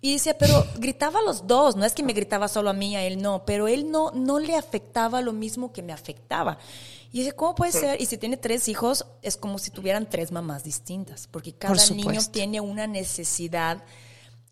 Y 0.00 0.14
decía, 0.14 0.38
pero 0.38 0.64
gritaba 0.78 1.18
a 1.18 1.22
los 1.22 1.46
dos, 1.46 1.76
no 1.76 1.84
es 1.84 1.92
que 1.92 2.02
me 2.02 2.14
gritaba 2.14 2.48
solo 2.48 2.70
a 2.70 2.72
mí, 2.72 2.96
a 2.96 3.04
él 3.04 3.20
no, 3.20 3.44
pero 3.44 3.68
él 3.68 3.90
no, 3.90 4.10
no 4.12 4.38
le 4.38 4.56
afectaba 4.56 5.20
lo 5.20 5.34
mismo 5.34 5.70
que 5.70 5.82
me 5.82 5.92
afectaba. 5.92 6.56
Y 7.12 7.18
dije, 7.18 7.32
¿cómo 7.32 7.54
puede 7.54 7.72
ser? 7.72 8.00
Y 8.00 8.06
si 8.06 8.18
tiene 8.18 8.36
tres 8.36 8.68
hijos, 8.68 9.06
es 9.22 9.36
como 9.36 9.58
si 9.58 9.70
tuvieran 9.70 10.08
tres 10.08 10.30
mamás 10.30 10.62
distintas, 10.62 11.26
porque 11.26 11.52
cada 11.52 11.84
niño 11.90 12.20
tiene 12.30 12.60
una 12.60 12.86
necesidad 12.86 13.82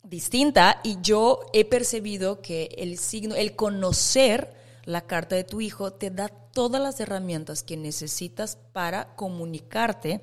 distinta 0.03 0.81
y 0.83 0.99
yo 1.01 1.41
he 1.53 1.65
percibido 1.65 2.41
que 2.41 2.75
el 2.79 2.99
signo, 2.99 3.35
el 3.35 3.55
conocer 3.55 4.55
la 4.85 5.03
carta 5.03 5.37
de 5.37 5.45
tu 5.45 5.61
hijo 5.61 5.93
te 5.93 6.11
da 6.11 6.29
todas 6.29 6.83
las 6.83 6.99
herramientas 6.99 7.63
que 7.63 7.77
necesitas 7.77 8.57
para 8.73 9.15
comunicarte. 9.15 10.23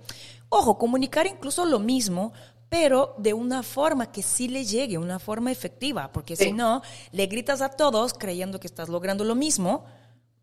Ojo, 0.49 0.77
comunicar 0.77 1.27
incluso 1.27 1.65
lo 1.65 1.79
mismo, 1.79 2.33
pero 2.67 3.15
de 3.17 3.33
una 3.33 3.63
forma 3.63 4.11
que 4.11 4.23
sí 4.23 4.47
le 4.47 4.65
llegue, 4.65 4.97
una 4.97 5.19
forma 5.19 5.51
efectiva, 5.51 6.11
porque 6.11 6.35
si 6.35 6.51
no, 6.51 6.81
le 7.11 7.27
gritas 7.27 7.61
a 7.61 7.69
todos 7.69 8.13
creyendo 8.13 8.59
que 8.59 8.67
estás 8.67 8.89
logrando 8.89 9.23
lo 9.23 9.35
mismo, 9.35 9.85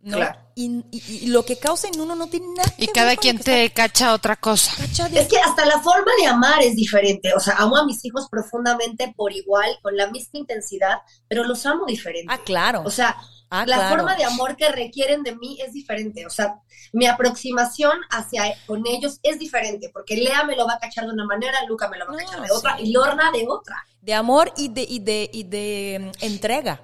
¿no? 0.02 0.18
Y, 0.54 1.28
lo 1.28 1.44
que 1.44 1.58
causa 1.58 1.88
en 1.88 1.98
uno 1.98 2.14
no 2.14 2.26
tiene 2.26 2.46
nada 2.54 2.74
Y 2.76 2.88
cada 2.88 3.16
quien 3.16 3.38
te 3.38 3.70
cacha 3.70 4.12
otra 4.12 4.36
cosa. 4.36 4.70
Es 4.84 5.28
que 5.28 5.38
hasta 5.38 5.64
la 5.64 5.80
forma 5.80 6.12
de 6.20 6.26
amar 6.26 6.62
es 6.62 6.76
diferente. 6.76 7.32
O 7.34 7.40
sea, 7.40 7.54
amo 7.58 7.76
a 7.76 7.86
mis 7.86 8.04
hijos 8.04 8.28
profundamente 8.30 9.14
por 9.16 9.32
igual, 9.32 9.78
con 9.80 9.96
la 9.96 10.10
misma 10.10 10.40
intensidad, 10.40 10.98
pero 11.28 11.44
los 11.44 11.64
amo 11.64 11.86
diferente. 11.86 12.32
Ah, 12.32 12.38
claro. 12.44 12.82
O 12.84 12.90
sea, 12.90 13.16
ah, 13.48 13.64
la 13.66 13.88
forma 13.88 14.14
de 14.16 14.24
amor 14.24 14.56
que 14.56 14.68
requieren 14.68 15.22
de 15.22 15.34
mí 15.36 15.58
es 15.64 15.72
diferente. 15.72 16.26
O 16.26 16.30
sea, 16.30 16.60
mi 16.92 17.06
aproximación 17.06 17.98
hacia 18.10 18.54
con 18.66 18.86
ellos 18.86 19.20
es 19.22 19.38
diferente, 19.38 19.90
porque 19.92 20.16
Lea 20.16 20.44
me 20.44 20.56
lo 20.56 20.66
va 20.66 20.74
a 20.74 20.78
cachar 20.78 21.06
de 21.06 21.12
una 21.12 21.24
manera, 21.24 21.64
Luca 21.66 21.88
me 21.88 21.96
lo 21.96 22.06
va 22.06 22.12
a 22.12 22.16
cachar 22.16 22.42
de 22.42 22.50
otra, 22.50 22.80
y 22.80 22.92
Lorna 22.92 23.30
de 23.32 23.46
otra. 23.48 23.76
De 24.02 24.12
amor 24.12 24.52
y 24.56 24.68
de, 24.68 24.82
y 24.82 24.98
de, 24.98 25.30
y 25.32 25.44
de 25.44 26.12
mm, 26.20 26.24
entrega. 26.24 26.80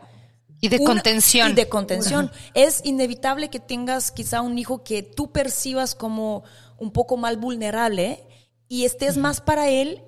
Y 0.61 0.69
de 0.69 0.83
contención. 0.83 1.51
Y 1.51 1.55
de 1.55 1.69
contención. 1.69 2.31
Es 2.55 2.81
inevitable 2.85 3.49
que 3.49 3.61
tengas 3.61 4.11
quizá 4.11 4.41
un 4.41 4.59
hijo 4.59 4.83
que 4.83 5.03
tú 5.03 5.31
percibas 5.31 5.95
como 5.95 6.43
un 6.79 6.93
poco 6.93 7.17
mal 7.17 7.37
vulnerable 7.37 8.25
y 8.69 8.85
estés 8.85 9.17
más 9.17 9.41
para 9.41 9.69
él 9.69 10.03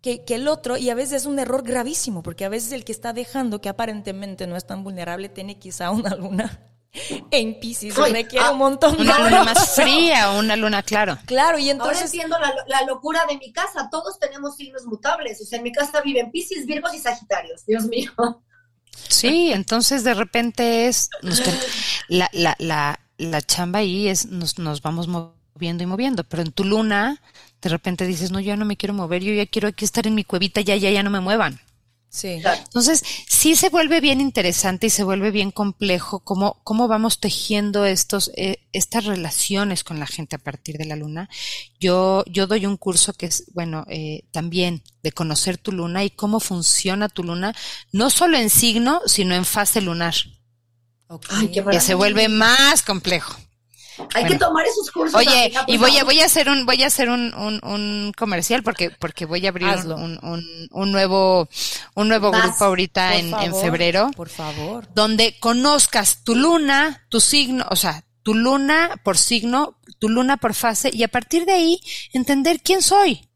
que, 0.00 0.22
el 0.28 0.48
otro 0.48 0.76
y 0.76 0.90
a 0.90 0.94
veces 0.94 1.22
es 1.22 1.26
un 1.26 1.38
error 1.38 1.62
gravísimo 1.62 2.22
porque 2.22 2.44
a 2.44 2.50
veces 2.50 2.72
el 2.72 2.84
que 2.84 2.92
está 2.92 3.14
dejando 3.14 3.62
que 3.62 3.70
aparentemente 3.70 4.46
no 4.46 4.54
es 4.54 4.66
tan 4.66 4.84
vulnerable 4.84 5.30
tiene 5.30 5.58
quizá 5.58 5.90
una 5.90 6.14
luna 6.14 6.60
en 7.30 7.58
Pisces 7.58 7.96
requiere 7.96 8.50
un 8.50 8.58
montón 8.58 8.96
de 8.96 9.02
una 9.02 9.18
luna 9.18 9.44
más 9.44 9.74
fría 9.74 10.32
una 10.32 10.56
luna 10.56 10.82
claro. 10.82 11.18
Claro 11.24 11.58
y 11.58 11.70
entonces 11.70 11.96
ahora 11.96 12.06
entiendo 12.06 12.38
la, 12.38 12.54
la, 12.66 12.86
locura 12.86 13.24
de 13.28 13.38
mi 13.38 13.50
casa. 13.52 13.88
Todos 13.90 14.18
tenemos 14.20 14.56
signos 14.56 14.84
mutables. 14.84 15.40
O 15.40 15.44
sea 15.44 15.56
en 15.56 15.64
mi 15.64 15.72
casa 15.72 16.00
viven 16.02 16.30
Pisces 16.30 16.66
Virgos 16.66 16.94
y 16.94 16.98
Sagitarios. 16.98 17.66
Dios 17.66 17.86
mío 17.86 18.12
Sí, 19.08 19.52
entonces 19.52 20.04
de 20.04 20.14
repente 20.14 20.86
es 20.86 21.08
la, 22.08 22.28
la, 22.32 22.56
la, 22.58 23.00
la 23.18 23.42
chamba 23.42 23.80
ahí 23.80 24.08
es 24.08 24.26
nos, 24.26 24.58
nos 24.58 24.82
vamos 24.82 25.08
moviendo 25.08 25.82
y 25.82 25.86
moviendo, 25.86 26.24
pero 26.24 26.42
en 26.42 26.52
tu 26.52 26.64
luna 26.64 27.20
de 27.62 27.68
repente 27.70 28.06
dices, 28.06 28.30
no, 28.30 28.40
yo 28.40 28.56
no 28.56 28.64
me 28.64 28.76
quiero 28.76 28.94
mover, 28.94 29.22
yo 29.22 29.32
ya 29.32 29.46
quiero 29.46 29.68
aquí 29.68 29.84
estar 29.84 30.06
en 30.06 30.14
mi 30.14 30.24
cuevita, 30.24 30.60
ya, 30.60 30.76
ya, 30.76 30.90
ya 30.90 31.02
no 31.02 31.10
me 31.10 31.20
muevan. 31.20 31.60
Sí. 32.14 32.40
Entonces, 32.44 33.02
sí 33.26 33.56
se 33.56 33.70
vuelve 33.70 34.00
bien 34.00 34.20
interesante 34.20 34.86
y 34.86 34.90
se 34.90 35.02
vuelve 35.02 35.32
bien 35.32 35.50
complejo 35.50 36.20
cómo, 36.20 36.60
cómo 36.62 36.86
vamos 36.86 37.18
tejiendo 37.18 37.84
estos, 37.84 38.30
eh, 38.36 38.60
estas 38.72 39.04
relaciones 39.04 39.82
con 39.82 39.98
la 39.98 40.06
gente 40.06 40.36
a 40.36 40.38
partir 40.38 40.78
de 40.78 40.84
la 40.84 40.94
luna. 40.94 41.28
Yo, 41.80 42.22
yo 42.26 42.46
doy 42.46 42.66
un 42.66 42.76
curso 42.76 43.14
que 43.14 43.26
es, 43.26 43.46
bueno, 43.52 43.84
eh, 43.88 44.22
también 44.30 44.84
de 45.02 45.10
conocer 45.10 45.58
tu 45.58 45.72
luna 45.72 46.04
y 46.04 46.10
cómo 46.10 46.38
funciona 46.38 47.08
tu 47.08 47.24
luna, 47.24 47.52
no 47.90 48.10
solo 48.10 48.38
en 48.38 48.48
signo, 48.48 49.00
sino 49.06 49.34
en 49.34 49.44
fase 49.44 49.80
lunar. 49.80 50.14
Ay, 51.30 51.48
qué 51.48 51.64
que 51.64 51.80
se 51.80 51.94
vuelve 51.94 52.28
más 52.28 52.82
complejo. 52.82 53.36
Hay 54.14 54.24
que 54.26 54.38
tomar 54.38 54.64
esos 54.66 54.90
cursos. 54.90 55.14
Oye, 55.14 55.52
y 55.66 55.76
voy 55.76 55.96
a, 55.98 56.04
voy 56.04 56.20
a 56.20 56.26
hacer 56.26 56.48
un, 56.48 56.66
voy 56.66 56.82
a 56.82 56.86
hacer 56.86 57.08
un, 57.08 57.34
un, 57.34 57.60
un 57.62 58.12
comercial 58.16 58.62
porque, 58.62 58.90
porque 58.90 59.24
voy 59.26 59.46
a 59.46 59.50
abrir 59.50 59.68
un, 59.68 60.18
un, 60.22 60.68
un, 60.70 60.92
nuevo, 60.92 61.48
un 61.94 62.08
nuevo 62.08 62.30
grupo 62.30 62.64
ahorita 62.64 63.16
en, 63.16 63.32
en 63.34 63.54
febrero. 63.54 64.10
Por 64.16 64.28
favor. 64.28 64.88
Donde 64.94 65.38
conozcas 65.38 66.24
tu 66.24 66.34
luna, 66.34 67.06
tu 67.08 67.20
signo, 67.20 67.66
o 67.70 67.76
sea, 67.76 68.04
tu 68.22 68.34
luna 68.34 69.00
por 69.04 69.18
signo, 69.18 69.78
tu 69.98 70.08
luna 70.08 70.36
por 70.36 70.54
fase, 70.54 70.90
y 70.92 71.02
a 71.02 71.08
partir 71.08 71.44
de 71.44 71.52
ahí 71.52 71.80
entender 72.12 72.60
quién 72.62 72.82
soy. 72.82 73.28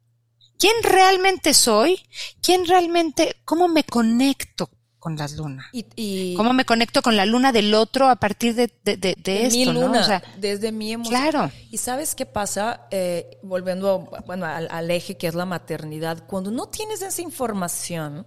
¿Quién 0.59 0.75
realmente 0.83 1.55
soy? 1.55 2.03
¿Quién 2.43 2.67
realmente, 2.67 3.37
cómo 3.45 3.69
me 3.69 3.85
conecto 3.85 4.71
con 4.99 5.17
las 5.17 5.37
lunas. 5.37 5.67
Y, 5.73 6.35
¿Cómo 6.37 6.53
me 6.53 6.65
conecto 6.65 7.03
con 7.03 7.17
la 7.17 7.27
luna 7.27 7.53
del 7.53 7.75
otro 7.75 8.09
a 8.09 8.17
partir 8.17 8.55
de, 8.55 8.73
de, 8.85 8.97
de, 8.97 9.47
esto? 9.47 9.59
Mi 9.59 9.65
luna, 9.67 10.01
O 10.01 10.05
sea, 10.05 10.23
desde 10.39 10.73
mi 10.73 10.93
emoción. 10.93 11.21
Claro. 11.21 11.51
Y 11.71 11.79
sabes 11.79 12.15
qué 12.15 12.27
pasa, 12.27 12.87
eh, 12.91 13.39
volviendo 13.43 14.11
bueno, 14.27 14.47
al, 14.47 14.91
eje 14.91 15.17
que 15.17 15.29
es 15.29 15.35
la 15.35 15.47
maternidad, 15.47 16.27
cuando 16.27 16.51
no 16.51 16.67
tienes 16.67 17.03
esa 17.03 17.23
información, 17.23 18.27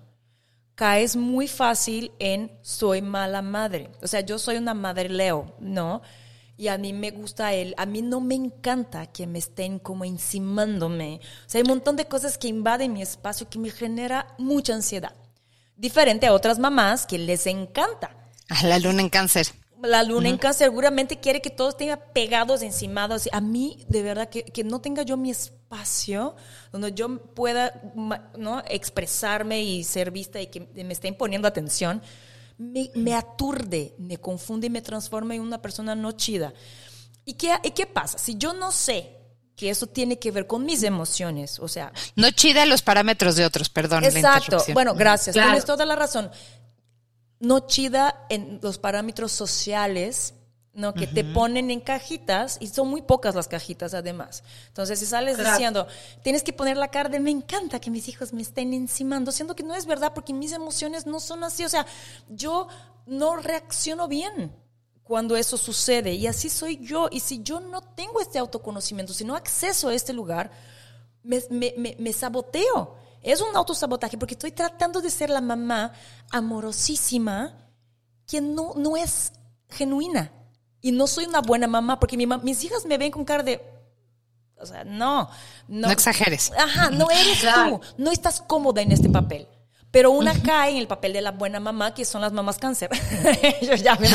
caes 0.76 1.15
muy 1.15 1.47
fácil 1.47 2.11
en 2.19 2.51
soy 2.61 3.01
mala 3.01 3.41
madre. 3.41 3.91
O 4.01 4.07
sea, 4.07 4.22
yo 4.22 4.39
soy 4.39 4.57
una 4.57 4.74
madre 4.74 5.09
Leo, 5.09 5.55
¿no? 5.59 6.01
Y 6.57 6.67
a 6.67 6.78
mí 6.78 6.93
me 6.93 7.11
gusta 7.11 7.53
él, 7.53 7.74
a 7.78 7.88
mí 7.88 8.03
no 8.03 8.22
me 8.22 8.36
encanta 8.36 9.07
que 9.07 9.26
me 9.26 9.39
estén 9.39 9.80
como 9.80 10.05
encimándome. 10.05 11.19
O 11.45 11.49
sea, 11.49 11.59
hay 11.59 11.63
un 11.63 11.69
montón 11.69 11.95
de 11.95 12.05
cosas 12.05 12.38
que 12.38 12.47
invaden 12.47 12.93
mi 12.93 13.01
espacio 13.01 13.49
que 13.49 13.57
me 13.57 13.72
genera 13.72 14.36
mucha 14.38 14.76
ansiedad. 14.76 15.15
Diferente 15.76 16.28
a 16.28 16.34
otras 16.34 16.59
mamás 16.59 17.05
que 17.05 17.17
les 17.17 17.47
encanta. 17.47 18.15
A 18.49 18.65
la 18.65 18.80
luna 18.80 19.01
en 19.01 19.09
cáncer. 19.09 19.47
La 19.82 20.03
luna 20.03 20.30
en 20.30 20.38
cáncer 20.38 20.67
seguramente 20.67 21.19
quiere 21.19 21.41
que 21.41 21.49
todos 21.49 21.74
estén 21.74 21.97
pegados, 22.13 22.61
encimados. 22.61 23.28
A 23.32 23.41
mí, 23.41 23.84
de 23.88 24.03
verdad, 24.03 24.30
que, 24.30 24.43
que 24.43 24.63
no 24.63 24.80
tenga 24.80 25.01
yo 25.01 25.17
mi 25.17 25.32
espacio 25.32 26.36
donde 26.72 26.93
yo 26.93 27.24
pueda 27.34 27.82
¿no? 28.38 28.61
expresarme 28.67 29.63
y 29.63 29.84
ser 29.84 30.11
vista 30.11 30.39
y 30.39 30.47
que 30.47 30.59
me 30.59 30.93
estén 30.93 31.15
poniendo 31.15 31.47
atención, 31.47 32.01
me, 32.57 32.91
me 32.93 33.15
aturde, 33.15 33.95
me 33.97 34.17
confunde 34.17 34.67
y 34.67 34.69
me 34.69 34.82
transforma 34.82 35.34
en 35.34 35.41
una 35.41 35.61
persona 35.61 35.95
no 35.95 36.11
chida. 36.11 36.53
¿Y 37.26 37.34
qué, 37.34 37.55
¿Y 37.63 37.72
qué 37.72 37.88
pasa? 37.88 38.17
Si 38.17 38.38
yo 38.38 38.53
no 38.53 38.72
sé 38.72 39.20
que 39.62 39.70
eso 39.70 39.86
tiene 39.86 40.18
que 40.18 40.32
ver 40.32 40.47
con 40.47 40.66
mis 40.66 40.82
emociones, 40.82 41.59
o 41.59 41.68
sea... 41.68 41.93
No 42.16 42.32
chida 42.32 42.66
los 42.66 42.82
parámetros 42.82 43.36
de 43.36 43.45
otros, 43.45 43.70
perdón. 43.70 44.03
Exacto, 44.03 44.57
bueno, 44.74 44.95
gracias, 44.95 45.36
tienes 45.36 45.66
toda 45.66 45.86
la 45.86 45.95
razón. 45.95 46.32
No 47.39 47.59
chida 47.68 48.26
en 48.32 48.59
los 48.64 48.80
parámetros 48.80 49.32
sociales, 49.32 50.34
¿no? 50.74 50.95
Que 50.95 51.05
te 51.05 51.24
ponen 51.24 51.70
en 51.70 51.80
cajitas 51.80 52.57
y 52.59 52.70
son 52.70 52.88
muy 52.88 53.03
pocas 53.03 53.36
las 53.36 53.47
cajitas 53.47 53.93
además. 53.93 54.43
Entonces, 54.70 54.97
si 54.97 55.05
sales 55.05 55.38
diciendo, 55.38 55.86
tienes 56.24 56.41
que 56.41 56.53
poner 56.53 56.76
la 56.76 56.88
cara 56.88 57.09
de 57.09 57.20
me 57.20 57.30
encanta 57.30 57.80
que 57.80 57.91
mis 57.91 58.07
hijos 58.07 58.34
me 58.34 58.41
estén 58.41 58.74
encimando, 58.74 59.32
siendo 59.32 59.55
que 59.55 59.62
no 59.62 59.76
es 59.76 59.86
verdad 59.86 60.14
porque 60.16 60.34
mis 60.34 60.53
emociones 60.53 61.05
no 61.05 61.20
son 61.20 61.43
así, 61.43 61.64
o 61.64 61.70
sea, 61.70 61.86
yo 62.30 62.68
no 63.05 63.36
reacciono 63.36 64.07
bien 64.07 64.55
cuando 65.12 65.36
eso 65.36 65.57
sucede. 65.57 66.14
Y 66.14 66.26
así 66.26 66.49
soy 66.49 66.80
yo. 66.82 67.09
Y 67.12 67.20
si 67.20 67.43
yo 67.43 67.59
no 67.59 67.82
tengo 67.82 68.22
este 68.22 68.39
autoconocimiento, 68.39 69.14
si 69.14 69.26
no 69.26 69.36
acceso 69.36 69.89
a 69.89 69.93
este 69.93 70.14
lugar, 70.14 70.49
me, 71.22 71.43
me, 71.49 72.14
saboteo. 72.14 72.95
Es 73.22 73.41
un 73.41 73.53
autosabotaje 73.53 74.18
porque 74.18 74.36
estoy 74.36 74.53
tratando 74.53 75.01
de 75.01 75.09
ser 75.09 75.30
la 75.30 75.41
mamá 75.41 75.91
amorosísima 76.32 77.57
que 78.26 78.39
no, 78.39 78.72
no 78.78 78.95
es 78.95 79.34
genuina. 79.68 80.32
Y 80.80 80.93
no 80.93 81.07
soy 81.07 81.26
una 81.26 81.41
buena 81.41 81.68
mamá 81.68 81.99
porque 81.99 82.16
mis 82.16 82.64
hijas 82.64 82.86
me 82.86 82.97
ven 82.97 83.12
con 83.12 83.26
cara 83.26 83.43
de... 83.43 83.62
O 84.55 84.66
sea, 84.66 84.86
no, 84.86 85.30
no. 85.68 85.88
No 85.88 85.91
exageres. 85.91 86.53
Ajá, 86.57 86.89
no 86.89 87.12
eres 87.12 87.41
tú. 87.41 87.82
No 87.97 88.12
estás 88.12 88.39
cómoda 88.39 88.82
en 88.82 88.93
este 88.93 89.09
papel. 89.09 89.45
Pero 89.92 90.12
una 90.12 90.34
cae 90.42 90.72
en 90.72 90.78
el 90.78 90.88
papel 90.88 91.12
de 91.12 91.22
la 91.22 91.32
buena 91.32 91.60
mamá, 91.60 91.94
que 91.94 92.06
son 92.06 92.22
las 92.22 92.32
mamás 92.32 92.58
cáncer. 92.58 92.89
Ellos 93.62 93.84
ya 93.84 93.98
me 93.98 94.10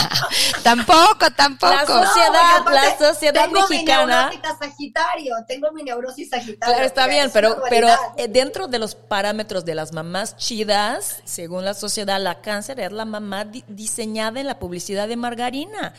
tampoco, 0.64 1.30
tampoco. 1.36 1.72
La 1.72 1.86
sociedad, 1.86 2.64
la 2.68 2.98
sociedad 2.98 3.44
tengo 3.44 3.60
mexicana. 3.68 4.30
Mi 4.32 4.40
sagitario, 4.58 5.36
tengo 5.46 5.70
mi 5.70 5.84
neurosis 5.84 6.28
sagitario. 6.28 6.84
está 6.84 7.06
bien, 7.06 7.30
pero, 7.32 7.62
pero 7.70 7.86
eh, 8.16 8.26
dentro 8.28 8.66
de 8.66 8.80
los 8.80 8.96
parámetros 8.96 9.64
de 9.64 9.76
las 9.76 9.92
mamás 9.92 10.36
chidas, 10.36 11.22
según 11.24 11.64
la 11.64 11.74
sociedad, 11.74 12.20
la 12.20 12.40
cáncer 12.40 12.80
es 12.80 12.90
la 12.90 13.04
mamá 13.04 13.44
diseñada 13.68 14.40
en 14.40 14.48
la 14.48 14.58
publicidad 14.58 15.06
de 15.06 15.16
margarina 15.16 15.94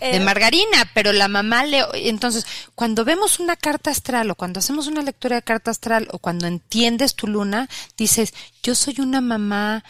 de 0.00 0.16
eh, 0.16 0.20
margarina, 0.20 0.90
pero 0.94 1.12
la 1.12 1.28
mamá 1.28 1.64
le... 1.64 1.84
Entonces, 1.94 2.46
cuando 2.74 3.04
vemos 3.04 3.40
una 3.40 3.56
carta 3.56 3.90
astral 3.90 4.30
o 4.30 4.34
cuando 4.34 4.60
hacemos 4.60 4.86
una 4.86 5.02
lectura 5.02 5.36
de 5.36 5.42
carta 5.42 5.70
astral 5.70 6.08
o 6.12 6.18
cuando 6.18 6.46
entiendes 6.46 7.14
tu 7.14 7.26
luna, 7.26 7.68
dices, 7.96 8.34
yo 8.62 8.74
soy 8.74 9.00
una 9.00 9.20
mamá 9.20 9.84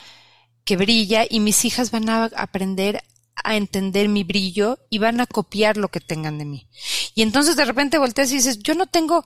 que 0.65 0.77
brilla 0.77 1.25
y 1.29 1.41
mis 1.41 1.65
hijas 1.65 1.91
van 1.91 2.09
a 2.09 2.25
aprender 2.37 3.03
a 3.45 3.57
entender 3.57 4.09
mi 4.09 4.25
brillo 4.25 4.79
y 4.91 4.99
van 4.99 5.21
a 5.21 5.27
copiar 5.27 5.77
lo 5.77 5.89
que 5.89 6.01
tengan 6.01 6.39
de 6.39 6.45
mí. 6.45 6.69
Y 7.15 7.23
entonces 7.23 7.57
de 7.57 7.65
repente 7.65 7.99
volteas 7.99 8.31
y 8.33 8.37
dices, 8.37 8.59
yo 8.59 8.75
no 8.75 8.87
tengo, 8.87 9.25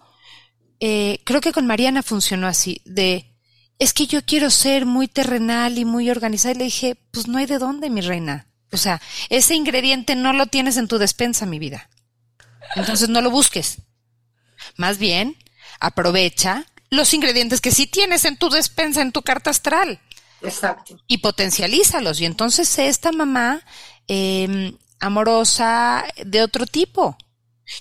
eh, 0.80 1.20
creo 1.24 1.40
que 1.40 1.52
con 1.52 1.66
Mariana 1.66 2.02
funcionó 2.02 2.46
así, 2.46 2.82
de, 2.84 3.32
es 3.78 3.92
que 3.92 4.06
yo 4.06 4.24
quiero 4.24 4.50
ser 4.50 4.86
muy 4.86 5.08
terrenal 5.08 5.78
y 5.78 5.84
muy 5.84 6.08
organizada. 6.10 6.54
Y 6.54 6.58
le 6.58 6.64
dije, 6.64 6.96
pues 7.10 7.26
no 7.26 7.38
hay 7.38 7.46
de 7.46 7.58
dónde, 7.58 7.90
mi 7.90 8.00
reina. 8.00 8.46
O 8.72 8.76
sea, 8.76 9.00
ese 9.28 9.54
ingrediente 9.54 10.16
no 10.16 10.32
lo 10.32 10.46
tienes 10.46 10.76
en 10.76 10.88
tu 10.88 10.98
despensa, 10.98 11.46
mi 11.46 11.58
vida. 11.58 11.88
Entonces 12.74 13.08
no 13.08 13.20
lo 13.20 13.30
busques. 13.30 13.78
Más 14.76 14.98
bien, 14.98 15.36
aprovecha 15.78 16.64
los 16.90 17.12
ingredientes 17.14 17.60
que 17.60 17.70
sí 17.70 17.86
tienes 17.86 18.24
en 18.24 18.36
tu 18.36 18.50
despensa, 18.50 19.02
en 19.02 19.12
tu 19.12 19.22
carta 19.22 19.50
astral. 19.50 20.00
Exacto. 20.42 20.98
Y 21.06 21.18
potencialízalos. 21.18 22.20
Y 22.20 22.24
entonces 22.24 22.68
sé 22.68 22.88
esta 22.88 23.12
mamá 23.12 23.62
eh, 24.08 24.74
amorosa 25.00 26.04
de 26.24 26.42
otro 26.42 26.66
tipo. 26.66 27.16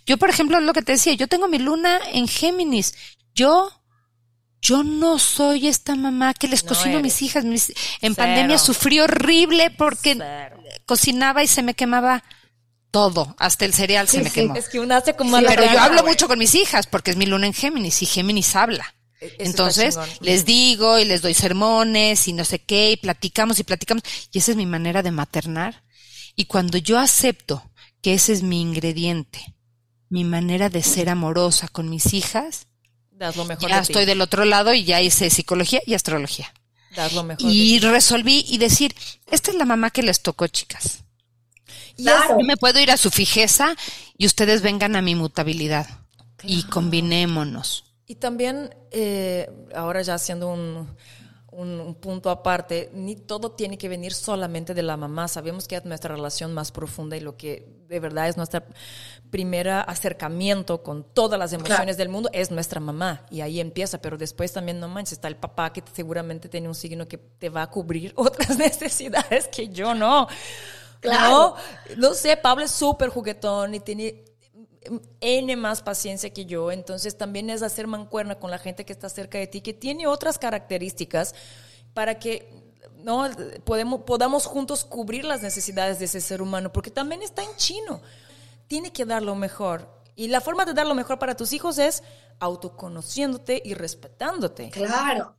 Yo, 0.06 0.18
por 0.18 0.30
ejemplo, 0.30 0.60
lo 0.60 0.74
que 0.74 0.82
te 0.82 0.94
decía, 0.94 1.14
yo 1.14 1.28
tengo 1.28 1.48
mi 1.48 1.60
luna 1.60 2.00
en 2.12 2.28
Géminis. 2.28 2.96
Yo, 3.34 3.72
yo 4.62 4.84
no 4.84 5.18
soy 5.18 5.68
esta 5.68 5.96
mamá 5.96 6.34
que 6.34 6.48
les 6.48 6.62
cocino 6.62 7.00
a 7.00 7.02
mis 7.02 7.22
hijas. 7.22 7.44
en 8.02 8.16
pandemia 8.16 8.58
sufrí 8.58 9.00
horrible 9.00 9.72
porque 9.72 10.18
cocinaba 10.86 11.44
y 11.44 11.48
se 11.48 11.64
me 11.64 11.74
quemaba 11.74 12.24
todo, 12.92 13.36
hasta 13.40 13.66
el 13.66 13.74
cereal 13.74 14.08
se 14.08 14.22
me 14.22 14.30
quemó. 14.30 14.56
Es 14.56 14.70
que 14.70 14.80
uno 14.80 14.96
hace 14.96 15.16
como 15.16 15.40
Pero 15.40 15.64
yo 15.64 15.80
hablo 15.80 16.04
mucho 16.04 16.28
con 16.28 16.38
mis 16.38 16.54
hijas 16.56 16.86
porque 16.86 17.12
es 17.12 17.18
mi 17.18 17.26
luna 17.26 17.48
en 17.48 17.54
Géminis 17.54 18.02
y 18.02 18.06
Géminis 18.06 18.56
habla. 18.56 18.94
E-, 19.20 19.36
Entonces 19.40 19.98
les 20.20 20.46
digo 20.46 21.00
y 21.00 21.06
les 21.06 21.22
doy 21.22 21.34
sermones 21.34 22.28
y 22.28 22.34
no 22.34 22.46
sé 22.46 22.60
qué 22.60 22.92
y 22.92 22.98
platicamos 22.98 23.60
y 23.60 23.64
platicamos 23.64 24.04
y 24.32 24.38
esa 24.38 24.52
es 24.52 24.58
mi 24.58 24.66
manera 24.66 25.02
de 25.02 25.12
maternar. 25.12 25.84
Y 26.36 26.46
cuando 26.46 26.78
yo 26.78 27.00
acepto 27.00 27.72
que 28.02 28.14
ese 28.14 28.34
es 28.34 28.44
mi 28.44 28.62
ingrediente, 28.62 29.56
mi 30.10 30.24
manera 30.24 30.70
de 30.70 30.84
ser 30.84 31.10
amorosa 31.10 31.68
con 31.68 31.90
mis 31.90 32.14
hijas, 32.14 32.68
ya 33.68 33.80
estoy 33.80 34.06
del 34.06 34.22
otro 34.22 34.46
lado 34.46 34.74
y 34.74 34.84
ya 34.84 35.02
hice 35.02 35.30
psicología 35.30 35.82
y 35.86 35.94
astrología. 35.94 36.54
y 37.40 37.80
resolví 37.80 38.46
y 38.48 38.58
decir, 38.58 38.96
esta 39.30 39.52
es 39.52 39.58
la 39.58 39.66
mamá 39.66 39.92
que 39.92 40.04
les 40.04 40.22
tocó, 40.22 40.48
chicas. 40.48 41.04
Y 41.98 42.06
yo 42.06 42.40
me 42.46 42.58
puedo 42.58 42.80
ir 42.80 42.92
a 42.92 42.98
su 42.98 43.12
fijeza 43.12 43.76
y 44.18 44.26
ustedes 44.26 44.62
vengan 44.62 44.96
a 44.96 45.02
mi 45.02 45.16
mutabilidad 45.16 45.88
y 46.44 46.64
combinémonos. 46.64 47.86
Y 48.08 48.16
también, 48.16 48.76
eh, 48.92 49.50
ahora 49.74 50.02
ya 50.02 50.16
haciendo 50.16 50.50
un, 50.50 50.96
un, 51.62 51.96
punto 51.96 52.30
aparte, 52.30 52.90
ni 52.94 53.16
todo 53.16 53.52
tiene 53.52 53.78
que 53.78 53.88
venir 53.88 54.14
solamente 54.14 54.74
de 54.74 54.84
la 54.84 54.98
mamá. 54.98 55.28
Sabemos 55.28 55.68
que 55.68 55.76
es 55.76 55.86
nuestra 55.86 56.16
relación 56.16 56.54
más 56.54 56.72
profunda 56.72 57.16
y 57.16 57.20
lo 57.20 57.38
que 57.38 57.68
de 57.88 58.00
verdad 58.00 58.28
es 58.28 58.38
nuestro 58.38 58.64
primer 59.30 59.70
acercamiento 59.70 60.82
con 60.82 61.04
todas 61.04 61.40
las 61.40 61.54
emociones 61.54 61.98
del 61.98 62.10
mundo 62.10 62.30
es 62.34 62.52
nuestra 62.52 62.80
mamá. 62.80 63.26
Y 63.30 63.42
ahí 63.42 63.60
empieza, 63.60 64.02
pero 64.02 64.18
después 64.18 64.52
también 64.52 64.80
no 64.80 64.88
manches, 64.88 65.14
está 65.14 65.28
el 65.28 65.38
papá 65.38 65.72
que 65.72 65.84
seguramente 65.94 66.50
tiene 66.50 66.68
un 66.68 66.76
signo 66.76 67.08
que 67.08 67.18
te 67.18 67.50
va 67.50 67.64
a 67.64 67.70
cubrir 67.70 68.14
otras 68.18 68.58
necesidades 68.58 69.48
que 69.48 69.70
yo 69.70 69.94
no. 69.94 70.28
Claro. 71.00 71.56
No, 71.96 72.10
no 72.10 72.14
sé, 72.14 72.38
Pablo 72.38 72.66
es 72.66 72.72
súper 72.72 73.10
juguetón 73.10 73.74
y 73.74 73.80
tiene 73.80 74.24
N 75.20 75.56
más 75.58 75.82
paciencia 75.82 76.34
que 76.34 76.46
yo, 76.46 76.72
entonces 76.72 77.18
también 77.18 77.50
es 77.50 77.62
hacer 77.62 77.88
mancuerna 77.88 78.40
con 78.40 78.50
la 78.50 78.58
gente 78.58 78.86
que 78.86 78.94
está 78.94 79.10
cerca 79.10 79.38
de 79.38 79.48
ti, 79.48 79.62
que 79.62 79.74
tiene 79.74 80.08
otras 80.08 80.40
características 80.40 81.36
para 81.94 82.18
que 82.20 82.50
no 83.04 83.30
podemos, 83.64 84.02
podamos 84.02 84.46
juntos 84.46 84.86
cubrir 84.86 85.26
las 85.26 85.42
necesidades 85.42 86.00
de 86.00 86.06
ese 86.06 86.22
ser 86.22 86.42
humano, 86.42 86.72
porque 86.72 86.92
también 86.92 87.22
está 87.22 87.44
en 87.44 87.56
chino. 87.58 88.02
Tiene 88.68 88.92
que 88.92 89.06
dar 89.06 89.22
lo 89.22 89.36
mejor. 89.36 90.02
Y 90.16 90.28
la 90.28 90.42
forma 90.42 90.66
de 90.66 90.74
dar 90.74 90.88
lo 90.88 90.96
mejor 90.96 91.20
para 91.20 91.36
tus 91.36 91.54
hijos 91.54 91.78
es 91.78 92.04
autoconociéndote 92.40 93.62
y 93.64 93.74
respetándote. 93.74 94.70
Claro. 94.72 95.38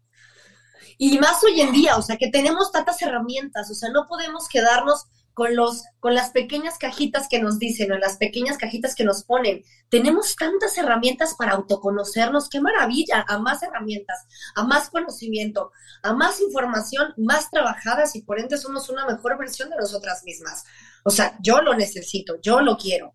Y 0.99 1.19
más 1.19 1.43
hoy 1.43 1.61
en 1.61 1.73
día, 1.73 1.97
o 1.97 2.03
sea, 2.03 2.17
que 2.17 2.31
tenemos 2.31 2.71
tantas 2.71 3.01
herramientas, 3.03 3.71
o 3.71 3.75
sea, 3.75 3.91
no 3.91 4.07
podemos 4.09 4.49
quedarnos 4.49 5.07
con, 5.35 5.57
los, 5.57 5.85
con 6.01 6.15
las 6.15 6.31
pequeñas 6.31 6.79
cajitas 6.79 7.27
que 7.29 7.41
nos 7.41 7.59
dicen 7.59 7.93
o 7.93 7.99
las 7.99 8.17
pequeñas 8.17 8.59
cajitas 8.59 8.95
que 8.95 9.05
nos 9.05 9.25
ponen. 9.25 9.65
Tenemos 9.89 10.37
tantas 10.37 10.77
herramientas 10.79 11.35
para 11.35 11.53
autoconocernos, 11.53 12.49
qué 12.49 12.61
maravilla, 12.61 13.25
a 13.29 13.39
más 13.39 13.63
herramientas, 13.63 14.27
a 14.55 14.65
más 14.65 14.91
conocimiento, 14.91 15.73
a 16.03 16.13
más 16.13 16.41
información, 16.41 17.15
más 17.17 17.51
trabajadas 17.51 18.15
y 18.17 18.23
por 18.23 18.39
ende 18.39 18.59
somos 18.59 18.89
una 18.89 19.07
mejor 19.07 19.39
versión 19.39 19.71
de 19.71 19.77
nosotras 19.77 20.23
mismas. 20.25 20.65
O 21.05 21.11
sea, 21.11 21.37
yo 21.41 21.61
lo 21.63 21.75
necesito, 21.75 22.37
yo 22.43 22.61
lo 22.61 22.77
quiero. 22.77 23.15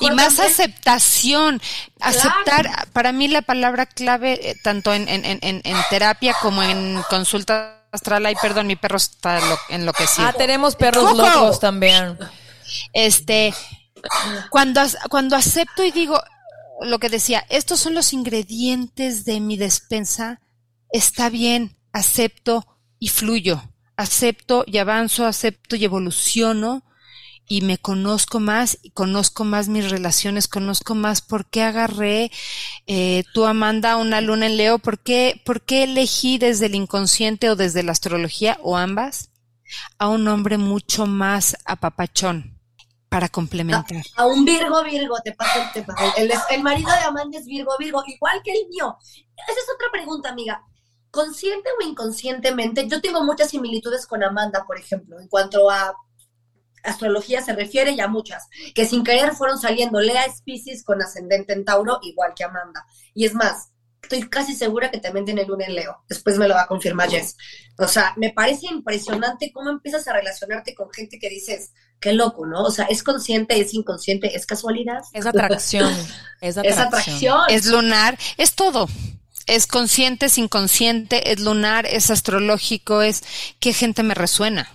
Y, 0.00 0.10
más 0.12 0.40
aceptación. 0.40 1.60
Aceptar, 2.00 2.88
para 2.94 3.12
mí 3.12 3.28
la 3.28 3.42
palabra 3.42 3.84
clave, 3.84 4.50
eh, 4.50 4.56
tanto 4.62 4.94
en, 4.94 5.08
en, 5.08 5.24
en, 5.24 5.40
en 5.42 5.76
terapia 5.90 6.34
como 6.40 6.62
en 6.62 7.02
consulta 7.10 7.81
astral. 7.92 8.26
Ay, 8.26 8.34
perdón, 8.40 8.66
mi 8.66 8.76
perro 8.76 8.96
está 8.96 9.38
enloquecido. 9.68 10.26
Ah, 10.26 10.32
tenemos 10.32 10.74
perros 10.74 11.16
locos 11.16 11.60
también. 11.60 12.18
Este, 12.92 13.54
cuando, 14.50 14.80
cuando 15.10 15.36
acepto 15.36 15.84
y 15.84 15.92
digo 15.92 16.20
lo 16.80 16.98
que 16.98 17.08
decía, 17.08 17.44
estos 17.48 17.78
son 17.78 17.94
los 17.94 18.12
ingredientes 18.12 19.24
de 19.24 19.40
mi 19.40 19.56
despensa, 19.56 20.40
está 20.90 21.28
bien, 21.28 21.76
acepto 21.92 22.66
y 22.98 23.08
fluyo. 23.08 23.62
Acepto 23.96 24.64
y 24.66 24.78
avanzo, 24.78 25.26
acepto 25.26 25.76
y 25.76 25.84
evoluciono 25.84 26.82
y 27.52 27.60
me 27.60 27.76
conozco 27.76 28.40
más 28.40 28.78
y 28.80 28.92
conozco 28.92 29.44
más 29.44 29.68
mis 29.68 29.90
relaciones, 29.90 30.48
conozco 30.48 30.94
más 30.94 31.20
por 31.20 31.44
qué 31.44 31.62
agarré 31.62 32.30
eh, 32.86 33.24
tú 33.34 33.44
Amanda 33.44 33.98
una 33.98 34.22
luna 34.22 34.46
en 34.46 34.56
Leo, 34.56 34.78
por 34.78 35.00
qué, 35.00 35.38
por 35.44 35.60
qué 35.60 35.82
elegí 35.82 36.38
desde 36.38 36.64
el 36.64 36.74
inconsciente 36.74 37.50
o 37.50 37.54
desde 37.54 37.82
la 37.82 37.92
astrología 37.92 38.56
o 38.62 38.78
ambas 38.78 39.28
a 39.98 40.08
un 40.08 40.26
hombre 40.28 40.56
mucho 40.56 41.06
más 41.06 41.54
apapachón 41.66 42.58
para 43.10 43.28
complementar. 43.28 44.02
A, 44.16 44.24
un 44.24 44.46
Virgo 44.46 44.82
Virgo, 44.82 45.16
te 45.22 45.32
paso 45.32 45.60
el 45.60 45.72
tema. 45.72 45.94
El 46.48 46.62
marido 46.62 46.90
de 46.90 47.00
Amanda 47.00 47.38
es 47.38 47.44
Virgo 47.44 47.72
Virgo, 47.78 48.02
igual 48.06 48.40
que 48.42 48.52
el 48.52 48.66
mío. 48.70 48.96
Esa 49.46 49.60
es 49.60 49.66
otra 49.74 49.88
pregunta, 49.92 50.30
amiga 50.30 50.62
consciente 51.10 51.68
o 51.78 51.86
inconscientemente, 51.86 52.88
yo 52.88 53.02
tengo 53.02 53.22
muchas 53.22 53.50
similitudes 53.50 54.06
con 54.06 54.24
Amanda, 54.24 54.64
por 54.66 54.78
ejemplo, 54.78 55.20
en 55.20 55.28
cuanto 55.28 55.68
a 55.68 55.94
astrología 56.82 57.42
se 57.42 57.54
refiere 57.54 57.94
ya 57.96 58.08
muchas, 58.08 58.48
que 58.74 58.86
sin 58.86 59.04
querer 59.04 59.32
fueron 59.32 59.58
saliendo 59.58 60.00
Lea 60.00 60.24
Species 60.30 60.84
con 60.84 61.02
ascendente 61.02 61.52
en 61.52 61.64
Tauro, 61.64 61.98
igual 62.02 62.32
que 62.34 62.44
Amanda. 62.44 62.84
Y 63.14 63.24
es 63.26 63.34
más, 63.34 63.70
estoy 64.02 64.28
casi 64.28 64.54
segura 64.54 64.90
que 64.90 64.98
también 64.98 65.24
tiene 65.24 65.46
luna 65.46 65.64
en 65.66 65.74
Leo. 65.74 66.02
Después 66.08 66.38
me 66.38 66.48
lo 66.48 66.54
va 66.54 66.62
a 66.62 66.66
confirmar 66.66 67.10
Jess. 67.10 67.36
O 67.78 67.88
sea, 67.88 68.12
me 68.16 68.30
parece 68.30 68.66
impresionante 68.66 69.52
cómo 69.52 69.70
empiezas 69.70 70.06
a 70.08 70.12
relacionarte 70.12 70.74
con 70.74 70.90
gente 70.90 71.18
que 71.18 71.28
dices, 71.28 71.72
qué 72.00 72.12
loco, 72.12 72.46
¿no? 72.46 72.64
O 72.64 72.70
sea, 72.70 72.86
es 72.86 73.02
consciente, 73.02 73.58
es 73.58 73.72
inconsciente, 73.72 74.36
es 74.36 74.44
casualidad. 74.44 75.02
Es 75.12 75.24
atracción. 75.24 75.90
Es 76.40 76.56
atracción. 76.58 76.66
es 76.66 76.78
atracción. 76.78 77.40
Es 77.48 77.66
lunar, 77.66 78.18
es 78.36 78.54
todo. 78.54 78.88
Es 79.46 79.66
consciente, 79.66 80.26
es 80.26 80.38
inconsciente, 80.38 81.32
es 81.32 81.40
lunar, 81.40 81.86
es 81.86 82.10
astrológico, 82.10 83.02
es 83.02 83.22
qué 83.60 83.72
gente 83.72 84.02
me 84.02 84.14
resuena. 84.14 84.68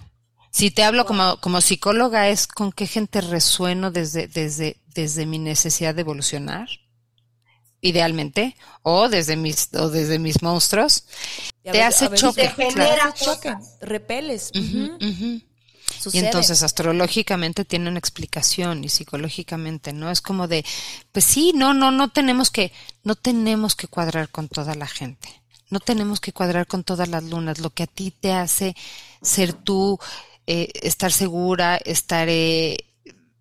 Si 0.51 0.71
te 0.71 0.83
hablo 0.83 1.05
como, 1.05 1.39
como 1.39 1.61
psicóloga, 1.61 2.29
es 2.29 2.47
con 2.47 2.71
qué 2.71 2.87
gente 2.87 3.21
resueno 3.21 3.91
desde, 3.91 4.27
desde, 4.27 4.77
desde 4.87 5.25
mi 5.25 5.39
necesidad 5.39 5.93
de 5.93 6.01
evolucionar, 6.01 6.67
idealmente, 7.81 8.55
o 8.81 9.09
desde 9.09 9.35
mis, 9.35 9.69
o 9.73 9.89
desde 9.89 10.19
mis 10.19 10.41
monstruos. 10.41 11.05
Te 11.63 11.83
hace 11.83 12.09
choque. 12.15 12.49
Te 12.55 12.71
genera 12.71 13.13
choque, 13.13 13.55
repeles. 13.81 14.51
Y 16.13 16.19
entonces 16.19 16.63
astrológicamente 16.63 17.65
tiene 17.65 17.89
una 17.89 17.99
explicación 17.99 18.83
y 18.83 18.89
psicológicamente, 18.89 19.93
¿no? 19.93 20.11
Es 20.11 20.21
como 20.21 20.47
de, 20.47 20.65
pues 21.11 21.25
sí, 21.25 21.53
no, 21.55 21.73
no, 21.73 21.91
no 21.91 22.09
tenemos 22.09 22.51
que, 22.51 22.71
no 23.03 23.15
tenemos 23.15 23.75
que 23.75 23.87
cuadrar 23.87 24.29
con 24.29 24.47
toda 24.47 24.75
la 24.75 24.87
gente. 24.87 25.29
No 25.69 25.79
tenemos 25.79 26.19
que 26.21 26.31
cuadrar 26.31 26.67
con 26.67 26.83
todas 26.83 27.09
las 27.09 27.23
lunas. 27.23 27.59
Lo 27.59 27.71
que 27.71 27.83
a 27.83 27.87
ti 27.87 28.11
te 28.11 28.31
hace 28.31 28.75
ser 29.21 29.53
tú, 29.53 29.99
eh, 30.47 30.71
estar 30.81 31.11
segura, 31.11 31.75
estar 31.75 32.27
eh, 32.29 32.77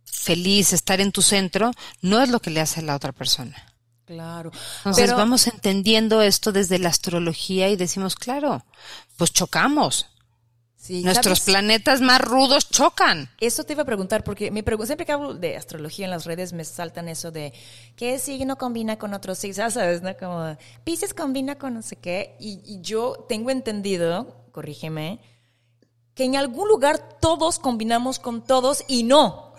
feliz, 0.05 0.73
estar 0.73 1.01
en 1.01 1.13
tu 1.13 1.23
centro, 1.23 1.71
no 2.03 2.21
es 2.21 2.29
lo 2.31 2.41
que 2.41 2.51
le 2.51 2.61
hace 2.61 2.81
a 2.81 2.83
la 2.83 2.97
otra 2.97 3.13
persona. 3.13 3.57
Claro. 4.05 4.53
Entonces 4.79 5.13
vamos 5.13 5.47
entendiendo 5.47 6.23
esto 6.23 6.53
desde 6.53 6.79
la 6.79 6.89
astrología 6.89 7.69
y 7.69 7.77
decimos, 7.77 8.15
claro, 8.15 8.65
pues 9.17 9.33
chocamos. 9.33 10.07
Nuestros 10.89 11.41
planetas 11.41 12.01
más 12.01 12.21
rudos 12.21 12.71
chocan. 12.71 13.29
Eso 13.41 13.65
te 13.65 13.73
iba 13.73 13.83
a 13.83 13.87
preguntar, 13.87 14.23
porque 14.23 14.51
me 14.51 14.63
siempre 14.85 15.05
que 15.05 15.13
hablo 15.13 15.35
de 15.35 15.57
astrología 15.57 16.05
en 16.05 16.11
las 16.11 16.25
redes 16.25 16.53
me 16.53 16.65
saltan 16.65 17.09
eso 17.09 17.33
de 17.33 17.53
qué 17.97 18.19
signo 18.19 18.57
combina 18.57 18.97
con 18.97 19.15
otros 19.15 19.39
signos, 19.39 19.75
¿sabes? 19.75 20.03
¿no? 20.03 20.17
Como 20.17 20.57
Pisces 20.85 21.15
combina 21.15 21.57
con 21.57 21.75
no 21.75 21.83
sé 21.83 21.97
qué. 21.97 22.37
Y, 22.39 22.61
y 22.65 22.81
yo 22.83 23.27
tengo 23.29 23.51
entendido, 23.51 24.45
corrígeme, 24.53 25.21
que 26.17 26.25
en 26.25 26.35
algún 26.35 26.67
lugar 26.67 26.99
todos 27.21 27.61
combinamos 27.61 28.19
con 28.19 28.43
todos 28.43 28.83
y 28.89 29.05
no. 29.05 29.53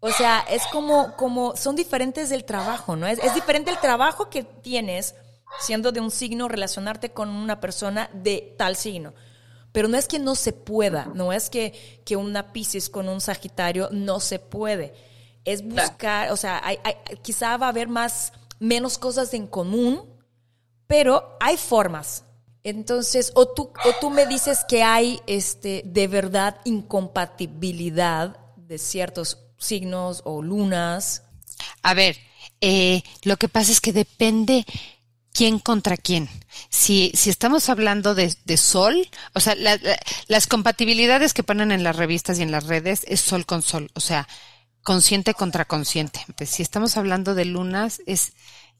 O 0.00 0.10
sea, 0.10 0.40
es 0.50 0.66
como, 0.72 1.14
como 1.14 1.54
son 1.56 1.76
diferentes 1.76 2.30
del 2.30 2.44
trabajo, 2.44 2.96
¿no? 2.96 3.06
Es, 3.06 3.18
es 3.20 3.34
diferente 3.34 3.70
el 3.70 3.78
trabajo 3.78 4.30
que 4.30 4.42
tienes 4.42 5.14
siendo 5.60 5.92
de 5.92 6.00
un 6.00 6.10
signo, 6.10 6.48
relacionarte 6.48 7.10
con 7.10 7.28
una 7.28 7.60
persona 7.60 8.10
de 8.14 8.54
tal 8.58 8.76
signo. 8.76 9.12
Pero 9.72 9.88
no 9.88 9.98
es 9.98 10.08
que 10.08 10.18
no 10.18 10.34
se 10.34 10.52
pueda, 10.54 11.10
no 11.14 11.32
es 11.32 11.50
que, 11.50 12.00
que 12.06 12.16
una 12.16 12.52
Pisces 12.52 12.88
con 12.88 13.08
un 13.08 13.20
Sagitario 13.20 13.88
no 13.92 14.20
se 14.20 14.38
puede. 14.38 14.94
Es 15.44 15.62
buscar, 15.62 16.32
o 16.32 16.36
sea, 16.38 16.62
hay, 16.64 16.78
quizá 17.20 17.58
va 17.58 17.66
a 17.66 17.70
haber 17.70 17.88
más, 17.88 18.32
menos 18.58 18.96
cosas 18.96 19.34
en 19.34 19.46
común, 19.46 20.02
pero 20.86 21.36
hay 21.40 21.58
formas. 21.58 22.24
Entonces, 22.64 23.30
o 23.34 23.46
tú, 23.46 23.70
o 23.84 23.92
tú 24.00 24.08
me 24.10 24.26
dices 24.26 24.64
que 24.66 24.82
hay 24.82 25.20
este, 25.26 25.82
de 25.84 26.08
verdad 26.08 26.60
incompatibilidad 26.64 28.38
de 28.56 28.78
ciertos 28.78 29.38
signos 29.58 30.22
o 30.24 30.42
lunas. 30.42 31.22
A 31.82 31.92
ver, 31.92 32.16
eh, 32.62 33.02
lo 33.22 33.36
que 33.36 33.48
pasa 33.48 33.70
es 33.70 33.82
que 33.82 33.92
depende 33.92 34.64
quién 35.34 35.58
contra 35.58 35.98
quién. 35.98 36.30
Si, 36.70 37.12
si 37.14 37.28
estamos 37.28 37.68
hablando 37.68 38.14
de, 38.14 38.56
sol, 38.56 39.10
o 39.34 39.40
sea, 39.40 39.54
las 40.28 40.46
compatibilidades 40.46 41.34
que 41.34 41.42
ponen 41.42 41.70
en 41.70 41.84
las 41.84 41.96
revistas 41.96 42.38
y 42.38 42.42
en 42.42 42.50
las 42.50 42.66
redes 42.66 43.04
es 43.06 43.20
sol 43.20 43.44
con 43.44 43.60
sol, 43.60 43.90
o 43.94 44.00
sea, 44.00 44.26
consciente 44.82 45.34
contra 45.34 45.66
consciente. 45.66 46.24
Pues, 46.36 46.48
si 46.48 46.62
estamos 46.62 46.96
hablando 46.96 47.34
de 47.34 47.44
lunas, 47.44 48.00
es 48.06 48.32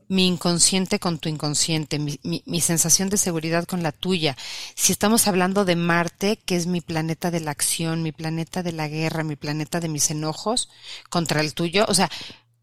mi 0.09 0.27
inconsciente 0.27 0.99
con 0.99 1.19
tu 1.19 1.29
inconsciente, 1.29 1.99
mi, 1.99 2.19
mi, 2.23 2.61
sensación 2.61 3.09
de 3.09 3.17
seguridad 3.17 3.65
con 3.65 3.83
la 3.83 3.93
tuya. 3.93 4.37
Si 4.75 4.93
estamos 4.93 5.27
hablando 5.29 5.65
de 5.65 5.77
Marte, 5.77 6.39
que 6.45 6.57
es 6.57 6.67
mi 6.67 6.81
planeta 6.81 7.31
de 7.31 7.41
la 7.41 7.51
acción, 7.51 8.03
mi 8.03 8.13
planeta 8.13 8.63
de 8.63 8.73
la 8.73 8.89
guerra, 8.89 9.25
mi 9.25 9.37
planeta 9.37 9.81
de 9.81 9.89
mis 9.89 10.11
enojos, 10.11 10.69
contra 11.11 11.41
el 11.41 11.55
tuyo, 11.55 11.87
o 11.89 11.95
sea, 11.95 12.11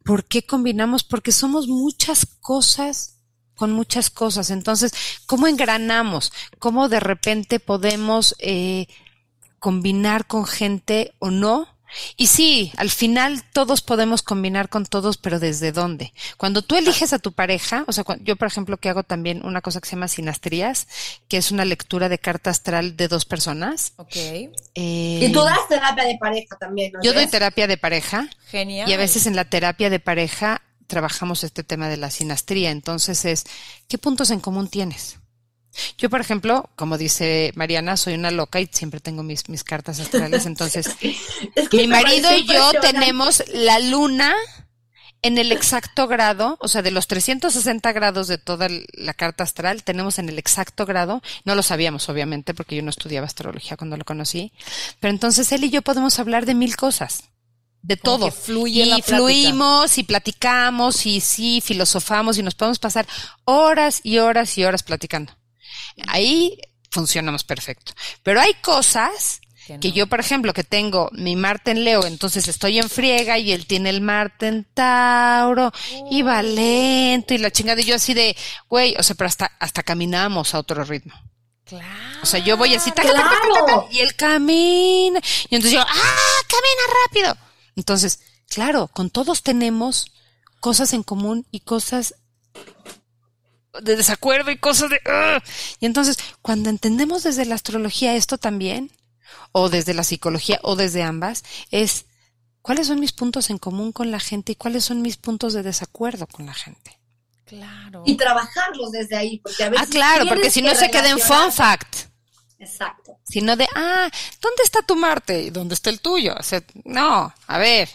¿por 0.04 0.26
qué 0.26 0.44
combinamos? 0.44 1.04
Porque 1.04 1.32
somos 1.32 1.68
muchas 1.68 2.26
cosas 2.26 3.18
con 3.62 3.74
muchas 3.74 4.10
cosas. 4.10 4.50
Entonces, 4.50 4.92
¿cómo 5.28 5.46
engranamos? 5.46 6.34
¿Cómo 6.58 6.90
de 6.90 7.00
repente 7.00 7.60
podemos 7.60 8.36
eh, 8.40 8.88
combinar 9.60 10.26
con 10.26 10.48
gente 10.48 11.14
o 11.20 11.30
no? 11.30 11.68
Y 12.18 12.28
sí, 12.28 12.72
al 12.78 12.90
final 12.90 13.44
todos 13.54 13.82
podemos 13.82 14.22
combinar 14.22 14.70
con 14.70 14.86
todos, 14.86 15.18
pero 15.18 15.40
¿desde 15.40 15.72
dónde? 15.72 16.14
Cuando 16.38 16.62
tú 16.62 16.76
eliges 16.76 17.14
a 17.14 17.20
tu 17.20 17.34
pareja, 17.34 17.84
o 17.88 17.94
sea, 17.94 18.04
yo 18.22 18.36
por 18.36 18.48
ejemplo 18.48 18.78
que 18.78 18.90
hago 18.90 19.04
también 19.04 19.46
una 19.46 19.62
cosa 19.62 19.82
que 19.82 19.90
se 19.90 19.96
llama 19.96 20.08
sinastrías, 20.08 20.88
que 21.28 21.38
es 21.38 21.52
una 21.52 21.66
lectura 21.66 22.10
de 22.10 22.20
carta 22.20 22.50
astral 22.50 22.96
de 22.98 23.08
dos 23.08 23.26
personas. 23.26 23.94
Ok. 23.98 24.16
Eh, 24.16 24.50
y 24.76 25.32
tú 25.32 25.42
das 25.42 25.68
terapia 25.68 26.06
de 26.06 26.18
pareja 26.18 26.58
también, 26.58 26.94
¿no? 26.94 27.02
Yo 27.02 27.14
doy 27.14 27.28
terapia 27.28 27.68
de 27.68 27.78
pareja. 27.78 28.30
Genial. 28.48 28.90
Y 28.90 28.94
a 28.94 28.98
veces 28.98 29.26
en 29.26 29.36
la 29.36 29.46
terapia 29.46 29.90
de 29.90 30.00
pareja 30.00 30.62
trabajamos 30.88 31.44
este 31.44 31.64
tema 31.64 31.88
de 31.88 31.98
la 31.98 32.12
sinastría. 32.12 32.72
Entonces 32.72 33.24
es, 33.26 33.46
¿qué 33.88 33.98
puntos 33.98 34.30
en 34.30 34.40
común 34.40 34.68
tienes? 34.68 35.21
Yo, 35.98 36.10
por 36.10 36.22
ejemplo, 36.22 36.70
como 36.76 36.98
dice 36.98 37.52
Mariana, 37.56 37.98
soy 37.98 38.14
una 38.16 38.32
loca 38.32 38.60
y 38.60 38.70
siempre 38.72 39.00
tengo 39.00 39.24
mis, 39.24 39.48
mis 39.50 39.64
cartas 39.64 40.00
astrales. 40.00 40.46
Entonces, 40.46 40.96
mi 41.72 41.88
marido 41.88 42.36
y 42.36 42.46
yo 42.46 42.72
tenemos 42.82 43.44
la 43.54 43.80
luna 43.80 44.36
en 45.24 45.38
el 45.38 45.52
exacto 45.52 46.08
grado, 46.08 46.58
o 46.60 46.68
sea, 46.68 46.82
de 46.82 46.92
los 46.92 47.08
360 47.08 47.92
grados 47.94 48.28
de 48.28 48.38
toda 48.38 48.68
la 48.94 49.14
carta 49.14 49.44
astral, 49.44 49.84
tenemos 49.84 50.18
en 50.18 50.30
el 50.30 50.40
exacto 50.40 50.86
grado, 50.86 51.22
no 51.46 51.54
lo 51.54 51.62
sabíamos 51.62 52.10
obviamente 52.10 52.54
porque 52.54 52.76
yo 52.76 52.82
no 52.82 52.90
estudiaba 52.90 53.28
astrología 53.28 53.78
cuando 53.78 53.98
lo 53.98 54.06
conocí, 54.06 54.52
pero 55.00 55.12
entonces 55.12 55.52
él 55.52 55.64
y 55.64 55.70
yo 55.70 55.84
podemos 55.84 56.18
hablar 56.18 56.48
de 56.48 56.56
mil 56.56 56.76
cosas 56.76 57.26
de 57.84 57.98
todo. 57.98 58.32
Fluye 58.32 58.86
y 58.86 59.02
fluimos 59.02 59.98
y 59.98 60.04
platicamos 60.04 61.06
y 61.06 61.20
sí, 61.20 61.62
filosofamos 61.62 62.38
y 62.38 62.44
nos 62.44 62.56
podemos 62.56 62.80
pasar 62.80 63.08
horas 63.46 64.02
y 64.04 64.18
horas 64.18 64.58
y 64.58 64.64
horas 64.64 64.84
platicando. 64.84 65.34
Ahí 66.08 66.58
funcionamos 66.90 67.44
perfecto. 67.44 67.94
Pero 68.24 68.42
hay 68.42 68.54
cosas 68.56 69.42
que, 69.80 69.92
yo, 69.92 70.08
por 70.08 70.20
ejemplo, 70.20 70.54
que 70.54 70.64
tengo 70.64 71.10
mi 71.14 71.36
Marte 71.36 71.72
en 71.72 71.84
Leo, 71.86 72.06
entonces 72.06 72.48
estoy 72.48 72.80
en 72.80 72.90
friega 72.90 73.38
y 73.38 73.54
él 73.54 73.66
tiene 73.66 73.90
el 73.90 74.02
Marte 74.02 74.48
en 74.48 74.66
Tauro 74.74 75.72
y 76.10 76.24
va 76.24 76.44
lento 76.44 77.34
y 77.34 77.38
la 77.38 77.52
chingada 77.52 77.80
y 77.80 77.86
yo 77.86 77.96
así 77.96 78.14
de, 78.14 78.36
güey, 78.68 78.96
o 78.98 79.04
sea, 79.04 79.16
pero 79.16 79.28
hasta, 79.28 79.52
hasta 79.60 79.84
caminamos 79.84 80.54
a 80.54 80.60
otro 80.60 80.84
ritmo. 80.84 81.14
Claro. 81.64 81.88
O 82.22 82.26
sea, 82.26 82.40
yo 82.42 82.58
voy 82.58 82.76
así, 82.76 82.92
y 83.92 84.00
él 84.00 84.16
camina. 84.18 85.22
Y 85.50 85.56
entonces 85.56 85.72
yo, 85.72 85.80
¡ah! 85.80 86.42
Camina 86.48 86.94
rápido 87.06 87.52
entonces, 87.76 88.20
claro, 88.48 88.88
con 88.88 89.10
todos 89.10 89.44
tenemos 89.44 90.12
cosas 90.60 90.94
en 90.94 91.04
común 91.04 91.48
y 91.52 91.62
cosas 91.62 92.16
de 93.82 93.96
desacuerdo 93.96 94.52
y 94.52 94.58
cosas 94.58 94.90
de... 94.90 95.00
Y 95.80 95.86
entonces, 95.86 96.18
cuando 96.42 96.70
entendemos 96.70 97.24
desde 97.24 97.46
la 97.46 97.56
astrología 97.56 98.16
esto 98.16 98.38
también, 98.38 98.92
o 99.52 99.70
desde 99.70 99.94
la 99.94 100.04
psicología, 100.04 100.60
o 100.64 100.76
desde 100.76 101.04
ambas, 101.04 101.44
es 101.72 102.06
cuáles 102.62 102.88
son 102.88 103.00
mis 103.00 103.12
puntos 103.12 103.50
en 103.50 103.58
común 103.58 103.92
con 103.92 104.12
la 104.12 104.20
gente 104.20 104.54
y 104.54 104.56
cuáles 104.56 104.86
son 104.86 105.02
mis 105.02 105.18
puntos 105.18 105.54
de 105.54 105.64
desacuerdo 105.64 106.28
con 106.28 106.46
la 106.46 106.54
gente. 106.54 106.98
Claro. 107.46 108.04
Y 108.06 108.16
trabajarlos 108.16 108.92
desde 108.92 109.18
ahí, 109.18 109.40
porque 109.40 109.64
a 109.64 109.70
veces... 109.70 109.88
Ah, 109.88 109.90
claro, 109.92 110.26
porque 110.28 110.50
si 110.50 110.62
no 110.62 110.74
se 110.76 110.90
queda 110.90 111.10
en 111.10 111.20
fun 111.20 111.52
fact. 111.52 112.12
Exacto. 112.60 113.18
Sino 113.26 113.56
de, 113.56 113.68
ah, 113.76 114.10
¿dónde 114.40 114.64
está 114.64 114.82
tu 114.84 114.96
Marte? 114.96 115.42
¿Y 115.42 115.50
dónde 115.50 115.74
está 115.74 115.90
el 115.90 116.00
tuyo? 116.00 116.36
O 116.40 116.44
sea, 116.44 116.64
no, 116.86 117.34
a 117.48 117.58
ver, 117.58 117.90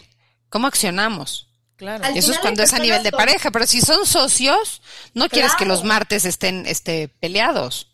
¿cómo 0.49 0.67
accionamos? 0.67 1.46
Claro. 1.77 2.03
Eso 2.15 2.31
es 2.31 2.39
cuando 2.39 2.63
es 2.63 2.73
a 2.73 2.79
nivel 2.79 3.03
de 3.03 3.11
pareja, 3.11 3.51
pero 3.51 3.67
si 3.67 3.81
son 3.81 4.05
socios, 4.05 4.81
no 5.13 5.29
quieres 5.29 5.55
que 5.55 5.65
los 5.65 5.83
martes 5.83 6.25
estén 6.25 6.65
este, 6.65 7.07
peleados. 7.07 7.91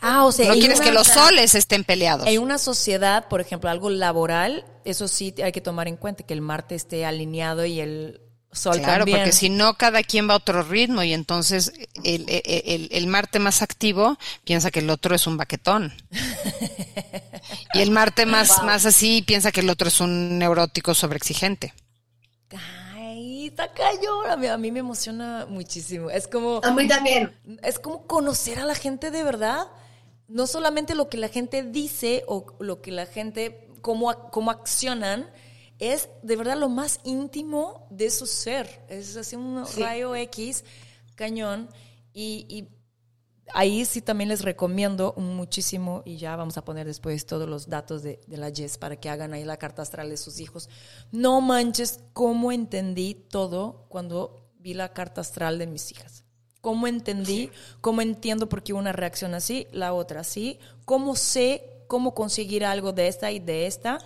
Ah, 0.00 0.24
o 0.24 0.32
sea, 0.32 0.48
no 0.48 0.54
quieres 0.54 0.80
que 0.80 0.92
los 0.92 1.06
soles 1.06 1.54
estén 1.54 1.84
peleados. 1.84 2.26
En 2.26 2.42
una 2.42 2.58
sociedad, 2.58 3.28
por 3.28 3.40
ejemplo, 3.40 3.70
algo 3.70 3.88
laboral, 3.88 4.66
eso 4.84 5.08
sí 5.08 5.32
hay 5.42 5.52
que 5.52 5.60
tomar 5.60 5.88
en 5.88 5.96
cuenta, 5.96 6.24
que 6.24 6.34
el 6.34 6.40
martes 6.40 6.82
esté 6.82 7.06
alineado 7.06 7.64
y 7.64 7.80
el 7.80 8.20
claro, 8.62 9.06
porque 9.06 9.32
si 9.32 9.48
no, 9.48 9.74
cada 9.74 10.02
quien 10.02 10.28
va 10.28 10.34
a 10.34 10.36
otro 10.36 10.62
ritmo 10.62 11.02
y 11.02 11.12
entonces 11.12 11.72
el, 12.02 12.24
el, 12.28 12.88
el, 12.90 13.06
Marte 13.06 13.38
más 13.38 13.62
activo 13.62 14.16
piensa 14.44 14.70
que 14.70 14.80
el 14.80 14.90
otro 14.90 15.14
es 15.14 15.26
un 15.26 15.36
baquetón. 15.36 15.92
y 17.74 17.80
el 17.80 17.90
Marte 17.90 18.26
más, 18.26 18.62
más 18.62 18.86
así 18.86 19.22
piensa 19.26 19.52
que 19.52 19.60
el 19.60 19.70
otro 19.70 19.88
es 19.88 20.00
un 20.00 20.38
neurótico 20.38 20.94
sobreexigente. 20.94 21.74
Ay, 22.52 22.83
está. 23.62 24.32
A 24.32 24.36
mí, 24.36 24.46
a 24.46 24.58
mí 24.58 24.72
me 24.72 24.80
emociona 24.80 25.46
muchísimo. 25.48 26.10
Es 26.10 26.26
como. 26.28 26.60
A 26.62 26.70
mí 26.72 26.88
también. 26.88 27.34
Es 27.62 27.78
como 27.78 28.06
conocer 28.06 28.58
a 28.58 28.64
la 28.64 28.74
gente 28.74 29.10
de 29.10 29.22
verdad. 29.22 29.68
No 30.26 30.46
solamente 30.46 30.94
lo 30.94 31.08
que 31.08 31.18
la 31.18 31.28
gente 31.28 31.62
dice 31.62 32.24
o 32.26 32.46
lo 32.58 32.80
que 32.80 32.90
la 32.90 33.06
gente, 33.06 33.68
cómo, 33.82 34.30
cómo 34.30 34.50
accionan, 34.50 35.30
es 35.78 36.08
de 36.22 36.36
verdad 36.36 36.56
lo 36.56 36.68
más 36.68 37.00
íntimo 37.04 37.86
de 37.90 38.10
su 38.10 38.26
ser. 38.26 38.84
Es 38.88 39.16
así 39.16 39.36
un 39.36 39.64
rayo 39.76 40.14
X 40.14 40.64
cañón. 41.14 41.68
Y, 42.12 42.68
ahí 43.52 43.84
sí 43.84 44.00
también 44.00 44.28
les 44.28 44.42
recomiendo 44.42 45.14
muchísimo, 45.16 46.02
y 46.04 46.16
ya 46.16 46.36
vamos 46.36 46.56
a 46.56 46.64
poner 46.64 46.86
después 46.86 47.26
todos 47.26 47.48
los 47.48 47.68
datos 47.68 48.02
de, 48.02 48.20
la 48.28 48.50
Jess 48.50 48.78
para 48.78 48.96
que 48.96 49.08
hagan 49.10 49.32
ahí 49.34 49.44
la 49.44 49.56
carta 49.56 49.82
astral 49.82 50.10
de 50.10 50.16
sus 50.16 50.40
hijos. 50.40 50.68
No 51.12 51.40
manches 51.40 52.00
cómo 52.12 52.52
entendí 52.52 53.14
todo 53.14 53.86
cuando 53.88 54.50
vi 54.58 54.74
la 54.74 54.92
carta 54.92 55.20
astral 55.20 55.58
de 55.58 55.66
mis 55.66 55.90
hijas. 55.90 56.24
Cómo 56.60 56.86
entendí, 56.86 57.50
cómo 57.80 58.00
entiendo 58.00 58.48
por 58.48 58.62
qué 58.62 58.72
una 58.72 58.92
reacción 58.92 59.34
así, 59.34 59.66
la 59.72 59.92
otra 59.92 60.20
así, 60.20 60.58
cómo 60.86 61.14
sé 61.14 61.84
cómo 61.88 62.14
conseguir 62.14 62.64
algo 62.64 62.92
de 62.92 63.08
esta 63.08 63.30
y 63.30 63.38
de 63.38 63.66
esta 63.66 63.98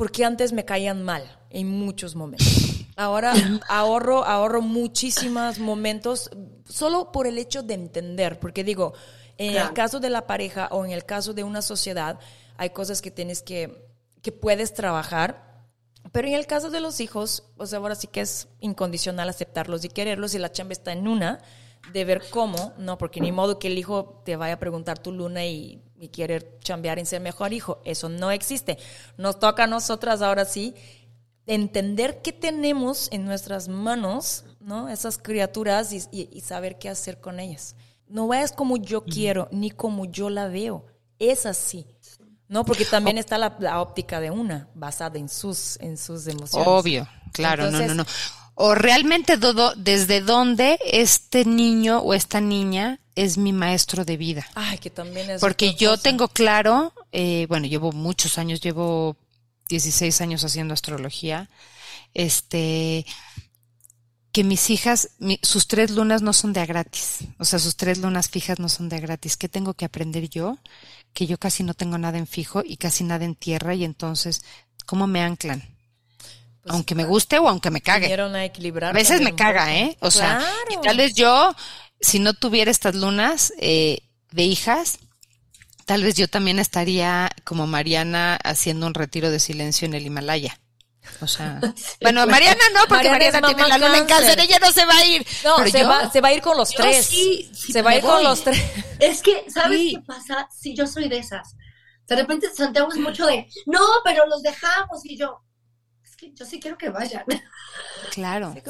porque 0.00 0.24
antes 0.24 0.52
me 0.54 0.64
caían 0.64 1.02
mal 1.02 1.22
en 1.50 1.68
muchos 1.68 2.16
momentos. 2.16 2.69
Ahora 3.00 3.32
ahorro, 3.68 4.26
ahorro 4.26 4.60
muchísimos 4.60 5.58
momentos 5.58 6.28
solo 6.68 7.12
por 7.12 7.26
el 7.26 7.38
hecho 7.38 7.62
de 7.62 7.72
entender, 7.72 8.38
porque 8.38 8.62
digo, 8.62 8.92
en 9.38 9.56
el 9.56 9.72
caso 9.72 10.00
de 10.00 10.10
la 10.10 10.26
pareja 10.26 10.68
o 10.70 10.84
en 10.84 10.90
el 10.90 11.06
caso 11.06 11.32
de 11.32 11.42
una 11.42 11.62
sociedad, 11.62 12.20
hay 12.58 12.70
cosas 12.70 13.00
que 13.00 13.10
tienes 13.10 13.40
que, 13.40 13.88
que 14.20 14.32
puedes 14.32 14.74
trabajar, 14.74 15.64
pero 16.12 16.28
en 16.28 16.34
el 16.34 16.46
caso 16.46 16.68
de 16.68 16.80
los 16.80 17.00
hijos, 17.00 17.44
pues 17.56 17.72
ahora 17.72 17.94
sí 17.94 18.06
que 18.06 18.20
es 18.20 18.48
incondicional 18.60 19.30
aceptarlos 19.30 19.82
y 19.86 19.88
quererlos 19.88 20.34
y 20.34 20.38
la 20.38 20.52
chamba 20.52 20.72
está 20.72 20.92
en 20.92 21.08
una 21.08 21.40
de 21.94 22.04
ver 22.04 22.22
cómo, 22.28 22.74
no, 22.76 22.98
porque 22.98 23.22
ni 23.22 23.32
modo 23.32 23.58
que 23.58 23.68
el 23.68 23.78
hijo 23.78 24.20
te 24.26 24.36
vaya 24.36 24.54
a 24.54 24.60
preguntar 24.60 24.98
tu 24.98 25.10
luna 25.10 25.46
y 25.46 25.82
y 26.00 26.08
querer 26.08 26.58
chambear 26.60 26.98
en 26.98 27.04
ser 27.04 27.20
mejor 27.20 27.52
hijo. 27.52 27.82
Eso 27.84 28.08
no 28.08 28.30
existe. 28.30 28.78
Nos 29.18 29.38
toca 29.38 29.64
a 29.64 29.66
nosotras 29.66 30.22
ahora 30.22 30.46
sí 30.46 30.74
entender 31.50 32.22
qué 32.22 32.32
tenemos 32.32 33.08
en 33.10 33.24
nuestras 33.24 33.66
manos, 33.66 34.44
¿no? 34.60 34.88
Esas 34.88 35.18
criaturas 35.18 35.92
y, 35.92 36.40
saber 36.40 36.78
qué 36.78 36.88
hacer 36.88 37.20
con 37.20 37.40
ellas. 37.40 37.74
No 38.06 38.32
es 38.32 38.52
como 38.52 38.76
yo 38.76 39.04
quiero, 39.04 39.48
ni 39.50 39.70
como 39.70 40.04
yo 40.04 40.30
la 40.30 40.46
veo. 40.46 40.86
Es 41.18 41.46
así. 41.46 41.86
No, 42.48 42.64
porque 42.64 42.84
también 42.84 43.18
está 43.18 43.36
la, 43.36 43.80
óptica 43.80 44.20
de 44.20 44.30
una, 44.30 44.68
basada 44.74 45.18
en 45.18 45.28
sus, 45.28 45.76
en 45.80 45.96
sus 45.96 46.26
emociones. 46.26 46.68
Obvio, 46.68 47.08
claro, 47.32 47.70
no, 47.70 47.80
no, 47.80 47.94
no. 47.94 48.06
O 48.54 48.74
realmente 48.74 49.38
todo, 49.38 49.74
desde 49.74 50.20
dónde 50.20 50.78
este 50.84 51.44
niño 51.44 51.98
o 51.98 52.14
esta 52.14 52.40
niña 52.40 53.00
es 53.16 53.38
mi 53.38 53.52
maestro 53.52 54.04
de 54.04 54.16
vida. 54.16 54.46
Ay, 54.54 54.78
que 54.78 54.90
también 54.90 55.30
es. 55.30 55.40
Porque 55.40 55.74
yo 55.74 55.96
tengo 55.96 56.28
claro, 56.28 56.92
eh, 57.10 57.46
bueno, 57.48 57.66
llevo 57.66 57.90
muchos 57.92 58.38
años, 58.38 58.60
llevo 58.60 59.16
16 59.70 60.20
años 60.20 60.44
haciendo 60.44 60.74
astrología, 60.74 61.48
este, 62.12 63.06
que 64.32 64.44
mis 64.44 64.68
hijas, 64.70 65.10
sus 65.42 65.66
tres 65.66 65.92
lunas 65.92 66.22
no 66.22 66.32
son 66.32 66.52
de 66.52 66.60
a 66.60 66.66
gratis. 66.66 67.18
O 67.38 67.44
sea, 67.44 67.58
sus 67.58 67.76
tres 67.76 67.98
lunas 67.98 68.28
fijas 68.28 68.58
no 68.58 68.68
son 68.68 68.88
de 68.88 68.96
a 68.96 69.00
gratis. 69.00 69.36
¿Qué 69.36 69.48
tengo 69.48 69.74
que 69.74 69.84
aprender 69.84 70.28
yo? 70.28 70.58
Que 71.14 71.26
yo 71.26 71.38
casi 71.38 71.62
no 71.62 71.74
tengo 71.74 71.96
nada 71.98 72.18
en 72.18 72.26
fijo 72.26 72.62
y 72.64 72.76
casi 72.76 73.04
nada 73.04 73.24
en 73.24 73.34
tierra 73.34 73.74
y 73.74 73.84
entonces, 73.84 74.42
¿cómo 74.86 75.06
me 75.06 75.22
anclan? 75.22 75.60
Pues, 76.62 76.74
aunque 76.74 76.94
me 76.94 77.04
guste 77.04 77.38
o 77.38 77.48
aunque 77.48 77.70
me 77.70 77.80
cague. 77.80 78.06
A, 78.90 78.92
veces 78.92 79.20
me 79.22 79.34
caga, 79.34 79.74
¿eh? 79.74 79.96
O 80.00 80.10
sea, 80.10 80.44
tal 80.82 80.96
vez 80.96 81.14
yo, 81.14 81.54
si 82.00 82.18
no 82.18 82.34
tuviera 82.34 82.70
estas 82.70 82.94
lunas 82.94 83.52
eh, 83.58 84.00
de 84.30 84.42
hijas, 84.42 84.98
tal 85.90 86.04
vez 86.04 86.14
yo 86.14 86.28
también 86.28 86.60
estaría 86.60 87.28
como 87.42 87.66
Mariana 87.66 88.38
haciendo 88.44 88.86
un 88.86 88.94
retiro 88.94 89.28
de 89.28 89.40
silencio 89.40 89.86
en 89.86 89.94
el 89.94 90.06
Himalaya. 90.06 90.56
O 91.20 91.26
sea, 91.26 91.60
bueno, 92.00 92.28
Mariana 92.28 92.62
no, 92.72 92.82
porque 92.88 93.10
Mariana, 93.10 93.42
tiene 93.42 93.66
la 93.66 93.76
luna 93.76 93.98
en 93.98 94.06
cáncer, 94.06 94.38
ella 94.38 94.60
no 94.60 94.70
se 94.70 94.84
va 94.84 94.96
a 94.96 95.04
ir. 95.04 95.26
No, 95.42 95.66
se, 95.66 95.82
va, 95.82 96.08
se 96.08 96.20
va 96.20 96.28
a 96.28 96.32
ir 96.32 96.42
con 96.42 96.56
los 96.56 96.70
tres. 96.70 97.06
Sí, 97.06 97.50
se 97.52 97.82
va 97.82 97.90
a 97.90 97.96
ir 97.96 98.02
con 98.02 98.22
los 98.22 98.44
tres. 98.44 98.62
Es 99.00 99.20
que, 99.20 99.46
¿sabes 99.52 99.80
qué 99.80 100.00
pasa? 100.06 100.48
Si 100.56 100.76
yo 100.76 100.86
soy 100.86 101.08
de 101.08 101.18
esas. 101.18 101.56
De 102.06 102.14
repente 102.14 102.48
Santiago 102.54 102.92
es 102.92 102.98
mucho 102.98 103.26
de, 103.26 103.48
no, 103.66 103.80
pero 104.04 104.26
los 104.26 104.42
dejamos 104.42 105.04
y 105.04 105.16
yo, 105.16 105.42
que 106.20 106.32
yo 106.34 106.44
sí 106.44 106.60
quiero 106.60 106.76
que 106.76 106.90
vayan. 106.90 107.24
Claro. 108.12 108.54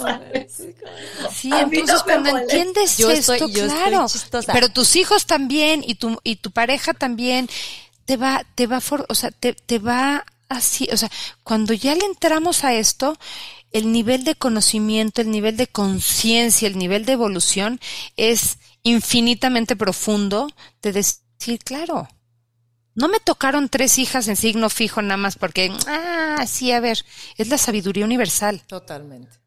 Sí, 1.33 1.51
entonces 1.53 2.03
cuando 2.05 2.37
entiendes 2.37 3.01
esto, 3.01 3.49
claro. 3.49 4.07
Pero 4.53 4.69
tus 4.69 4.97
hijos 4.97 5.27
también 5.27 5.83
y 5.87 5.95
tu 5.95 6.19
y 6.23 6.37
tu 6.37 6.51
pareja 6.51 6.93
también 6.95 7.49
te 8.05 8.17
va 8.17 8.45
te 8.55 8.67
va 8.67 8.81
for, 8.81 9.07
o 9.09 9.15
sea, 9.15 9.31
te, 9.31 9.55
te 9.55 9.79
va 9.79 10.25
así, 10.49 10.89
o 10.93 10.97
sea, 10.97 11.11
cuando 11.43 11.73
ya 11.73 11.95
le 11.95 12.05
entramos 12.05 12.65
a 12.65 12.75
esto, 12.75 13.19
el 13.73 13.93
nivel 13.93 14.25
de 14.25 14.35
conocimiento, 14.35 15.21
el 15.21 15.31
nivel 15.31 15.57
de 15.57 15.67
conciencia, 15.67 16.69
el 16.69 16.79
nivel 16.79 17.05
de 17.05 17.13
evolución 17.13 17.81
es 18.17 18.59
infinitamente 18.83 19.77
profundo 19.77 20.51
de 20.83 20.93
decir, 20.93 21.59
claro, 21.65 22.09
no 23.01 23.09
me 23.09 23.19
tocaron 23.19 23.69
tres 23.69 23.99
hijas 23.99 24.29
en 24.29 24.37
signo 24.37 24.69
fijo 24.71 25.03
nada 25.03 25.17
más 25.17 25.37
porque, 25.37 25.73
ah, 25.87 26.45
sí, 26.47 26.71
a 26.71 26.81
ver, 26.81 27.05
es 27.37 27.49
la 27.49 27.59
sabiduría 27.59 28.05
universal. 28.05 28.63
Totalmente. 28.67 29.41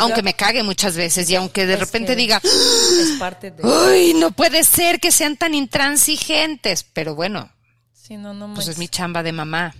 Aunque 0.00 0.22
me 0.22 0.34
cague 0.34 0.62
muchas 0.62 0.96
veces 0.96 1.28
y 1.30 1.34
aunque 1.34 1.66
de 1.66 1.76
repente 1.76 2.14
diga, 2.14 2.40
es 2.44 3.18
parte 3.18 3.50
de... 3.50 3.62
uy, 3.66 4.14
no 4.14 4.30
puede 4.30 4.62
ser 4.62 5.00
que 5.00 5.10
sean 5.10 5.36
tan 5.36 5.52
intransigentes, 5.52 6.84
pero 6.84 7.14
bueno, 7.14 7.50
sí, 7.92 8.16
no, 8.16 8.32
no 8.34 8.54
pues 8.54 8.68
es 8.68 8.78
mi 8.78 8.88
chamba 8.88 9.22
de 9.22 9.32
mamá. 9.32 9.74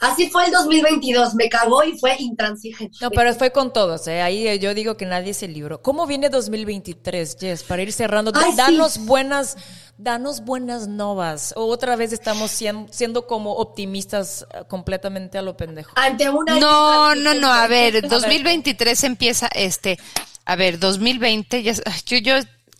Así 0.00 0.30
fue 0.30 0.46
el 0.46 0.52
2022, 0.52 1.34
me 1.34 1.50
cagó 1.50 1.84
y 1.84 1.98
fue 1.98 2.16
intransigente. 2.18 2.96
No, 3.02 3.10
pero 3.10 3.34
fue 3.34 3.52
con 3.52 3.70
todos, 3.70 4.08
¿eh? 4.08 4.22
ahí 4.22 4.58
yo 4.58 4.72
digo 4.72 4.96
que 4.96 5.04
nadie 5.04 5.34
se 5.34 5.46
libró. 5.46 5.82
¿Cómo 5.82 6.06
viene 6.06 6.30
2023, 6.30 7.36
Jess? 7.38 7.62
Para 7.64 7.82
ir 7.82 7.92
cerrando, 7.92 8.32
danos 8.32 9.04
buenas, 9.04 9.58
danos 9.98 10.40
buenas 10.42 10.88
novas. 10.88 11.52
O 11.54 11.66
otra 11.66 11.96
vez 11.96 12.14
estamos 12.14 12.50
siendo, 12.50 13.26
como 13.26 13.52
optimistas 13.52 14.46
eh, 14.54 14.62
completamente 14.68 15.36
a 15.36 15.42
lo 15.42 15.54
pendejo. 15.54 15.92
Ante 15.96 16.30
una 16.30 16.58
No, 16.58 17.14
no, 17.14 17.34
no, 17.34 17.52
a 17.52 17.66
ver, 17.66 18.08
2023 18.08 19.04
empieza 19.04 19.48
este, 19.48 19.98
a 20.46 20.56
ver, 20.56 20.78
2020 20.78 21.62
ya 21.62 21.74
yo 22.06 22.16
yo 22.16 22.34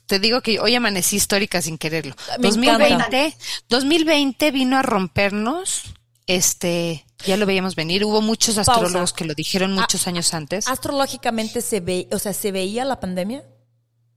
te 0.06 0.18
digo 0.18 0.40
que 0.40 0.58
hoy 0.58 0.74
amanecí 0.74 1.16
histórica 1.16 1.60
sin 1.60 1.76
quererlo. 1.76 2.16
2020, 2.38 3.36
2020 3.68 4.50
vino 4.52 4.78
a 4.78 4.82
rompernos 4.82 5.82
este 6.26 7.04
ya 7.24 7.36
lo 7.36 7.46
veíamos 7.46 7.74
venir. 7.74 8.04
Hubo 8.04 8.20
muchos 8.20 8.58
astrólogos 8.58 9.12
que 9.12 9.24
lo 9.24 9.34
dijeron 9.34 9.74
muchos 9.74 10.06
años 10.06 10.32
antes. 10.34 10.68
¿Astrológicamente 10.68 11.60
se 11.60 11.80
ve, 11.80 12.08
o 12.12 12.18
sea, 12.18 12.32
se 12.32 12.52
veía 12.52 12.84
la 12.84 13.00
pandemia? 13.00 13.44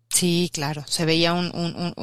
Sí, 0.10 0.50
claro. 0.54 0.84
Se 0.88 1.06
veía 1.06 1.34
un, 1.34 1.52
un, 1.54 1.96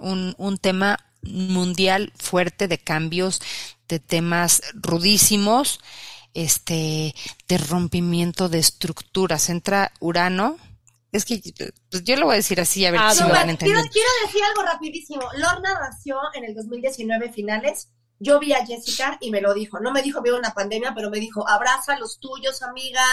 un, 0.00 0.34
un 0.36 0.58
tema 0.58 0.98
mundial 1.22 2.12
fuerte 2.16 2.68
de 2.68 2.78
cambios, 2.78 3.40
de 3.88 4.00
temas 4.00 4.62
rudísimos, 4.74 5.80
este, 6.34 7.14
de 7.48 7.58
rompimiento 7.58 8.48
de 8.48 8.58
estructuras. 8.58 9.50
Entra 9.50 9.92
Urano. 10.00 10.56
Es 11.10 11.24
que 11.24 11.40
pues 11.90 12.04
yo 12.04 12.16
lo 12.16 12.26
voy 12.26 12.34
a 12.34 12.36
decir 12.36 12.60
así, 12.60 12.84
a 12.84 12.90
ver 12.90 13.00
ah, 13.02 13.14
si 13.14 13.24
me 13.24 13.30
van 13.30 13.48
a 13.48 13.52
entender. 13.52 13.76
Quiero, 13.76 13.90
quiero 13.90 14.08
decir 14.26 14.42
algo 14.44 14.62
rapidísimo. 14.62 15.22
Lorna 15.36 15.70
nació 15.80 16.18
en 16.34 16.44
el 16.44 16.54
2019 16.54 17.32
finales 17.32 17.88
yo 18.18 18.38
vi 18.38 18.52
a 18.52 18.66
Jessica 18.66 19.18
y 19.20 19.30
me 19.30 19.40
lo 19.40 19.54
dijo. 19.54 19.80
No 19.80 19.92
me 19.92 20.02
dijo, 20.02 20.22
veo 20.22 20.36
una 20.36 20.54
pandemia, 20.54 20.92
pero 20.94 21.10
me 21.10 21.18
dijo, 21.18 21.48
abraza 21.48 21.94
a 21.94 21.98
los 21.98 22.18
tuyos, 22.18 22.62
amiga, 22.62 23.04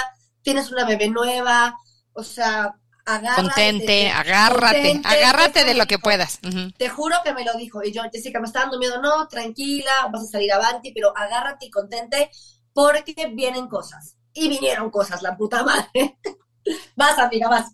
tienes 0.42 0.72
una 0.72 0.86
bebé 0.86 1.10
nueva, 1.10 1.76
o 2.14 2.24
sea, 2.24 2.76
agárrate. 3.06 3.44
Contente, 3.44 4.10
agárrate, 4.10 5.02
agárrate 5.04 5.64
de 5.64 5.76
lo 5.76 5.86
que 5.86 6.00
puedas. 6.00 6.40
Te 6.78 6.90
juro 6.90 7.16
que 7.24 7.34
me 7.34 7.46
lo 7.46 7.54
dijo. 7.54 7.84
Y 7.84 7.92
yo, 7.92 8.02
Jessica, 8.12 8.40
me 8.40 8.48
está 8.48 8.62
dando 8.62 8.80
miedo, 8.80 9.02
no, 9.02 9.28
tranquila, 9.28 10.10
vas 10.12 10.24
a 10.24 10.28
salir 10.28 10.52
avanti, 10.52 10.92
pero 10.92 11.16
agárrate 11.16 11.68
y 11.68 11.72
contente 11.72 12.32
porque 12.74 13.32
vienen 13.34 13.68
cosas. 13.68 14.18
Y 14.34 14.50
vinieron 14.50 14.90
cosas, 14.90 15.22
la 15.22 15.38
puta 15.38 15.64
madre. 15.64 16.20
vas, 16.96 17.18
amiga, 17.20 17.48
vas. 17.48 17.74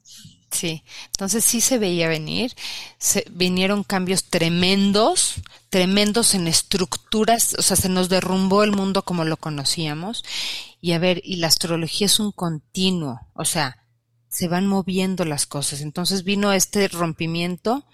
Sí, 0.52 0.84
entonces 1.08 1.46
sí 1.46 1.62
se 1.62 1.78
veía 1.78 2.10
venir, 2.10 2.54
se, 2.98 3.26
vinieron 3.32 3.84
cambios 3.84 4.26
tremendos, 4.26 5.36
tremendos 5.70 6.36
en 6.36 6.48
estructuras, 6.48 7.56
o 7.58 7.62
sea, 7.62 7.78
se 7.78 7.88
nos 7.88 8.10
derrumbó 8.10 8.64
el 8.64 8.72
mundo 8.72 9.04
como 9.04 9.24
lo 9.24 9.38
conocíamos. 9.38 10.24
Y 10.82 10.92
a 10.92 11.00
ver, 11.00 11.22
y 11.24 11.38
la 11.38 11.48
astrología 11.48 12.08
es 12.08 12.20
un 12.20 12.34
continuo, 12.34 13.22
o 13.34 13.46
sea, 13.46 13.86
se 14.28 14.50
van 14.50 14.68
moviendo 14.68 15.24
las 15.24 15.46
cosas. 15.46 15.82
Entonces 15.82 16.24
vino 16.24 16.52
este 16.52 16.88
rompimiento. 16.90 17.86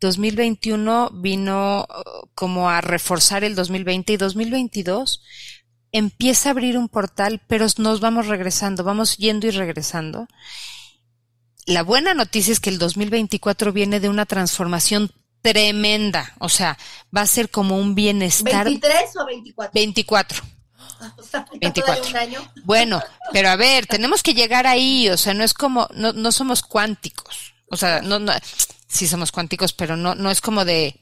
2021 0.00 1.10
vino 1.14 1.80
uh, 1.88 2.28
como 2.34 2.70
a 2.70 2.80
reforzar 2.80 3.42
el 3.44 3.54
2020 3.56 4.12
y 4.12 4.16
2022 4.16 5.22
empieza 5.90 6.50
a 6.50 6.52
abrir 6.52 6.78
un 6.78 6.88
portal, 6.88 7.42
pero 7.48 7.66
nos 7.78 8.00
vamos 8.00 8.28
regresando, 8.28 8.84
vamos 8.84 9.16
yendo 9.16 9.46
y 9.48 9.50
regresando 9.50 10.28
la 11.68 11.82
buena 11.82 12.14
noticia 12.14 12.52
es 12.52 12.60
que 12.60 12.70
el 12.70 12.78
2024 12.78 13.72
viene 13.72 14.00
de 14.00 14.08
una 14.08 14.24
transformación 14.24 15.12
tremenda, 15.42 16.32
o 16.38 16.48
sea, 16.48 16.78
va 17.14 17.20
a 17.20 17.26
ser 17.26 17.50
como 17.50 17.76
un 17.76 17.94
bienestar. 17.94 18.66
¿23 18.66 18.88
o 19.20 19.26
24? 19.26 19.72
24. 19.74 20.42
O 21.18 21.22
sea, 21.22 21.46
24. 21.60 22.08
Un 22.08 22.16
año. 22.16 22.52
Bueno, 22.64 23.02
pero 23.32 23.50
a 23.50 23.56
ver, 23.56 23.86
tenemos 23.86 24.22
que 24.22 24.32
llegar 24.32 24.66
ahí, 24.66 25.10
o 25.10 25.18
sea, 25.18 25.34
no 25.34 25.44
es 25.44 25.52
como, 25.52 25.86
no, 25.94 26.14
no 26.14 26.32
somos 26.32 26.62
cuánticos, 26.62 27.52
o 27.70 27.76
sea, 27.76 28.00
no, 28.00 28.18
no, 28.18 28.32
sí 28.86 29.06
somos 29.06 29.30
cuánticos, 29.30 29.74
pero 29.74 29.96
no, 29.96 30.14
no 30.14 30.30
es 30.30 30.40
como 30.40 30.64
de, 30.64 30.98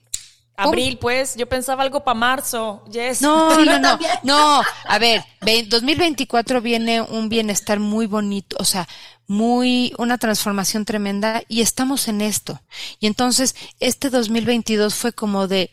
Abril, 0.56 0.98
pues, 0.98 1.36
yo 1.36 1.46
pensaba 1.48 1.82
algo 1.82 2.02
para 2.02 2.18
marzo, 2.18 2.82
yes. 2.90 3.20
No, 3.20 3.62
no, 3.64 3.78
no, 3.78 3.98
no, 4.22 4.62
a 4.84 4.98
ver, 4.98 5.22
2024 5.68 6.60
viene 6.60 7.02
un 7.02 7.28
bienestar 7.28 7.78
muy 7.78 8.06
bonito, 8.06 8.56
o 8.58 8.64
sea, 8.64 8.88
muy, 9.26 9.92
una 9.98 10.18
transformación 10.18 10.84
tremenda 10.84 11.42
y 11.48 11.60
estamos 11.60 12.08
en 12.08 12.20
esto. 12.20 12.60
Y 13.00 13.06
entonces, 13.06 13.54
este 13.80 14.10
2022 14.10 14.94
fue 14.94 15.12
como 15.12 15.48
de, 15.48 15.70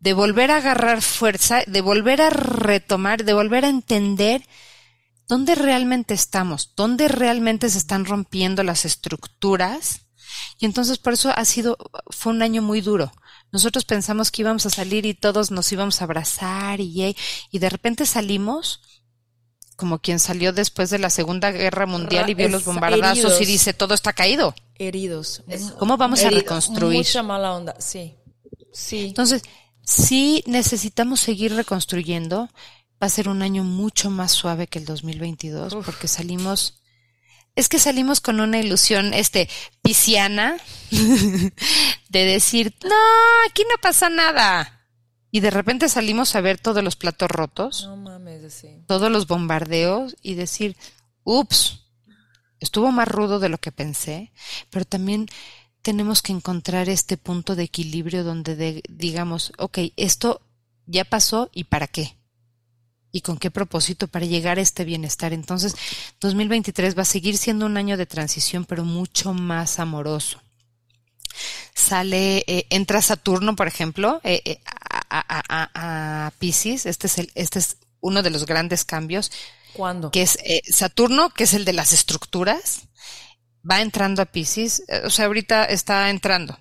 de 0.00 0.12
volver 0.12 0.50
a 0.50 0.58
agarrar 0.58 1.02
fuerza, 1.02 1.62
de 1.66 1.80
volver 1.80 2.20
a 2.20 2.30
retomar, 2.30 3.24
de 3.24 3.32
volver 3.32 3.64
a 3.64 3.68
entender 3.68 4.42
dónde 5.28 5.54
realmente 5.54 6.14
estamos, 6.14 6.72
dónde 6.76 7.08
realmente 7.08 7.68
se 7.70 7.78
están 7.78 8.04
rompiendo 8.04 8.62
las 8.62 8.84
estructuras. 8.84 10.05
Y 10.58 10.66
entonces 10.66 10.98
por 10.98 11.12
eso 11.12 11.30
ha 11.34 11.44
sido, 11.44 11.76
fue 12.10 12.32
un 12.32 12.42
año 12.42 12.62
muy 12.62 12.80
duro 12.80 13.12
nosotros 13.52 13.84
pensamos 13.84 14.30
que 14.30 14.42
íbamos 14.42 14.66
a 14.66 14.70
salir 14.70 15.06
y 15.06 15.14
todos 15.14 15.50
nos 15.50 15.70
íbamos 15.72 16.00
a 16.00 16.04
abrazar 16.04 16.80
y, 16.80 17.16
y 17.50 17.58
de 17.58 17.70
repente 17.70 18.06
salimos 18.06 18.80
como 19.76 19.98
quien 19.98 20.18
salió 20.18 20.52
después 20.52 20.88
de 20.90 20.98
la 20.98 21.10
Segunda 21.10 21.50
Guerra 21.50 21.86
Mundial 21.86 22.30
y 22.30 22.34
vio 22.34 22.48
los 22.48 22.64
bombardazos 22.64 23.40
y 23.42 23.44
dice, 23.44 23.74
todo 23.74 23.92
está 23.94 24.14
caído. 24.14 24.54
Heridos. 24.74 25.42
¿Cómo 25.78 25.98
vamos 25.98 26.22
a 26.24 26.30
reconstruir? 26.30 26.98
Mucha 26.98 27.22
mala 27.22 27.52
onda, 27.52 27.76
sí. 27.78 28.14
Sí. 28.72 29.06
Entonces, 29.08 29.42
sí 29.82 30.42
necesitamos 30.46 31.20
seguir 31.20 31.54
reconstruyendo. 31.54 32.48
Va 33.02 33.06
a 33.06 33.10
ser 33.10 33.28
un 33.28 33.42
año 33.42 33.64
mucho 33.64 34.08
más 34.08 34.32
suave 34.32 34.66
que 34.66 34.78
el 34.78 34.86
2022 34.86 35.74
porque 35.84 36.08
salimos 36.08 36.80
es 37.56 37.68
que 37.68 37.78
salimos 37.80 38.20
con 38.20 38.38
una 38.40 38.58
ilusión, 38.60 39.12
este, 39.14 39.48
pisciana, 39.82 40.56
de 42.08 42.24
decir, 42.24 42.74
no, 42.84 42.94
aquí 43.50 43.62
no 43.68 43.76
pasa 43.80 44.08
nada. 44.08 44.72
Y 45.30 45.40
de 45.40 45.50
repente 45.50 45.88
salimos 45.88 46.34
a 46.36 46.40
ver 46.40 46.58
todos 46.58 46.82
los 46.84 46.96
platos 46.96 47.30
rotos, 47.30 47.84
No 47.84 47.96
mames, 47.96 48.54
sí. 48.54 48.68
todos 48.86 49.10
los 49.10 49.26
bombardeos 49.26 50.16
y 50.22 50.34
decir, 50.34 50.76
ups, 51.24 51.80
estuvo 52.60 52.90
más 52.92 53.08
rudo 53.08 53.38
de 53.38 53.48
lo 53.48 53.58
que 53.58 53.72
pensé, 53.72 54.32
pero 54.70 54.84
también 54.84 55.26
tenemos 55.82 56.22
que 56.22 56.32
encontrar 56.32 56.88
este 56.88 57.16
punto 57.16 57.54
de 57.54 57.64
equilibrio 57.64 58.24
donde 58.24 58.56
de- 58.56 58.82
digamos, 58.88 59.52
ok, 59.58 59.78
esto 59.96 60.40
ya 60.86 61.04
pasó 61.04 61.50
y 61.52 61.64
para 61.64 61.86
qué. 61.86 62.16
¿Y 63.16 63.22
con 63.22 63.38
qué 63.38 63.50
propósito 63.50 64.08
para 64.08 64.26
llegar 64.26 64.58
a 64.58 64.62
este 64.62 64.84
bienestar? 64.84 65.32
Entonces, 65.32 65.74
2023 66.20 66.96
va 66.98 67.02
a 67.02 67.06
seguir 67.06 67.38
siendo 67.38 67.64
un 67.64 67.76
año 67.76 67.96
de 67.96 68.04
transición, 68.04 68.64
pero 68.64 68.84
mucho 68.84 69.32
más 69.32 69.78
amoroso. 69.78 70.42
Sale, 71.74 72.44
eh, 72.46 72.66
entra 72.70 73.00
Saturno, 73.00 73.56
por 73.56 73.68
ejemplo, 73.68 74.20
eh, 74.22 74.42
eh, 74.44 74.60
a, 74.66 75.18
a, 75.18 75.44
a, 75.48 76.26
a 76.26 76.30
Pisces. 76.32 76.84
Este 76.84 77.06
es, 77.06 77.18
el, 77.18 77.32
este 77.34 77.58
es 77.58 77.78
uno 78.00 78.22
de 78.22 78.30
los 78.30 78.44
grandes 78.44 78.84
cambios 78.84 79.30
¿Cuándo? 79.72 80.10
que 80.10 80.22
es 80.22 80.38
eh, 80.44 80.62
Saturno, 80.70 81.30
que 81.30 81.44
es 81.44 81.54
el 81.54 81.64
de 81.64 81.72
las 81.72 81.92
estructuras, 81.92 82.82
va 83.68 83.80
entrando 83.80 84.22
a 84.22 84.26
Pisces, 84.26 84.82
eh, 84.88 85.02
o 85.04 85.10
sea, 85.10 85.26
ahorita 85.26 85.64
está 85.64 86.10
entrando. 86.10 86.58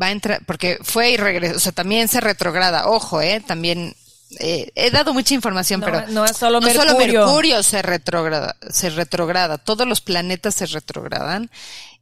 Va 0.00 0.06
a 0.06 0.12
entrar, 0.12 0.44
porque 0.46 0.78
fue 0.82 1.10
y 1.10 1.16
regresó, 1.16 1.56
o 1.56 1.60
sea, 1.60 1.72
también 1.72 2.08
se 2.08 2.20
retrograda, 2.20 2.88
ojo, 2.88 3.20
eh, 3.20 3.42
también 3.46 3.94
eh, 4.38 4.70
he 4.74 4.90
dado 4.90 5.12
mucha 5.12 5.34
información, 5.34 5.80
No, 5.80 5.86
pero 5.86 6.06
no 6.08 6.24
es 6.24 6.36
solo 6.36 6.60
no 6.60 6.66
Mercurio. 6.66 6.92
solo 6.92 6.98
Mercurio 6.98 7.62
se 7.62 7.82
retrograda, 7.82 8.56
se 8.70 8.90
retrograda, 8.90 9.58
todos 9.58 9.88
los 9.88 10.00
planetas 10.00 10.54
se 10.54 10.66
retrogradan, 10.66 11.50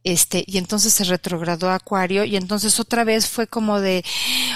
este, 0.03 0.43
y 0.45 0.57
entonces 0.59 0.93
se 0.93 1.03
retrogradó 1.05 1.71
Acuario, 1.71 2.23
y 2.23 2.35
entonces 2.35 2.79
otra 2.79 3.03
vez 3.03 3.27
fue 3.27 3.47
como 3.47 3.79
de, 3.79 4.05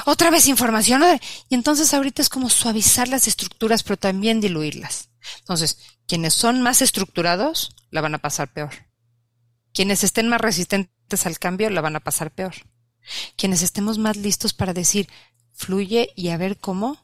otra 0.05 0.30
vez 0.30 0.47
información, 0.47 1.01
¿no? 1.01 1.19
y 1.49 1.55
entonces 1.55 1.93
ahorita 1.93 2.21
es 2.21 2.30
como 2.30 2.49
suavizar 2.49 3.07
las 3.07 3.28
estructuras, 3.28 3.84
pero 3.84 3.97
también 3.97 4.39
diluirlas. 4.39 5.09
Entonces, 5.39 5.80
quienes 6.07 6.34
son 6.34 6.61
más 6.61 6.82
estructurados, 6.82 7.76
la 7.89 8.01
van 8.01 8.15
a 8.15 8.19
pasar 8.19 8.51
peor. 8.51 8.71
Quienes 9.74 10.03
estén 10.03 10.28
más 10.28 10.41
resistentes 10.41 11.26
al 11.26 11.39
cambio, 11.39 11.69
la 11.69 11.82
van 11.82 11.95
a 11.95 12.01
pasar 12.01 12.32
peor. 12.32 12.53
Quienes 13.36 13.61
estemos 13.61 13.97
más 13.97 14.17
listos 14.17 14.53
para 14.53 14.74
decir, 14.74 15.09
fluye 15.53 16.11
y 16.15 16.30
a 16.30 16.38
ver 16.38 16.57
cómo, 16.57 17.03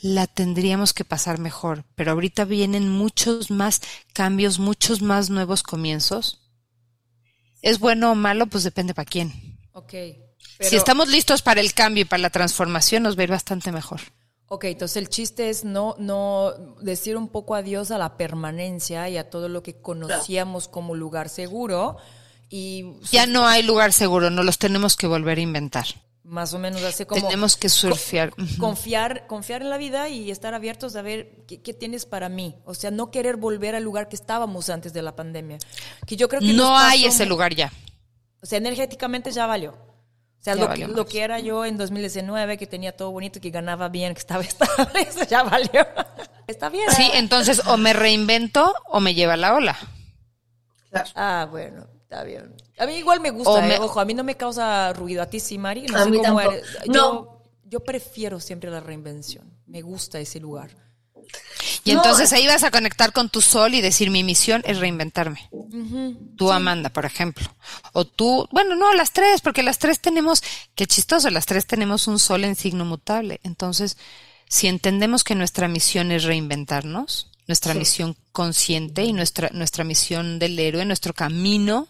la 0.00 0.26
tendríamos 0.26 0.92
que 0.92 1.04
pasar 1.04 1.38
mejor. 1.38 1.84
Pero 1.94 2.12
ahorita 2.12 2.44
vienen 2.44 2.88
muchos 2.88 3.50
más 3.50 3.80
cambios, 4.12 4.58
muchos 4.58 5.02
más 5.02 5.30
nuevos 5.30 5.62
comienzos. 5.62 6.40
¿Es 7.62 7.78
bueno 7.78 8.12
o 8.12 8.14
malo? 8.14 8.46
Pues 8.46 8.64
depende 8.64 8.94
para 8.94 9.08
quién. 9.08 9.58
Ok. 9.72 9.92
si 10.60 10.76
estamos 10.76 11.08
listos 11.08 11.42
para 11.42 11.60
el 11.60 11.74
cambio 11.74 12.02
y 12.02 12.04
para 12.04 12.20
la 12.20 12.30
transformación, 12.30 13.02
nos 13.02 13.16
va 13.16 13.22
a 13.22 13.24
ir 13.24 13.30
bastante 13.30 13.72
mejor. 13.72 14.00
Ok, 14.46 14.64
entonces 14.64 14.98
el 14.98 15.08
chiste 15.08 15.48
es 15.48 15.64
no, 15.64 15.96
no 15.98 16.52
decir 16.80 17.16
un 17.16 17.28
poco 17.28 17.54
adiós 17.54 17.90
a 17.90 17.98
la 17.98 18.16
permanencia 18.16 19.08
y 19.08 19.16
a 19.16 19.30
todo 19.30 19.48
lo 19.48 19.62
que 19.62 19.80
conocíamos 19.80 20.68
como 20.68 20.94
lugar 20.94 21.28
seguro 21.28 21.96
y 22.50 23.00
Ya 23.10 23.26
no 23.26 23.46
hay 23.46 23.62
lugar 23.62 23.92
seguro, 23.92 24.30
no 24.30 24.42
los 24.42 24.58
tenemos 24.58 24.96
que 24.96 25.06
volver 25.06 25.38
a 25.38 25.40
inventar. 25.40 25.86
Más 26.24 26.54
o 26.54 26.58
menos 26.58 26.82
así 26.82 27.04
como 27.04 27.20
Tenemos 27.20 27.56
que 27.56 27.68
surfear. 27.68 28.32
Confiar, 28.58 29.26
confiar 29.26 29.62
en 29.62 29.70
la 29.70 29.76
vida 29.76 30.08
y 30.08 30.30
estar 30.30 30.54
abiertos 30.54 30.96
a 30.96 31.02
ver 31.02 31.44
qué, 31.46 31.60
qué 31.60 31.74
tienes 31.74 32.06
para 32.06 32.28
mí. 32.28 32.56
O 32.64 32.74
sea, 32.74 32.90
no 32.90 33.10
querer 33.10 33.36
volver 33.36 33.74
al 33.74 33.84
lugar 33.84 34.08
que 34.08 34.16
estábamos 34.16 34.70
antes 34.70 34.92
de 34.92 35.02
la 35.02 35.14
pandemia. 35.14 35.58
Que 36.06 36.16
yo 36.16 36.28
creo 36.28 36.40
que 36.40 36.52
No 36.52 36.76
hay 36.76 37.04
ese 37.04 37.26
lugar 37.26 37.54
ya. 37.54 37.72
O 38.42 38.46
sea, 38.46 38.58
energéticamente 38.58 39.30
ya 39.30 39.46
valió. 39.46 39.72
O 39.72 40.44
sea, 40.44 40.54
lo, 40.54 40.68
valió 40.68 40.88
que, 40.88 40.92
lo 40.92 41.06
que 41.06 41.22
era 41.22 41.38
yo 41.40 41.64
en 41.64 41.78
2019, 41.78 42.58
que 42.58 42.66
tenía 42.66 42.94
todo 42.94 43.10
bonito, 43.10 43.40
que 43.40 43.48
ganaba 43.50 43.88
bien, 43.88 44.12
que 44.12 44.20
estaba 44.20 44.42
estable, 44.42 45.00
eso 45.00 45.24
ya 45.24 45.42
valió. 45.42 45.86
Está 46.46 46.68
bien. 46.68 46.90
Sí, 46.90 47.10
entonces 47.14 47.62
o 47.66 47.76
me 47.76 47.92
reinvento 47.92 48.74
o 48.86 49.00
me 49.00 49.14
lleva 49.14 49.36
la 49.36 49.54
ola. 49.54 49.78
Claro. 50.90 51.10
Ah, 51.14 51.48
bueno, 51.50 51.86
está 52.04 52.22
bien. 52.24 52.54
A 52.78 52.86
mí 52.86 52.94
igual 52.94 53.20
me 53.20 53.30
gusta, 53.30 53.66
eh, 53.68 53.78
ojo, 53.80 53.98
a 54.00 54.04
mí 54.04 54.14
no 54.14 54.22
me 54.24 54.36
causa 54.36 54.92
ruido. 54.92 55.22
A 55.22 55.26
ti 55.26 55.40
sí, 55.40 55.58
Mari, 55.58 55.82
no 55.86 55.98
A 55.98 56.04
sé 56.04 56.10
mí 56.10 56.18
cómo 56.18 56.38
tampoco. 56.38 56.52
eres. 56.52 56.66
No. 56.86 56.92
Yo, 56.94 57.42
yo 57.64 57.80
prefiero 57.80 58.40
siempre 58.40 58.70
la 58.70 58.80
reinvención. 58.80 59.52
Me 59.66 59.82
gusta 59.82 60.18
ese 60.20 60.38
lugar. 60.40 60.70
Y 61.84 61.92
No, 61.92 61.98
entonces 62.02 62.30
eh. 62.32 62.36
ahí 62.36 62.46
vas 62.46 62.62
a 62.62 62.70
conectar 62.70 63.12
con 63.12 63.28
tu 63.28 63.40
sol 63.40 63.74
y 63.74 63.80
decir 63.80 64.10
mi 64.10 64.22
misión 64.22 64.62
es 64.64 64.78
reinventarme. 64.78 65.50
Tú, 66.36 66.52
Amanda, 66.52 66.90
por 66.90 67.04
ejemplo. 67.04 67.46
O 67.92 68.04
tú, 68.04 68.46
bueno, 68.52 68.74
no, 68.76 68.92
las 68.94 69.12
tres, 69.12 69.40
porque 69.40 69.62
las 69.62 69.78
tres 69.78 70.00
tenemos, 70.00 70.42
qué 70.74 70.86
chistoso, 70.86 71.30
las 71.30 71.46
tres 71.46 71.66
tenemos 71.66 72.06
un 72.06 72.18
sol 72.18 72.44
en 72.44 72.54
signo 72.56 72.84
mutable. 72.84 73.40
Entonces, 73.42 73.96
si 74.48 74.66
entendemos 74.68 75.24
que 75.24 75.34
nuestra 75.34 75.66
misión 75.68 76.12
es 76.12 76.24
reinventarnos, 76.24 77.30
nuestra 77.46 77.72
Sí. 77.72 77.78
misión 77.80 78.16
consciente 78.32 79.02
y 79.04 79.12
nuestra, 79.12 79.50
nuestra 79.52 79.84
misión 79.84 80.38
del 80.38 80.58
héroe, 80.58 80.84
nuestro 80.84 81.12
camino 81.12 81.88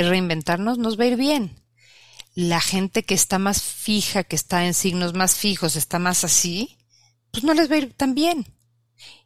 es 0.00 0.08
reinventarnos, 0.08 0.78
nos 0.78 0.98
va 0.98 1.04
a 1.04 1.08
ir 1.08 1.16
bien. 1.16 1.62
La 2.34 2.60
gente 2.60 3.02
que 3.04 3.14
está 3.14 3.38
más 3.38 3.62
fija, 3.62 4.24
que 4.24 4.36
está 4.36 4.66
en 4.66 4.74
signos 4.74 5.14
más 5.14 5.36
fijos, 5.36 5.76
está 5.76 5.98
más 5.98 6.24
así, 6.24 6.76
pues 7.30 7.44
no 7.44 7.54
les 7.54 7.70
va 7.70 7.76
a 7.76 7.78
ir 7.78 7.94
tan 7.94 8.14
bien. 8.14 8.46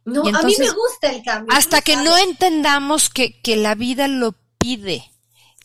No, 0.05 0.21
a 0.21 0.43
mí 0.43 0.55
me 0.57 0.71
gusta 0.71 1.09
el 1.09 1.23
cambio. 1.23 1.55
Hasta 1.55 1.81
que 1.81 1.93
sabes. 1.93 2.09
no 2.09 2.17
entendamos 2.17 3.09
que, 3.09 3.39
que 3.41 3.55
la 3.55 3.75
vida 3.75 4.07
lo 4.07 4.35
pide. 4.57 5.11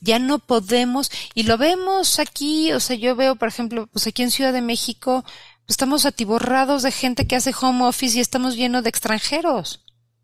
Ya 0.00 0.18
no 0.18 0.38
podemos, 0.38 1.10
y 1.34 1.44
lo 1.44 1.56
vemos 1.56 2.18
aquí, 2.18 2.72
o 2.72 2.80
sea, 2.80 2.96
yo 2.96 3.16
veo, 3.16 3.36
por 3.36 3.48
ejemplo, 3.48 3.86
pues 3.86 4.06
aquí 4.06 4.22
en 4.22 4.30
Ciudad 4.30 4.52
de 4.52 4.60
México, 4.60 5.22
pues 5.22 5.70
estamos 5.70 6.04
atiborrados 6.04 6.82
de 6.82 6.92
gente 6.92 7.26
que 7.26 7.34
hace 7.36 7.54
home 7.58 7.84
office 7.84 8.18
y 8.18 8.20
estamos 8.20 8.56
llenos 8.56 8.82
de 8.82 8.90
extranjeros 8.90 9.82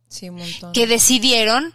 Sí, 0.08 0.28
un 0.28 0.36
montón. 0.36 0.72
que 0.72 0.86
decidieron 0.86 1.74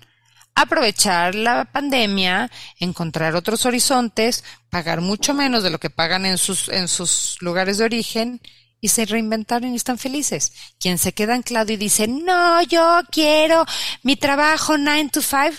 aprovechar 0.61 1.35
la 1.35 1.65
pandemia, 1.65 2.49
encontrar 2.79 3.35
otros 3.35 3.65
horizontes, 3.65 4.43
pagar 4.69 5.01
mucho 5.01 5.33
menos 5.33 5.63
de 5.63 5.69
lo 5.69 5.79
que 5.79 5.89
pagan 5.89 6.25
en 6.25 6.37
sus, 6.37 6.67
en 6.69 6.87
sus 6.87 7.37
lugares 7.41 7.77
de 7.77 7.85
origen 7.85 8.41
y 8.81 8.89
se 8.89 9.05
reinventaron 9.05 9.73
y 9.73 9.75
están 9.75 9.97
felices. 9.97 10.51
Quien 10.79 10.97
se 10.97 11.13
queda 11.13 11.35
anclado 11.35 11.71
y 11.73 11.77
dice, 11.77 12.07
no, 12.07 12.61
yo 12.63 13.01
quiero 13.11 13.65
mi 14.03 14.15
trabajo 14.15 14.77
9 14.77 15.09
to 15.13 15.21
5, 15.21 15.51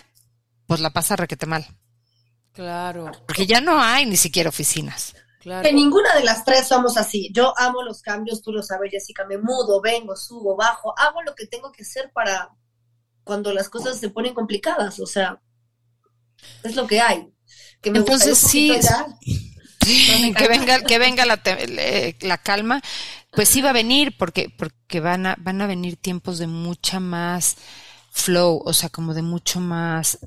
pues 0.67 0.81
la 0.81 0.91
pasa 0.91 1.17
requete 1.17 1.47
mal. 1.47 1.67
Claro, 2.53 3.13
Porque 3.27 3.47
ya 3.47 3.61
no 3.61 3.81
hay 3.81 4.05
ni 4.05 4.17
siquiera 4.17 4.49
oficinas. 4.49 5.15
claro. 5.41 5.63
Que 5.63 5.73
ninguna 5.73 6.13
de 6.17 6.25
las 6.25 6.45
tres 6.45 6.67
somos 6.67 6.97
así. 6.97 7.31
Yo 7.33 7.55
amo 7.57 7.83
los 7.83 8.03
cambios, 8.03 8.43
tú 8.43 8.51
lo 8.51 8.63
sabes, 8.65 8.91
Jessica. 8.91 9.25
Me 9.27 9.39
mudo, 9.39 9.81
vengo, 9.81 10.17
subo, 10.17 10.57
bajo. 10.57 10.93
Hago 10.99 11.23
lo 11.23 11.37
que 11.37 11.47
tengo 11.47 11.71
que 11.71 11.83
hacer 11.85 12.11
para 12.13 12.51
cuando 13.29 13.53
las 13.53 13.69
cosas 13.69 14.01
se 14.01 14.09
ponen 14.09 14.33
complicadas. 14.33 14.99
O 15.01 15.07
sea, 15.07 15.39
es 16.65 16.75
lo 16.75 16.87
que 16.87 16.99
hay. 16.99 17.29
Que 17.83 17.91
me 17.91 17.99
Entonces, 17.99 18.39
sí, 18.39 18.73
que 20.37 20.49
venga, 20.49 20.81
que 20.81 20.99
venga 20.99 21.27
la, 21.27 21.41
la 22.21 22.39
calma, 22.39 22.81
pues 23.33 23.51
sí 23.51 23.61
va 23.61 23.71
a 23.71 23.75
venir, 23.75 24.17
porque, 24.17 24.49
porque 24.49 25.01
van 25.01 25.27
a, 25.27 25.37
van 25.39 25.61
a 25.61 25.67
venir 25.67 25.97
tiempos 25.99 26.39
de 26.39 26.47
mucha 26.47 27.01
más 27.01 27.57
flow, 28.11 28.63
o 28.65 28.73
sea, 28.73 28.89
como 28.89 29.13
de 29.13 29.23
mucho 29.23 29.61
más 29.61 30.19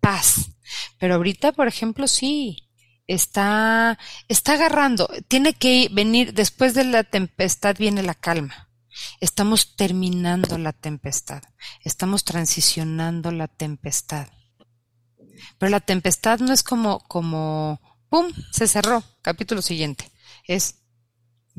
paz. 0.00 0.50
Pero 0.98 1.14
ahorita, 1.14 1.52
por 1.52 1.66
ejemplo, 1.66 2.06
sí, 2.06 2.68
está, 3.06 3.98
está 4.28 4.52
agarrando, 4.52 5.08
tiene 5.28 5.54
que 5.54 5.88
venir, 5.90 6.34
después 6.34 6.74
de 6.74 6.84
la 6.84 7.04
tempestad 7.04 7.74
viene 7.78 8.02
la 8.02 8.14
calma. 8.14 8.69
Estamos 9.20 9.76
terminando 9.76 10.58
la 10.58 10.72
tempestad, 10.72 11.42
estamos 11.84 12.24
transicionando 12.24 13.30
la 13.32 13.48
tempestad. 13.48 14.28
Pero 15.58 15.70
la 15.70 15.80
tempestad 15.80 16.40
no 16.40 16.52
es 16.52 16.62
como, 16.62 17.00
como, 17.00 17.80
¡pum! 18.08 18.32
Se 18.52 18.68
cerró. 18.68 19.02
Capítulo 19.22 19.62
siguiente. 19.62 20.10
Es, 20.46 20.76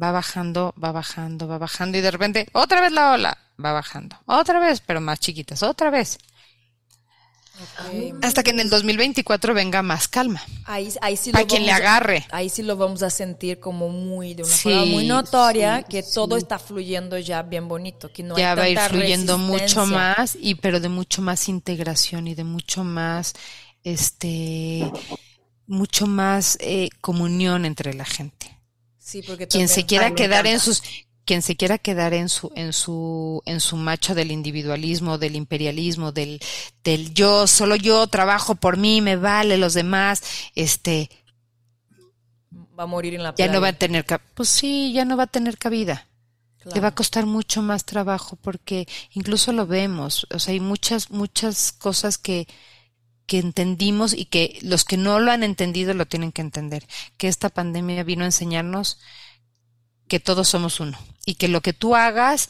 va 0.01 0.11
bajando, 0.11 0.73
va 0.81 0.91
bajando, 0.91 1.47
va 1.47 1.57
bajando 1.57 1.97
y 1.97 2.01
de 2.01 2.11
repente, 2.11 2.47
otra 2.53 2.81
vez 2.81 2.91
la 2.91 3.11
ola, 3.11 3.37
va 3.63 3.71
bajando. 3.73 4.17
Otra 4.25 4.59
vez, 4.59 4.81
pero 4.81 5.01
más 5.01 5.19
chiquitas, 5.19 5.63
otra 5.63 5.89
vez. 5.89 6.17
Hasta 8.21 8.43
que 8.43 8.51
en 8.51 8.59
el 8.59 8.69
2024 8.69 9.53
venga 9.53 9.81
más 9.81 10.07
calma. 10.07 10.41
Ahí, 10.65 10.93
ahí 11.01 11.17
sí 11.17 11.31
lo 11.31 11.33
Para 11.33 11.47
quien 11.47 11.65
le 11.65 11.71
a- 11.71 11.77
agarre. 11.77 12.25
ahí 12.31 12.49
sí 12.49 12.61
lo 12.63 12.77
vamos 12.77 13.03
a 13.03 13.09
sentir 13.09 13.59
como 13.59 13.89
muy, 13.89 14.33
de 14.33 14.43
una 14.43 14.51
Sí, 14.51 14.63
forma 14.63 14.85
muy 14.85 15.07
notoria, 15.07 15.79
sí, 15.79 15.85
que 15.89 16.03
todo 16.03 16.37
está 16.37 16.59
fluyendo 16.59 17.17
ya 17.17 17.41
bien 17.43 17.67
bonito, 17.67 18.11
que 18.11 18.23
no 18.23 18.37
ya 18.37 18.51
hay 18.51 18.55
va 18.57 18.63
a 18.63 18.69
ir 18.69 18.79
fluyendo 18.79 19.37
mucho 19.37 19.85
más 19.85 20.37
y 20.39 20.55
pero 20.55 20.79
de 20.79 20.89
mucho 20.89 21.21
más 21.21 21.49
integración 21.49 22.27
y 22.27 22.35
de 22.35 22.43
mucho 22.43 22.83
más 22.83 23.33
este 23.83 24.91
mucho 25.67 26.07
más 26.07 26.57
eh, 26.61 26.89
comunión 27.01 27.65
entre 27.65 27.93
la 27.93 28.05
gente 28.05 28.57
Sí, 28.97 29.21
porque 29.23 29.47
quien 29.47 29.67
se 29.67 29.85
quiera 29.85 30.13
quedar 30.13 30.45
en 30.47 30.59
sus 30.59 30.83
quien 31.31 31.41
se 31.41 31.55
quiera 31.55 31.77
quedar 31.77 32.13
en 32.13 32.27
su 32.27 32.51
en 32.57 32.73
su 32.73 33.41
en 33.45 33.61
su 33.61 33.77
macho 33.77 34.13
del 34.13 34.31
individualismo 34.31 35.17
del 35.17 35.37
imperialismo 35.37 36.11
del 36.11 36.41
del 36.83 37.13
yo 37.13 37.47
solo 37.47 37.77
yo 37.77 38.05
trabajo 38.07 38.55
por 38.55 38.75
mí 38.75 38.99
me 38.99 39.15
vale 39.15 39.55
los 39.57 39.73
demás 39.73 40.21
este 40.55 41.09
Va 42.77 42.83
a 42.83 42.85
morir 42.85 43.13
en 43.13 43.23
la 43.23 43.33
playa. 43.33 43.49
Ya 43.49 43.53
no 43.53 43.61
va 43.61 43.69
a 43.69 43.73
tener, 43.73 44.05
pues 44.33 44.49
sí, 44.49 44.91
ya 44.91 45.05
no 45.05 45.15
va 45.15 45.23
a 45.23 45.27
tener 45.27 45.57
cabida. 45.57 46.07
Le 46.73 46.81
va 46.81 46.89
a 46.89 46.95
costar 46.95 47.25
mucho 47.25 47.61
más 47.61 47.85
trabajo 47.85 48.37
porque 48.41 48.87
incluso 49.11 49.53
lo 49.53 49.67
vemos, 49.67 50.27
o 50.33 50.39
sea, 50.39 50.51
hay 50.51 50.59
muchas, 50.59 51.11
muchas 51.11 51.71
cosas 51.71 52.17
que, 52.17 52.47
que 53.25 53.39
entendimos 53.39 54.13
y 54.13 54.25
que 54.25 54.59
los 54.63 54.83
que 54.83 54.97
no 54.97 55.19
lo 55.19 55.31
han 55.31 55.43
entendido 55.43 55.93
lo 55.93 56.07
tienen 56.07 56.31
que 56.31 56.41
entender, 56.41 56.85
que 57.17 57.29
esta 57.29 57.49
pandemia 57.49 58.03
vino 58.03 58.23
a 58.23 58.27
enseñarnos 58.27 58.99
que 60.11 60.19
todos 60.19 60.49
somos 60.49 60.81
uno 60.81 60.97
y 61.25 61.35
que 61.35 61.47
lo 61.47 61.61
que 61.61 61.71
tú 61.71 61.95
hagas 61.95 62.49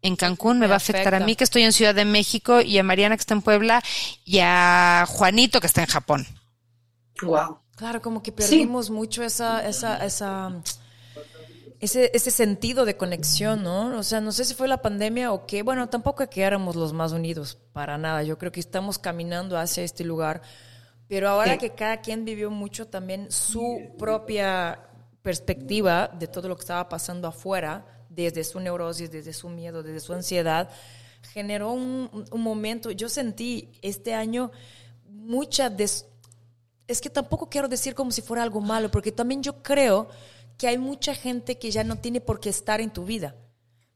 en 0.00 0.16
Cancún 0.16 0.58
me, 0.58 0.66
va 0.66 0.72
a 0.72 0.76
afectar 0.78 1.14
a 1.14 1.20
mí 1.20 1.36
que 1.36 1.44
estoy 1.44 1.62
en 1.62 1.74
Ciudad 1.74 1.94
de 1.94 2.06
México 2.06 2.62
y 2.62 2.78
a 2.78 2.82
Mariana 2.82 3.18
que 3.18 3.20
está 3.20 3.34
en 3.34 3.42
Puebla 3.42 3.82
y 4.24 4.38
a 4.38 5.04
Juanito 5.06 5.60
que 5.60 5.66
está 5.66 5.82
en 5.82 5.88
Japón. 5.88 6.26
Wow. 7.20 7.58
Claro, 7.76 8.00
como 8.00 8.22
que 8.22 8.32
perdimos 8.32 8.88
mucho 8.88 9.22
esa, 9.22 9.68
esa, 9.68 10.02
esa, 10.02 10.62
ese, 11.80 12.10
ese 12.14 12.30
sentido 12.30 12.86
de 12.86 12.96
conexión, 12.96 13.62
¿no? 13.62 13.98
O 13.98 14.02
sea, 14.02 14.22
no 14.22 14.32
sé 14.32 14.46
si 14.46 14.54
fue 14.54 14.66
la 14.66 14.80
pandemia 14.80 15.32
o 15.32 15.44
qué. 15.44 15.62
Bueno, 15.62 15.90
tampoco 15.90 16.26
que 16.30 16.40
éramos 16.40 16.76
los 16.76 16.94
más 16.94 17.12
unidos, 17.12 17.58
para 17.74 17.98
nada. 17.98 18.22
Yo 18.22 18.38
creo 18.38 18.52
que 18.52 18.60
estamos 18.60 18.98
caminando 18.98 19.58
hacia 19.58 19.82
este 19.82 20.02
lugar. 20.02 20.40
Pero 21.08 21.28
ahora 21.28 21.58
que 21.58 21.74
cada 21.74 22.00
quien 22.00 22.24
vivió 22.24 22.50
mucho 22.50 22.86
también 22.86 23.30
su 23.30 23.94
propia 23.98 24.88
perspectiva 25.22 26.08
de 26.08 26.26
todo 26.26 26.48
lo 26.48 26.56
que 26.56 26.62
estaba 26.62 26.88
pasando 26.88 27.28
afuera, 27.28 27.86
desde 28.08 28.44
su 28.44 28.60
neurosis, 28.60 29.10
desde 29.10 29.32
su 29.32 29.48
miedo, 29.48 29.82
desde 29.82 30.00
su 30.00 30.12
ansiedad, 30.12 30.68
generó 31.32 31.72
un, 31.72 32.10
momento, 32.32 32.90
yo 32.90 33.08
sentí 33.08 33.70
este 33.80 34.14
año 34.14 34.50
mucha 35.08 35.70
des, 35.70 36.06
es 36.86 37.00
que 37.00 37.10
tampoco 37.10 37.48
quiero 37.48 37.68
decir 37.68 37.94
como 37.94 38.10
si 38.10 38.22
fuera 38.22 38.42
algo 38.42 38.60
malo, 38.60 38.90
porque 38.90 39.12
también 39.12 39.42
yo 39.42 39.62
creo 39.62 40.08
que 40.58 40.66
hay 40.66 40.78
mucha 40.78 41.14
gente 41.14 41.58
que 41.58 41.70
ya 41.70 41.84
no 41.84 41.96
tiene 41.96 42.20
por 42.20 42.40
qué 42.40 42.50
estar 42.50 42.80
en 42.80 42.92
tu 42.92 43.04
vida. 43.04 43.34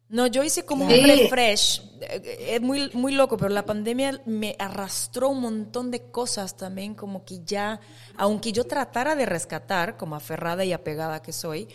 No, 0.08 0.28
yo 0.28 0.44
hice 0.44 0.64
como 0.64 0.84
un 0.84 0.90
refresh, 0.90 1.82
eh, 2.00 2.54
es 2.54 2.60
muy, 2.60 2.90
muy 2.94 3.12
loco, 3.12 3.36
pero 3.36 3.48
la 3.48 3.66
pandemia 3.66 4.22
me 4.24 4.54
arrastró 4.58 5.30
un 5.30 5.40
montón 5.40 5.90
de 5.90 6.10
cosas 6.10 6.56
también, 6.56 6.94
como 6.94 7.24
que 7.24 7.42
ya, 7.44 7.80
aunque 8.16 8.52
yo 8.52 8.64
tratara 8.64 9.16
de 9.16 9.26
rescatar, 9.26 9.96
como 9.96 10.14
aferrada 10.14 10.64
y 10.64 10.72
apegada 10.72 11.22
que 11.22 11.32
soy, 11.32 11.68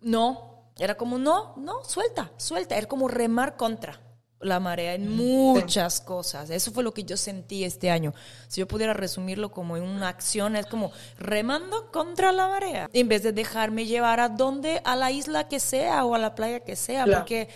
no, 0.00 0.72
era 0.78 0.96
como, 0.96 1.16
no, 1.18 1.54
no, 1.56 1.84
suelta, 1.84 2.32
suelta, 2.36 2.76
era 2.76 2.88
como 2.88 3.06
remar 3.06 3.56
contra 3.56 4.00
la 4.44 4.60
marea 4.60 4.94
en 4.94 5.08
muchas 5.08 6.00
cosas. 6.00 6.50
Eso 6.50 6.70
fue 6.70 6.84
lo 6.84 6.92
que 6.92 7.04
yo 7.04 7.16
sentí 7.16 7.64
este 7.64 7.90
año. 7.90 8.14
Si 8.48 8.60
yo 8.60 8.68
pudiera 8.68 8.92
resumirlo 8.92 9.50
como 9.50 9.76
en 9.76 9.82
una 9.82 10.08
acción, 10.08 10.56
es 10.56 10.66
como 10.66 10.92
remando 11.18 11.90
contra 11.90 12.30
la 12.32 12.48
marea. 12.48 12.88
En 12.92 13.08
vez 13.08 13.22
de 13.22 13.32
dejarme 13.32 13.86
llevar 13.86 14.20
a 14.20 14.28
donde, 14.28 14.80
a 14.84 14.96
la 14.96 15.10
isla 15.10 15.48
que 15.48 15.60
sea 15.60 16.04
o 16.04 16.14
a 16.14 16.18
la 16.18 16.34
playa 16.34 16.60
que 16.60 16.76
sea, 16.76 17.06
porque 17.06 17.48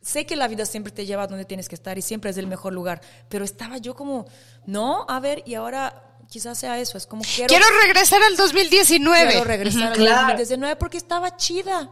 sé 0.00 0.24
que 0.24 0.36
la 0.36 0.48
vida 0.48 0.64
siempre 0.64 0.92
te 0.92 1.04
lleva 1.04 1.24
a 1.24 1.26
donde 1.26 1.44
tienes 1.44 1.68
que 1.68 1.74
estar 1.74 1.98
y 1.98 2.02
siempre 2.02 2.30
es 2.30 2.36
el 2.36 2.46
mejor 2.46 2.72
lugar. 2.72 3.00
Pero 3.28 3.44
estaba 3.44 3.78
yo 3.78 3.94
como, 3.94 4.26
no, 4.66 5.04
a 5.08 5.20
ver, 5.20 5.42
y 5.46 5.54
ahora 5.54 6.04
quizás 6.28 6.58
sea 6.58 6.78
eso, 6.78 6.96
es 6.96 7.06
como 7.06 7.22
quiero... 7.22 7.48
Quiero 7.48 7.66
regresar 7.84 8.22
al 8.22 8.36
2019. 8.36 9.30
Quiero 9.30 9.44
regresar 9.44 9.92
al 9.92 9.98
2019 9.98 10.76
porque 10.76 10.96
estaba 10.96 11.36
chida 11.36 11.90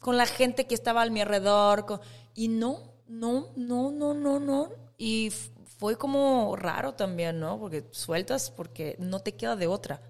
con 0.00 0.16
la 0.16 0.26
gente 0.26 0.66
que 0.66 0.74
estaba 0.74 1.02
a 1.02 1.06
mi 1.06 1.20
alrededor. 1.20 2.00
Y 2.34 2.48
no, 2.48 2.97
no, 3.08 3.48
no, 3.56 3.90
no, 3.90 4.14
no, 4.14 4.38
no. 4.40 4.70
Y 4.96 5.32
fue 5.78 5.96
como 5.96 6.56
raro 6.56 6.94
también, 6.94 7.40
¿no? 7.40 7.58
Porque 7.58 7.88
sueltas 7.92 8.50
porque 8.50 8.96
no 8.98 9.20
te 9.20 9.34
queda 9.36 9.56
de 9.56 9.66
otra. 9.66 10.02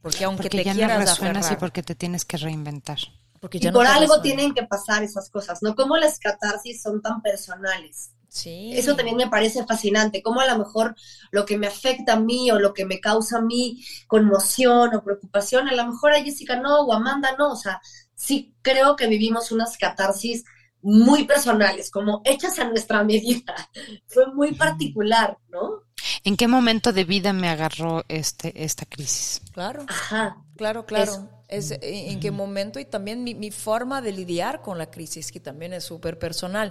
Porque 0.00 0.24
aunque 0.24 0.50
te 0.50 0.64
ya 0.64 0.74
quieras 0.74 0.98
no 0.98 0.98
resuenas 0.98 1.46
aferrar, 1.46 1.52
y 1.52 1.56
porque 1.56 1.82
te 1.82 1.94
tienes 1.94 2.24
que 2.24 2.36
reinventar. 2.36 2.98
porque 3.40 3.58
Y 3.58 3.60
ya 3.60 3.70
no 3.70 3.78
por 3.78 3.86
algo 3.86 4.16
resuena. 4.16 4.22
tienen 4.22 4.54
que 4.54 4.64
pasar 4.64 5.02
esas 5.02 5.30
cosas, 5.30 5.62
¿no? 5.62 5.74
Como 5.74 5.96
las 5.96 6.18
catarsis 6.18 6.82
son 6.82 7.02
tan 7.02 7.22
personales. 7.22 8.12
Sí. 8.28 8.72
Eso 8.74 8.96
también 8.96 9.16
me 9.16 9.28
parece 9.28 9.64
fascinante, 9.66 10.22
como 10.22 10.40
a 10.40 10.46
lo 10.46 10.56
mejor 10.58 10.96
lo 11.30 11.44
que 11.44 11.58
me 11.58 11.66
afecta 11.66 12.14
a 12.14 12.20
mí 12.20 12.50
o 12.50 12.58
lo 12.58 12.72
que 12.72 12.86
me 12.86 12.98
causa 12.98 13.38
a 13.38 13.42
mí 13.42 13.84
conmoción 14.06 14.94
o 14.94 15.04
preocupación, 15.04 15.68
a 15.68 15.74
lo 15.74 15.86
mejor 15.86 16.12
a 16.12 16.22
Jessica 16.22 16.56
no 16.56 16.80
o 16.80 16.92
Amanda 16.94 17.36
no, 17.38 17.52
o 17.52 17.56
sea, 17.56 17.82
sí 18.14 18.54
creo 18.62 18.96
que 18.96 19.06
vivimos 19.06 19.52
unas 19.52 19.76
catarsis 19.76 20.44
muy 20.82 21.24
personales, 21.24 21.90
como 21.90 22.20
hechas 22.24 22.58
a 22.58 22.64
nuestra 22.64 23.02
medida. 23.04 23.54
Fue 24.06 24.26
muy 24.34 24.54
particular, 24.54 25.38
¿no? 25.48 25.84
¿En 26.24 26.36
qué 26.36 26.48
momento 26.48 26.92
de 26.92 27.04
vida 27.04 27.32
me 27.32 27.48
agarró 27.48 28.04
este 28.08 28.64
esta 28.64 28.84
crisis? 28.86 29.40
Claro, 29.52 29.84
Ajá. 29.88 30.36
claro, 30.56 30.84
claro. 30.84 31.28
Es, 31.48 31.70
eh, 31.70 31.78
en 32.10 32.18
qué 32.18 32.30
momento 32.30 32.80
y 32.80 32.84
también 32.84 33.22
mi, 33.22 33.34
mi 33.34 33.50
forma 33.50 34.00
de 34.00 34.12
lidiar 34.12 34.62
con 34.62 34.78
la 34.78 34.90
crisis, 34.90 35.30
que 35.30 35.38
también 35.38 35.72
es 35.74 35.84
súper 35.84 36.18
personal. 36.18 36.70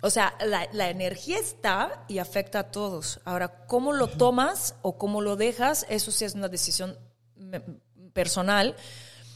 O 0.00 0.10
sea, 0.10 0.34
la, 0.44 0.66
la 0.72 0.88
energía 0.90 1.38
está 1.38 2.04
y 2.08 2.18
afecta 2.18 2.60
a 2.60 2.70
todos. 2.70 3.20
Ahora, 3.24 3.66
cómo 3.66 3.92
lo 3.92 4.08
tomas 4.08 4.74
o 4.82 4.96
cómo 4.98 5.20
lo 5.20 5.36
dejas, 5.36 5.86
eso 5.88 6.10
sí 6.10 6.24
es 6.24 6.34
una 6.34 6.48
decisión 6.48 6.96
personal. 8.12 8.74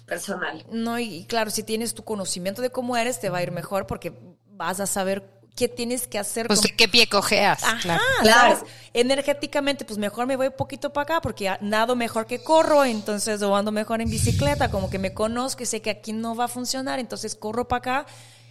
Personal. 0.07 0.65
No, 0.71 0.99
y, 0.99 1.05
y 1.05 1.25
claro, 1.25 1.51
si 1.51 1.63
tienes 1.63 1.95
tu 1.95 2.05
conocimiento 2.05 2.63
de 2.63 2.71
cómo 2.71 2.97
eres, 2.97 3.21
te 3.21 3.29
va 3.29 3.39
a 3.39 3.43
ir 3.43 3.53
mejor 3.53 3.87
porque 3.87 4.13
vas 4.57 4.81
a 4.81 4.87
saber 4.87 5.37
qué 5.57 5.69
tienes 5.69 6.07
que 6.07 6.19
hacer 6.19 6.47
Pues 6.47 6.61
con 6.61 6.71
qué 6.77 6.87
pie 6.87 7.09
cojeas, 7.09 7.65
Ajá, 7.65 7.99
claro. 8.21 8.63
Energéticamente, 8.93 9.85
pues 9.85 9.99
mejor 9.99 10.27
me 10.27 10.37
voy 10.37 10.49
un 10.49 10.53
poquito 10.53 10.93
para 10.93 11.03
acá 11.03 11.21
porque 11.21 11.57
nado 11.61 11.97
mejor 11.97 12.27
que 12.27 12.43
corro, 12.43 12.85
entonces 12.85 13.43
o 13.43 13.57
ando 13.57 13.73
mejor 13.73 14.01
en 14.01 14.11
bicicleta, 14.11 14.71
como 14.71 14.91
que 14.91 14.99
me 14.99 15.15
conozco 15.15 15.63
y 15.63 15.67
sé 15.67 15.81
que 15.83 15.91
aquí 15.91 16.13
no 16.13 16.37
va 16.37 16.45
a 16.45 16.49
funcionar, 16.49 16.99
entonces 16.99 17.35
corro 17.35 17.67
para 17.67 17.79
acá 17.79 18.07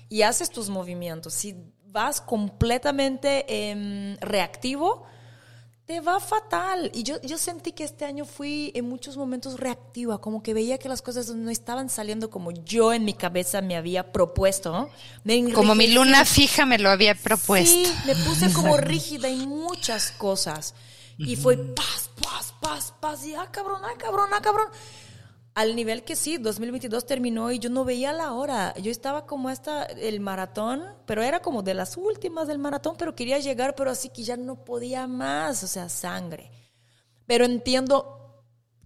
y 0.10 0.24
haces 0.24 0.50
tus 0.50 0.70
movimientos. 0.70 1.34
Si 1.34 1.56
vas 1.86 2.20
completamente 2.20 3.70
em, 3.70 4.18
reactivo, 4.18 5.06
te 5.86 6.02
va 6.02 6.20
fatal. 6.20 6.92
Y 6.94 7.04
yo, 7.04 7.22
yo 7.22 7.38
sentí 7.38 7.72
que 7.72 7.84
este 7.84 8.06
año 8.06 8.26
fui 8.26 8.72
en 8.76 8.90
muchos 8.90 9.18
momentos 9.18 9.60
reactiva, 9.60 10.20
como 10.20 10.42
que 10.42 10.54
veía 10.54 10.78
que 10.78 10.90
las 10.90 11.02
cosas 11.02 11.30
no 11.30 11.52
estaban 11.52 11.90
saliendo 11.90 12.30
como 12.30 12.52
yo 12.52 12.92
en 12.92 13.06
mi 13.06 13.14
cabeza 13.14 13.62
me 13.62 13.76
había 13.76 14.12
propuesto. 14.12 14.72
¿no? 14.72 14.90
Me 15.24 15.52
Como 15.54 15.76
mi 15.76 15.88
luna 15.88 16.26
fija 16.26 16.66
me 16.66 16.80
lo 16.80 16.90
había 16.90 17.14
propuesto. 17.14 17.72
Sí, 17.72 17.94
me 18.06 18.16
puse 18.16 18.52
como 18.52 18.78
rígida 18.78 19.30
en 19.30 19.48
muchas 19.48 20.12
cosas. 20.12 20.74
Y 21.18 21.36
fue 21.36 21.58
paz, 21.58 22.10
paz, 22.22 22.54
paz, 22.60 22.94
paz. 23.00 23.26
Y 23.26 23.36
ah, 23.36 23.48
cabrón, 23.52 23.82
ah, 23.86 23.94
cabrón, 23.98 24.30
ah, 24.34 24.42
cabrón. 24.42 24.68
Al 25.56 25.74
nivel 25.76 26.04
que 26.04 26.18
sí, 26.18 26.38
2022 26.38 27.06
terminó 27.06 27.50
y 27.50 27.60
yo 27.60 27.70
no 27.70 27.86
veía 27.86 28.12
la 28.12 28.34
hora. 28.34 28.74
Yo 28.78 28.92
estaba 28.92 29.26
como 29.26 29.48
hasta 29.48 29.86
el 29.86 30.20
maratón, 30.20 30.84
pero 31.06 31.24
era 31.24 31.42
como 31.42 31.64
de 31.64 31.74
las 31.74 31.96
últimas 31.96 32.48
del 32.48 32.60
maratón, 32.60 32.96
pero 32.98 33.16
quería 33.16 33.40
llegar, 33.40 33.74
pero 33.74 33.90
así 33.90 34.10
que 34.10 34.24
ya 34.24 34.36
no 34.36 34.66
podía 34.66 35.08
más, 35.08 35.64
o 35.64 35.68
sea, 35.68 35.88
sangre. 35.88 36.52
Pero 37.26 37.46
entiendo 37.46 38.44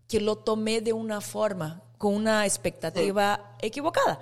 que 0.07 0.21
lo 0.21 0.37
tomé 0.37 0.79
de 0.81 0.93
una 0.93 1.21
forma, 1.21 1.81
con 1.97 2.13
una 2.13 2.45
expectativa 2.45 3.55
equivocada. 3.61 4.19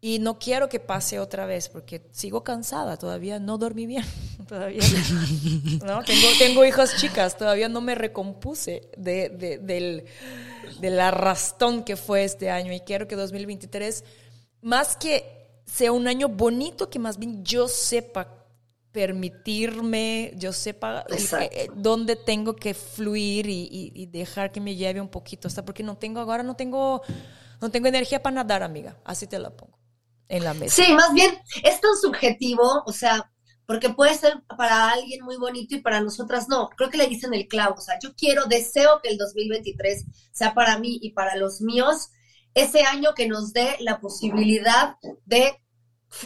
Y 0.00 0.18
no 0.18 0.38
quiero 0.38 0.68
que 0.68 0.80
pase 0.80 1.20
otra 1.20 1.46
vez 1.46 1.68
porque 1.68 2.08
sigo 2.10 2.42
cansada, 2.42 2.96
todavía 2.96 3.38
no 3.38 3.58
dormí 3.58 3.86
bien, 3.86 4.04
todavía 4.48 4.82
no, 5.84 6.02
tengo, 6.02 6.26
tengo 6.38 6.64
hijas 6.64 6.96
chicas, 6.96 7.36
todavía 7.36 7.68
no 7.68 7.80
me 7.80 7.94
recompuse 7.94 8.90
de, 8.96 9.28
de- 9.28 9.58
del, 9.58 10.04
del 10.80 11.00
arrastón 11.00 11.84
que 11.84 11.96
fue 11.96 12.24
este 12.24 12.50
año. 12.50 12.72
Y 12.72 12.80
quiero 12.80 13.08
que 13.08 13.16
2023, 13.16 14.04
más 14.62 14.96
que 14.96 15.24
sea 15.66 15.92
un 15.92 16.08
año 16.08 16.28
bonito, 16.28 16.90
que 16.90 16.98
más 16.98 17.18
bien 17.18 17.44
yo 17.44 17.68
sepa 17.68 18.36
permitirme, 18.92 20.32
yo 20.36 20.52
sepa 20.52 21.04
eh, 21.08 21.48
eh, 21.52 21.68
dónde 21.74 22.16
tengo 22.16 22.56
que 22.56 22.74
fluir 22.74 23.46
y, 23.48 23.68
y- 23.70 23.92
y 23.94 24.06
dejar 24.06 24.50
que 24.52 24.60
me 24.60 24.74
lleve 24.74 25.00
un 25.00 25.08
poquito, 25.08 25.48
hasta 25.48 25.64
porque 25.64 25.82
no 25.82 25.96
tengo 25.96 26.20
ahora, 26.20 26.42
no 26.42 26.56
tengo, 26.56 27.02
no 27.60 27.70
tengo 27.70 27.88
energía 27.88 28.22
para 28.22 28.34
nadar, 28.36 28.62
amiga, 28.62 28.96
así 29.04 29.26
te 29.26 29.38
la 29.38 29.50
pongo 29.50 29.78
en 30.28 30.44
la 30.44 30.54
mesa. 30.54 30.84
Sí, 30.84 30.92
más 30.92 31.12
bien 31.12 31.38
es 31.62 31.80
tan 31.80 31.96
subjetivo, 32.00 32.82
o 32.86 32.92
sea, 32.92 33.30
porque 33.70 33.90
puede 33.90 34.16
ser 34.16 34.42
para 34.58 34.90
alguien 34.90 35.24
muy 35.24 35.36
bonito 35.36 35.76
y 35.76 35.80
para 35.80 36.00
nosotras 36.00 36.48
no. 36.48 36.70
Creo 36.70 36.90
que 36.90 36.98
le 36.98 37.06
dicen 37.06 37.32
el 37.34 37.46
clavo, 37.46 37.76
o 37.78 37.80
sea, 37.80 38.00
yo 38.02 38.16
quiero, 38.16 38.46
deseo 38.46 39.00
que 39.00 39.10
el 39.10 39.16
2023 39.16 40.06
sea 40.32 40.54
para 40.54 40.76
mí 40.80 40.98
y 41.00 41.12
para 41.12 41.36
los 41.36 41.60
míos 41.60 42.08
ese 42.52 42.82
año 42.82 43.14
que 43.14 43.28
nos 43.28 43.52
dé 43.52 43.76
la 43.78 44.00
posibilidad 44.00 44.96
de 45.24 45.62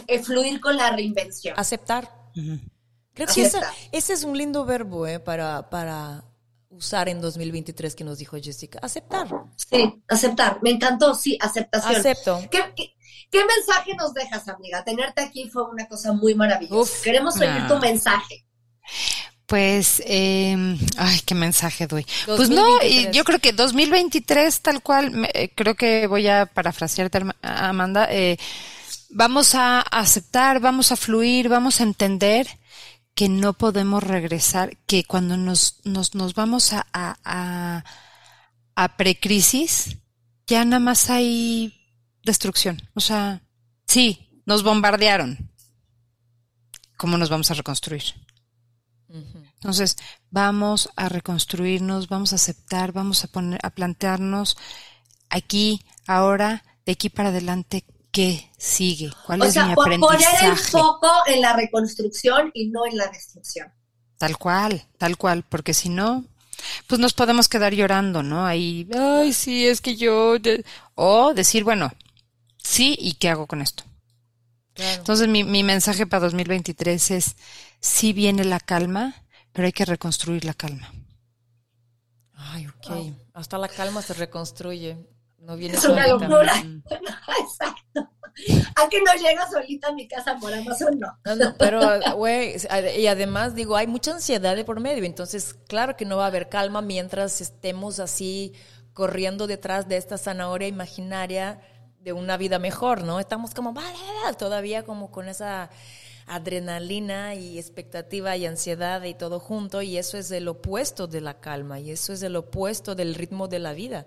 eh, 0.07 0.23
fluir 0.23 0.59
con 0.59 0.75
la 0.75 0.89
reinvención. 0.89 1.53
Aceptar. 1.55 2.09
Creo 3.13 3.27
que 3.27 3.43
ese, 3.43 3.59
ese 3.91 4.13
es 4.13 4.23
un 4.23 4.35
lindo 4.35 4.65
verbo 4.65 5.05
eh, 5.05 5.19
para, 5.19 5.69
para 5.69 6.25
usar 6.71 7.09
en 7.09 7.21
2023 7.21 7.95
que 7.95 8.03
nos 8.03 8.17
dijo 8.17 8.37
Jessica. 8.41 8.79
Aceptar. 8.81 9.27
Sí, 9.55 10.01
aceptar. 10.07 10.63
Me 10.63 10.71
encantó, 10.71 11.13
sí, 11.13 11.37
aceptación. 11.39 11.95
Acepto. 11.95 12.39
¿Qué, 12.49 12.73
qué, 12.75 12.94
qué 13.39 13.45
mensaje 13.57 13.95
nos 13.95 14.13
dejas, 14.13 14.47
amiga? 14.47 14.83
Tenerte 14.83 15.21
aquí 15.21 15.49
fue 15.49 15.63
una 15.69 15.87
cosa 15.87 16.13
muy 16.13 16.35
maravillosa. 16.35 16.81
Uf. 16.81 17.01
Queremos 17.03 17.35
oír 17.37 17.49
Ah. 17.49 17.67
tu 17.67 17.77
mensaje. 17.79 18.45
Pues, 19.45 20.01
eh, 20.07 20.55
ay, 20.97 21.19
qué 21.25 21.35
mensaje 21.35 21.85
doy. 21.85 22.05
Pues 22.25 22.49
no, 22.49 22.81
y 22.81 23.11
yo 23.11 23.23
creo 23.23 23.37
que 23.39 23.53
2023 23.53 24.61
tal 24.61 24.81
cual, 24.81 25.11
me, 25.11 25.29
eh, 25.33 25.51
creo 25.53 25.75
que 25.75 26.07
voy 26.07 26.27
a 26.27 26.47
parafrasearte, 26.47 27.21
Amanda, 27.43 28.07
eh, 28.09 28.37
vamos 29.11 29.53
a 29.53 29.81
aceptar, 29.81 30.59
vamos 30.59 30.91
a 30.91 30.95
fluir, 30.95 31.47
vamos 31.47 31.79
a 31.79 31.83
entender 31.83 32.47
que 33.13 33.29
no 33.29 33.53
podemos 33.53 34.03
regresar, 34.03 34.77
que 34.87 35.03
cuando 35.03 35.37
nos, 35.37 35.79
nos, 35.83 36.15
nos 36.15 36.33
vamos 36.33 36.73
a, 36.73 36.87
a, 36.91 37.15
a, 37.23 37.83
a 38.75 38.97
precrisis, 38.97 39.97
ya 40.47 40.65
nada 40.65 40.79
más 40.79 41.09
hay 41.11 41.84
destrucción. 42.25 42.81
O 42.93 42.99
sea, 42.99 43.41
sí, 43.85 44.41
nos 44.45 44.63
bombardearon. 44.63 45.51
¿Cómo 46.97 47.17
nos 47.17 47.29
vamos 47.29 47.51
a 47.51 47.53
reconstruir? 47.53 48.03
Entonces, 49.55 49.95
vamos 50.29 50.89
a 50.95 51.07
reconstruirnos, 51.07 52.09
vamos 52.09 52.33
a 52.33 52.35
aceptar, 52.35 52.91
vamos 52.91 53.23
a 53.23 53.27
poner, 53.27 53.59
a 53.63 53.69
plantearnos 53.69 54.57
aquí, 55.29 55.81
ahora, 56.05 56.63
de 56.85 56.91
aquí 56.93 57.09
para 57.09 57.29
adelante, 57.29 57.85
qué 58.11 58.51
sigue, 58.57 59.11
cuál 59.25 59.43
es 59.43 59.55
mi 59.55 59.71
aprendizaje. 59.71 60.37
Poner 60.37 60.51
el 60.51 60.57
foco 60.57 61.11
en 61.27 61.41
la 61.41 61.53
reconstrucción 61.53 62.51
y 62.53 62.67
no 62.67 62.85
en 62.85 62.97
la 62.97 63.07
destrucción. 63.07 63.71
Tal 64.17 64.37
cual, 64.37 64.85
tal 64.97 65.17
cual, 65.17 65.43
porque 65.47 65.73
si 65.73 65.89
no, 65.89 66.25
pues 66.87 66.99
nos 66.99 67.13
podemos 67.13 67.47
quedar 67.47 67.73
llorando, 67.73 68.23
¿no? 68.23 68.45
Ahí, 68.45 68.87
ay, 68.93 69.33
sí, 69.33 69.65
es 69.67 69.81
que 69.81 69.95
yo, 69.95 70.35
o 70.95 71.33
decir, 71.33 71.63
bueno, 71.63 71.91
sí, 72.65 72.97
¿y 72.99 73.13
qué 73.13 73.29
hago 73.29 73.47
con 73.47 73.61
esto? 73.61 73.83
Entonces 74.75 75.27
mi, 75.27 75.43
mi 75.43 75.63
mensaje 75.63 76.05
para 76.05 76.25
2023 76.25 77.11
es, 77.11 77.35
sí 77.79 78.11
viene 78.11 78.43
la 78.43 78.59
calma, 78.59 79.15
pero 79.53 79.67
hay 79.67 79.71
que 79.71 79.85
reconstruir 79.85 80.43
la 80.43 80.53
calma. 80.53 80.91
Ay, 82.33 82.67
ok. 82.67 83.13
Hasta 83.33 83.57
la 83.57 83.69
calma 83.69 84.01
se 84.01 84.13
reconstruye. 84.13 84.97
No 85.39 85.55
viene 85.55 85.75
es 85.77 85.85
una 85.85 86.07
locura. 86.07 86.53
Exacto. 87.39 88.09
A 88.75 88.89
que 88.89 89.01
no 89.01 89.13
llega 89.13 89.49
solita 89.49 89.87
a 89.89 89.93
mi 89.93 90.07
casa 90.09 90.37
por 90.41 90.53
Amazon, 90.53 90.99
no. 90.99 91.07
no, 91.23 91.35
no 91.37 91.55
pero, 91.57 91.79
güey, 92.17 92.55
y 92.97 93.07
además 93.07 93.55
digo, 93.55 93.77
hay 93.77 93.87
mucha 93.87 94.11
ansiedad 94.11 94.57
de 94.57 94.65
por 94.65 94.81
medio, 94.81 95.05
entonces 95.05 95.53
claro 95.69 95.95
que 95.95 96.03
no 96.03 96.17
va 96.17 96.25
a 96.25 96.27
haber 96.27 96.49
calma 96.49 96.81
mientras 96.81 97.39
estemos 97.39 98.01
así 98.01 98.51
corriendo 98.91 99.47
detrás 99.47 99.87
de 99.87 99.95
esta 99.95 100.17
zanahoria 100.17 100.67
imaginaria 100.67 101.61
de 102.05 102.13
una 102.13 102.37
vida 102.37 102.59
mejor, 102.59 103.03
¿no? 103.03 103.19
Estamos 103.19 103.55
como, 103.55 103.73
vale, 103.73 103.97
todavía 104.37 104.83
como 104.83 105.09
con 105.09 105.27
esa 105.27 105.71
adrenalina 106.27 107.33
y 107.33 107.57
expectativa 107.57 108.37
y 108.37 108.45
ansiedad 108.45 109.03
y 109.03 109.15
todo 109.15 109.39
junto 109.39 109.81
y 109.81 109.97
eso 109.97 110.17
es 110.17 110.29
el 110.29 110.47
opuesto 110.47 111.07
de 111.07 111.21
la 111.21 111.39
calma 111.39 111.79
y 111.79 111.89
eso 111.89 112.13
es 112.13 112.21
el 112.21 112.35
opuesto 112.35 112.93
del 112.93 113.15
ritmo 113.15 113.47
de 113.47 113.59
la 113.59 113.73
vida. 113.73 114.05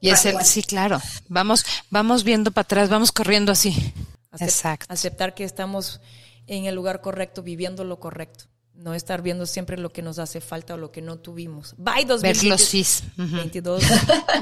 Y 0.00 0.08
es 0.08 0.24
el, 0.24 0.42
sí, 0.42 0.62
claro, 0.62 1.00
vamos, 1.28 1.64
vamos 1.90 2.24
viendo 2.24 2.50
para 2.50 2.64
atrás, 2.64 2.88
vamos 2.88 3.12
corriendo 3.12 3.52
así. 3.52 3.92
Exacto. 4.40 4.86
Aceptar 4.88 5.34
que 5.34 5.44
estamos 5.44 6.00
en 6.46 6.64
el 6.64 6.74
lugar 6.74 7.02
correcto, 7.02 7.42
viviendo 7.42 7.84
lo 7.84 8.00
correcto. 8.00 8.46
No 8.74 8.94
estar 8.94 9.20
viendo 9.20 9.44
siempre 9.44 9.76
lo 9.76 9.92
que 9.92 10.00
nos 10.00 10.18
hace 10.18 10.40
falta 10.40 10.74
o 10.74 10.76
lo 10.78 10.90
que 10.90 11.02
no 11.02 11.18
tuvimos. 11.18 11.74
Bye 11.76 12.06
2022. 12.06 13.82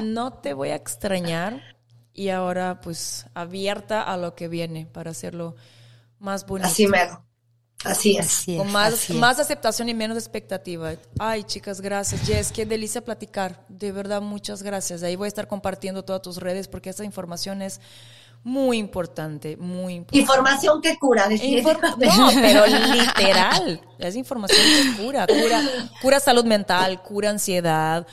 No 0.03 0.33
te 0.33 0.53
voy 0.53 0.69
a 0.69 0.75
extrañar. 0.75 1.80
Y 2.13 2.29
ahora, 2.29 2.81
pues, 2.81 3.25
abierta 3.33 4.01
a 4.01 4.17
lo 4.17 4.35
que 4.35 4.47
viene 4.47 4.85
para 4.85 5.11
hacerlo 5.11 5.55
más 6.19 6.45
bonito. 6.45 6.67
Así 6.67 6.87
mero. 6.87 7.23
Así 7.83 8.17
es. 8.17 8.45
Con 8.57 8.71
más, 8.71 9.09
más 9.09 9.39
aceptación 9.39 9.89
y 9.89 9.93
menos 9.93 10.17
expectativa. 10.17 10.93
Ay, 11.17 11.43
chicas, 11.43 11.81
gracias. 11.81 12.21
Jess, 12.21 12.51
qué 12.51 12.65
delicia 12.65 13.03
platicar. 13.03 13.65
De 13.69 13.91
verdad, 13.91 14.21
muchas 14.21 14.61
gracias. 14.61 15.01
Ahí 15.03 15.15
voy 15.15 15.25
a 15.25 15.27
estar 15.29 15.47
compartiendo 15.47 16.03
todas 16.03 16.21
tus 16.21 16.37
redes 16.37 16.67
porque 16.67 16.91
esa 16.91 17.03
información 17.03 17.61
es 17.61 17.81
muy 18.43 18.77
importante, 18.77 19.57
muy 19.57 19.95
importante. 19.95 20.19
Información 20.19 20.81
que 20.81 20.97
cura, 20.97 21.27
definitivamente. 21.27 22.07
no, 22.17 22.29
pero 22.33 22.65
literal. 22.93 23.81
Es 23.99 24.15
información 24.15 24.61
que 24.61 25.03
cura. 25.03 25.27
Cura, 25.27 25.61
cura 26.01 26.19
salud 26.19 26.45
mental, 26.45 27.01
cura 27.01 27.29
ansiedad. 27.29 28.05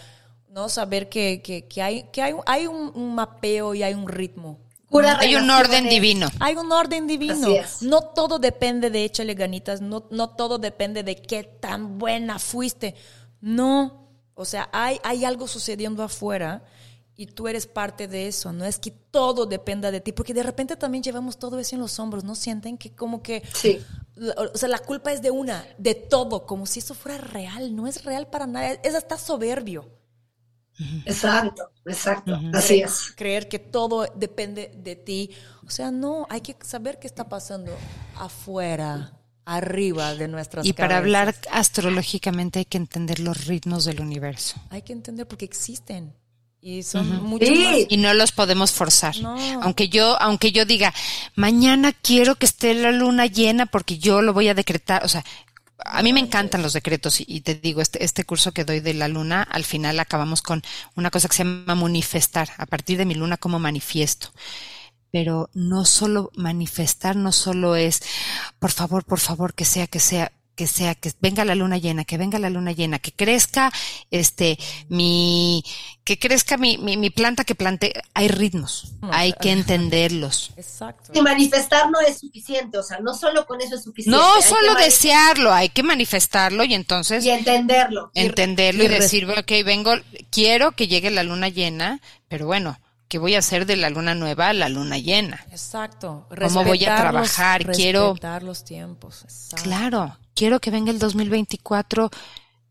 ¿No? 0.59 0.69
Saber 0.69 1.09
que, 1.09 1.41
que, 1.43 1.67
que 1.67 1.83
hay, 1.83 2.03
que 2.13 2.23
hay, 2.23 2.35
hay 2.47 2.67
un 2.67 3.15
mapeo 3.15 3.75
y 3.75 3.83
hay 3.83 3.95
un 3.95 4.09
ritmo 4.09 4.59
hay 4.91 5.37
un 5.37 5.51
orden 5.51 5.89
divino. 5.89 6.29
Hay 6.41 6.57
un 6.57 6.73
orden 6.73 7.07
divino. 7.07 7.49
No 7.83 8.03
todo 8.03 8.39
depende 8.39 8.91
de 8.91 9.05
échale 9.05 9.35
ganitas, 9.35 9.81
no, 9.81 10.07
no 10.11 10.31
todo 10.31 10.59
depende 10.59 11.03
de 11.03 11.17
qué 11.17 11.45
tan 11.45 11.99
buena 11.99 12.39
fuiste. 12.39 12.95
No, 13.41 14.09
o 14.35 14.45
sea, 14.45 14.69
hay, 14.73 14.99
hay 15.05 15.25
algo 15.25 15.47
sucediendo 15.47 16.03
afuera 16.03 16.65
y 17.17 17.27
tú 17.27 17.49
eres 17.49 17.67
parte 17.67 18.09
de 18.09 18.29
eso. 18.29 18.53
No 18.53 18.65
es 18.65 18.79
que 18.79 18.91
todo 18.91 19.47
dependa 19.47 19.91
de 19.91 20.01
ti, 20.01 20.13
porque 20.13 20.35
de 20.35 20.43
repente 20.43 20.77
también 20.77 21.03
llevamos 21.03 21.39
todo 21.39 21.59
eso 21.59 21.75
en 21.75 21.81
los 21.81 21.99
hombros, 21.99 22.25
¿no? 22.25 22.35
Sienten 22.35 22.79
que 22.79 22.95
como 22.95 23.23
que... 23.23 23.43
Sí. 23.53 23.85
O 24.37 24.59
sea, 24.59 24.69
la 24.69 24.81
culpa 24.81 25.13
es 25.13 25.23
de 25.23 25.31
una, 25.31 25.65
de 25.79 25.95
todo, 25.95 26.45
como 26.45 26.67
si 26.67 26.81
eso 26.81 26.95
fuera 26.95 27.19
real. 27.19 27.77
No 27.77 27.87
es 27.87 28.05
real 28.05 28.27
para 28.29 28.49
nada, 28.49 28.73
es 28.83 28.95
hasta 28.95 29.17
soberbio. 29.17 29.98
Exacto, 31.05 31.71
exacto, 31.87 32.41
así 32.55 32.81
es. 32.81 33.13
Creer 33.17 33.49
que 33.49 33.59
todo 33.59 34.07
depende 34.15 34.71
de 34.77 34.97
ti. 34.97 35.31
O 35.67 35.71
sea, 35.71 35.91
no, 35.91 36.27
hay 36.31 36.41
que 36.41 36.57
saber 36.63 36.99
qué 36.99 37.07
está 37.07 37.29
pasando 37.29 37.77
afuera, 38.17 39.13
arriba 39.45 40.15
de 40.15 40.29
nuestras 40.29 40.67
Y 40.67 40.73
para 40.73 40.99
hablar 40.99 41.35
astrológicamente 41.51 42.61
hay 42.61 42.65
que 42.65 42.79
entender 42.79 43.19
los 43.19 43.47
ritmos 43.47 43.85
del 43.85 44.01
universo. 44.01 44.61
Hay 44.71 44.83
que 44.83 44.93
entender 44.93 45.27
porque 45.27 45.45
existen. 45.45 46.15
Y 46.61 46.83
son 46.83 47.23
muchos 47.23 47.49
Y 47.89 47.97
no 47.99 48.13
los 48.15 48.33
podemos 48.33 48.73
forzar. 48.73 49.15
Aunque 49.63 49.89
yo, 49.89 50.21
aunque 50.21 50.51
yo 50.51 50.65
diga, 50.65 50.93
mañana 51.37 51.93
quiero 51.93 52.35
que 52.35 52.47
esté 52.47 52.75
la 52.75 52.91
luna 52.91 53.27
llena 53.27 53.67
porque 53.67 53.99
yo 53.99 54.23
lo 54.23 54.33
voy 54.33 54.49
a 54.49 54.55
decretar. 54.55 55.05
O 55.05 55.09
sea, 55.09 55.25
a 55.85 56.03
mí 56.03 56.13
me 56.13 56.21
encantan 56.21 56.63
los 56.63 56.73
decretos 56.73 57.21
y, 57.21 57.41
te 57.41 57.55
digo, 57.55 57.81
este, 57.81 58.05
este 58.05 58.25
curso 58.25 58.53
que 58.53 58.65
doy 58.65 58.81
de 58.81 58.95
la 58.95 59.09
luna, 59.09 59.43
al 59.43 59.65
final 59.65 60.01
acabamos 60.01 60.43
con 60.43 60.63
una 60.97 61.11
cosa 61.11 61.29
que 61.29 61.37
se 61.37 61.45
llama 61.45 61.75
manifestar, 61.75 62.51
a 62.59 62.67
partir 62.67 62.99
de 62.99 63.05
mi 63.05 63.15
luna 63.15 63.37
como 63.37 63.59
manifiesto. 63.59 64.29
Pero 65.11 65.51
no 65.55 65.85
solo 65.85 66.31
manifestar, 66.37 67.17
no 67.17 67.33
solo 67.33 67.77
es, 67.77 68.03
por 68.59 68.73
favor, 68.73 69.05
por 69.05 69.21
favor, 69.21 69.55
que 69.55 69.65
sea, 69.65 69.87
que 69.87 70.01
sea, 70.01 70.33
que 70.59 70.67
sea, 70.67 70.97
que 70.97 71.13
venga 71.21 71.45
la 71.45 71.55
luna 71.55 71.79
llena, 71.79 72.05
que 72.05 72.19
venga 72.19 72.37
la 72.41 72.51
luna 72.51 72.73
llena, 72.73 72.99
que 72.99 73.13
crezca 73.13 73.73
este 74.11 74.59
mi, 74.89 75.65
que 76.03 76.19
crezca 76.19 76.57
mi, 76.57 76.77
mi, 76.79 77.11
planta 77.11 77.45
que 77.45 77.55
plante, 77.55 77.93
hay 78.13 78.27
ritmos, 78.27 78.91
hay 79.03 79.35
que 79.35 79.53
entenderlos. 79.59 80.51
Exacto. 80.57 81.13
Y 81.15 81.23
manifestar 81.23 81.89
no 81.93 82.01
es 82.01 82.19
suficiente, 82.19 82.77
o 82.77 82.83
sea, 82.83 82.99
no 82.99 83.15
solo 83.15 83.47
con 83.47 83.61
eso 83.61 83.77
es 83.77 83.85
suficiente. 83.85 84.19
No 84.19 84.43
solo 84.43 84.75
desearlo, 84.75 85.53
hay 85.53 85.69
que 85.69 85.85
manifestarlo 85.85 86.65
y 86.65 86.75
entonces. 86.75 87.25
Y 87.25 87.31
entenderlo. 87.31 88.11
Entenderlo 88.15 88.83
y, 88.83 88.87
y 88.87 88.89
decir, 88.89 89.31
ok, 89.31 89.53
vengo, 89.65 89.93
quiero 90.29 90.73
que 90.73 90.89
llegue 90.89 91.13
la 91.13 91.23
luna 91.23 91.51
llena, 91.51 92.01
pero 92.27 92.47
bueno, 92.47 92.81
¿qué 93.07 93.19
voy 93.19 93.37
a 93.37 93.39
hacer 93.39 93.65
de 93.65 93.77
la 93.77 93.91
luna 93.91 94.17
nueva 94.17 94.49
a 94.49 94.55
la 94.55 94.69
luna 94.69 94.99
llena? 94.99 95.47
Exacto. 95.53 96.27
¿Cómo 96.37 96.65
voy 96.65 96.85
a 96.85 96.97
trabajar? 96.97 97.71
Quiero. 97.71 98.17
los 98.43 98.65
tiempos. 98.65 99.25
Claro 99.63 100.19
quiero 100.39 100.61
que 100.61 100.71
venga 100.71 100.93
el 100.93 101.01
2024 101.01 102.11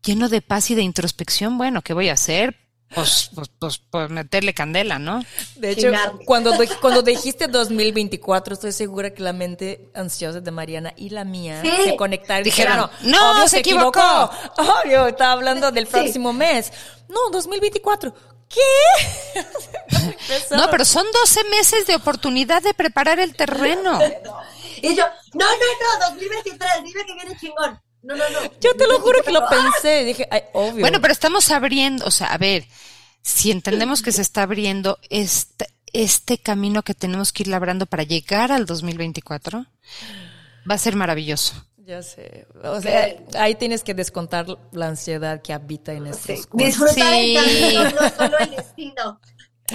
lleno 0.02 0.30
de 0.30 0.40
paz 0.40 0.70
y 0.70 0.74
de 0.74 0.82
introspección. 0.82 1.58
Bueno, 1.58 1.82
¿qué 1.82 1.92
voy 1.92 2.08
a 2.08 2.14
hacer? 2.14 2.56
Pues, 2.94 3.30
pues, 3.34 3.50
pues, 3.58 3.82
pues 3.90 4.08
meterle 4.08 4.54
candela, 4.54 4.98
¿no? 4.98 5.22
De 5.56 5.72
hecho, 5.72 5.92
cuando, 6.24 6.54
cuando 6.80 7.02
dijiste 7.02 7.46
2024, 7.46 8.54
estoy 8.54 8.72
segura 8.72 9.12
que 9.12 9.22
la 9.22 9.34
mente 9.34 9.90
ansiosa 9.94 10.40
de 10.40 10.50
Mariana 10.50 10.94
y 10.96 11.10
la 11.10 11.24
mía 11.24 11.60
se 11.62 11.96
conectaron. 11.96 12.44
Dijeron, 12.44 12.88
no, 13.02 13.46
se, 13.46 13.58
equivocó. 13.58 14.30
Obvio, 14.56 15.06
estaba 15.06 15.32
hablando 15.32 15.70
del 15.70 15.86
próximo 15.86 16.32
mes. 16.32 16.72
No, 17.10 17.28
2024. 17.30 18.14
¿Qué? 18.48 19.42
no, 20.56 20.70
pero 20.70 20.86
son 20.86 21.04
12 21.12 21.44
meses 21.50 21.86
de 21.86 21.96
oportunidad 21.96 22.62
de 22.62 22.72
preparar 22.72 23.20
el 23.20 23.34
terreno. 23.36 23.98
Y 24.82 24.94
yo, 24.94 25.04
no, 25.34 25.46
no, 25.46 26.00
no, 26.00 26.10
2023, 26.10 26.70
dime 26.84 27.04
que 27.06 27.14
viene 27.14 27.36
chingón. 27.38 27.80
No, 28.02 28.16
no, 28.16 28.24
no. 28.30 28.40
Yo 28.60 28.74
te 28.76 28.86
lo 28.86 29.00
juro 29.00 29.22
que 29.22 29.32
lo 29.32 29.48
pensé, 29.48 30.04
dije, 30.04 30.26
ay, 30.30 30.42
obvio. 30.52 30.80
Bueno, 30.80 31.00
pero 31.00 31.12
estamos 31.12 31.50
abriendo, 31.50 32.06
o 32.06 32.10
sea, 32.10 32.28
a 32.28 32.38
ver, 32.38 32.64
si 33.22 33.50
entendemos 33.50 34.02
que 34.02 34.12
se 34.12 34.22
está 34.22 34.42
abriendo 34.42 34.98
este, 35.10 35.66
este 35.92 36.38
camino 36.38 36.82
que 36.82 36.94
tenemos 36.94 37.32
que 37.32 37.42
ir 37.42 37.48
labrando 37.48 37.86
para 37.86 38.04
llegar 38.04 38.52
al 38.52 38.66
2024, 38.66 39.66
va 40.70 40.74
a 40.74 40.78
ser 40.78 40.96
maravilloso. 40.96 41.54
Ya 41.88 42.02
sé. 42.02 42.46
O 42.62 42.80
sea, 42.82 43.16
ahí 43.38 43.54
tienes 43.54 43.82
que 43.82 43.94
descontar 43.94 44.46
la 44.72 44.88
ansiedad 44.88 45.40
que 45.40 45.54
habita 45.54 45.94
en 45.94 46.06
estos 46.06 46.40
sí. 46.42 46.48
Disfrutar 46.52 47.14
el 47.14 47.34
camino, 47.34 47.84
no 47.84 48.10
solo 48.10 48.38
el 48.38 48.50
destino. 48.50 49.20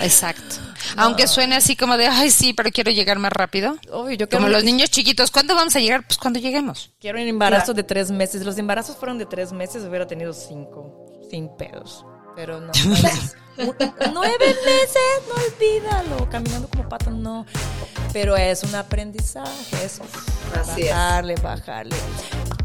Exacto. 0.01 0.55
Aunque 0.97 1.27
suene 1.27 1.55
así 1.55 1.75
como 1.75 1.97
de, 1.97 2.07
ay, 2.07 2.29
sí, 2.31 2.53
pero 2.53 2.71
quiero 2.71 2.91
llegar 2.91 3.19
más 3.19 3.31
rápido. 3.31 3.77
Obvio, 3.91 4.15
yo 4.17 4.27
Como 4.29 4.45
quiero- 4.45 4.53
los 4.53 4.63
niños 4.63 4.89
chiquitos. 4.89 5.31
¿Cuándo 5.31 5.55
vamos 5.55 5.75
a 5.75 5.79
llegar? 5.79 6.05
Pues 6.05 6.17
cuando 6.17 6.39
lleguemos. 6.39 6.91
Quiero 6.99 7.19
un 7.21 7.27
embarazo 7.27 7.73
de 7.73 7.83
tres 7.83 8.09
meses. 8.11 8.43
Los 8.43 8.57
embarazos 8.57 8.95
fueron 8.97 9.17
de 9.17 9.25
tres 9.25 9.51
meses, 9.51 9.83
hubiera 9.83 10.07
tenido 10.07 10.33
cinco, 10.33 11.05
sin 11.29 11.47
pedos. 11.57 12.05
Pero 12.35 12.59
no. 12.59 12.71
Nueve 13.57 14.55
meses, 14.65 15.21
no 15.27 15.35
olvídalo. 15.35 16.29
Caminando 16.29 16.67
como 16.69 16.89
pato, 16.89 17.11
no. 17.11 17.45
Pero 18.11 18.35
es 18.35 18.63
un 18.63 18.73
aprendizaje, 18.75 19.85
eso. 19.85 20.03
Así 20.59 20.81
es. 20.83 20.89
bajarle, 20.89 21.35
bajarle. 21.35 21.95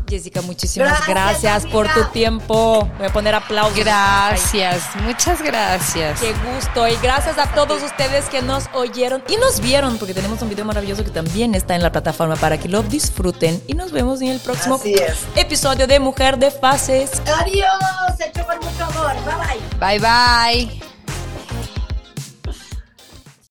Jessica, 0.09 0.43
muchísimas 0.43 1.06
Gracias, 1.06 1.09
gracias, 1.09 1.66
por 1.66 1.89
tu 1.93 2.05
tiempo. 2.12 2.89
Voy 2.98 3.06
a 3.06 3.12
poner 3.12 3.35
aplausos. 3.35 3.78
Gracias, 3.78 4.82
muchas 5.02 5.43
gracias. 5.43 6.20
Qué 6.20 6.32
gusto 6.52 6.89
y 6.89 6.97
gracias 6.97 7.39
a 7.39 7.52
todos 7.52 7.82
ustedes 7.82 8.26
que 8.26 8.43
nos 8.43 8.64
oyeron 8.72 9.22
y 9.28 9.36
nos 9.36 9.60
vieron 9.60 9.98
porque 9.98 10.14
tenemos 10.14 10.40
un 10.43 10.48
video 10.48 10.64
maravilloso 10.64 11.05
que 11.05 11.10
también 11.10 11.55
está 11.55 11.74
en 11.74 11.82
la 11.82 11.93
plataforma 11.93 12.36
para 12.36 12.59
que 12.59 12.68
lo 12.68 12.82
disfruten 12.82 13.62
y 13.66 13.74
nos 13.74 13.93
vemos 13.93 14.20
en 14.22 14.28
el 14.28 14.40
próximo 14.40 14.80
episodio 15.36 15.86
de 15.86 16.01
Mujer 16.01 16.39
de 16.39 16.51
Fases. 16.51 17.22
Adiós, 17.26 17.66
hecho 18.18 18.47
con 18.47 18.56
mucho 18.59 18.85
amor. 18.85 19.14
Bye 19.78 19.98
bye. 19.98 19.98
Bye 19.98 20.68
bye. 20.78 20.88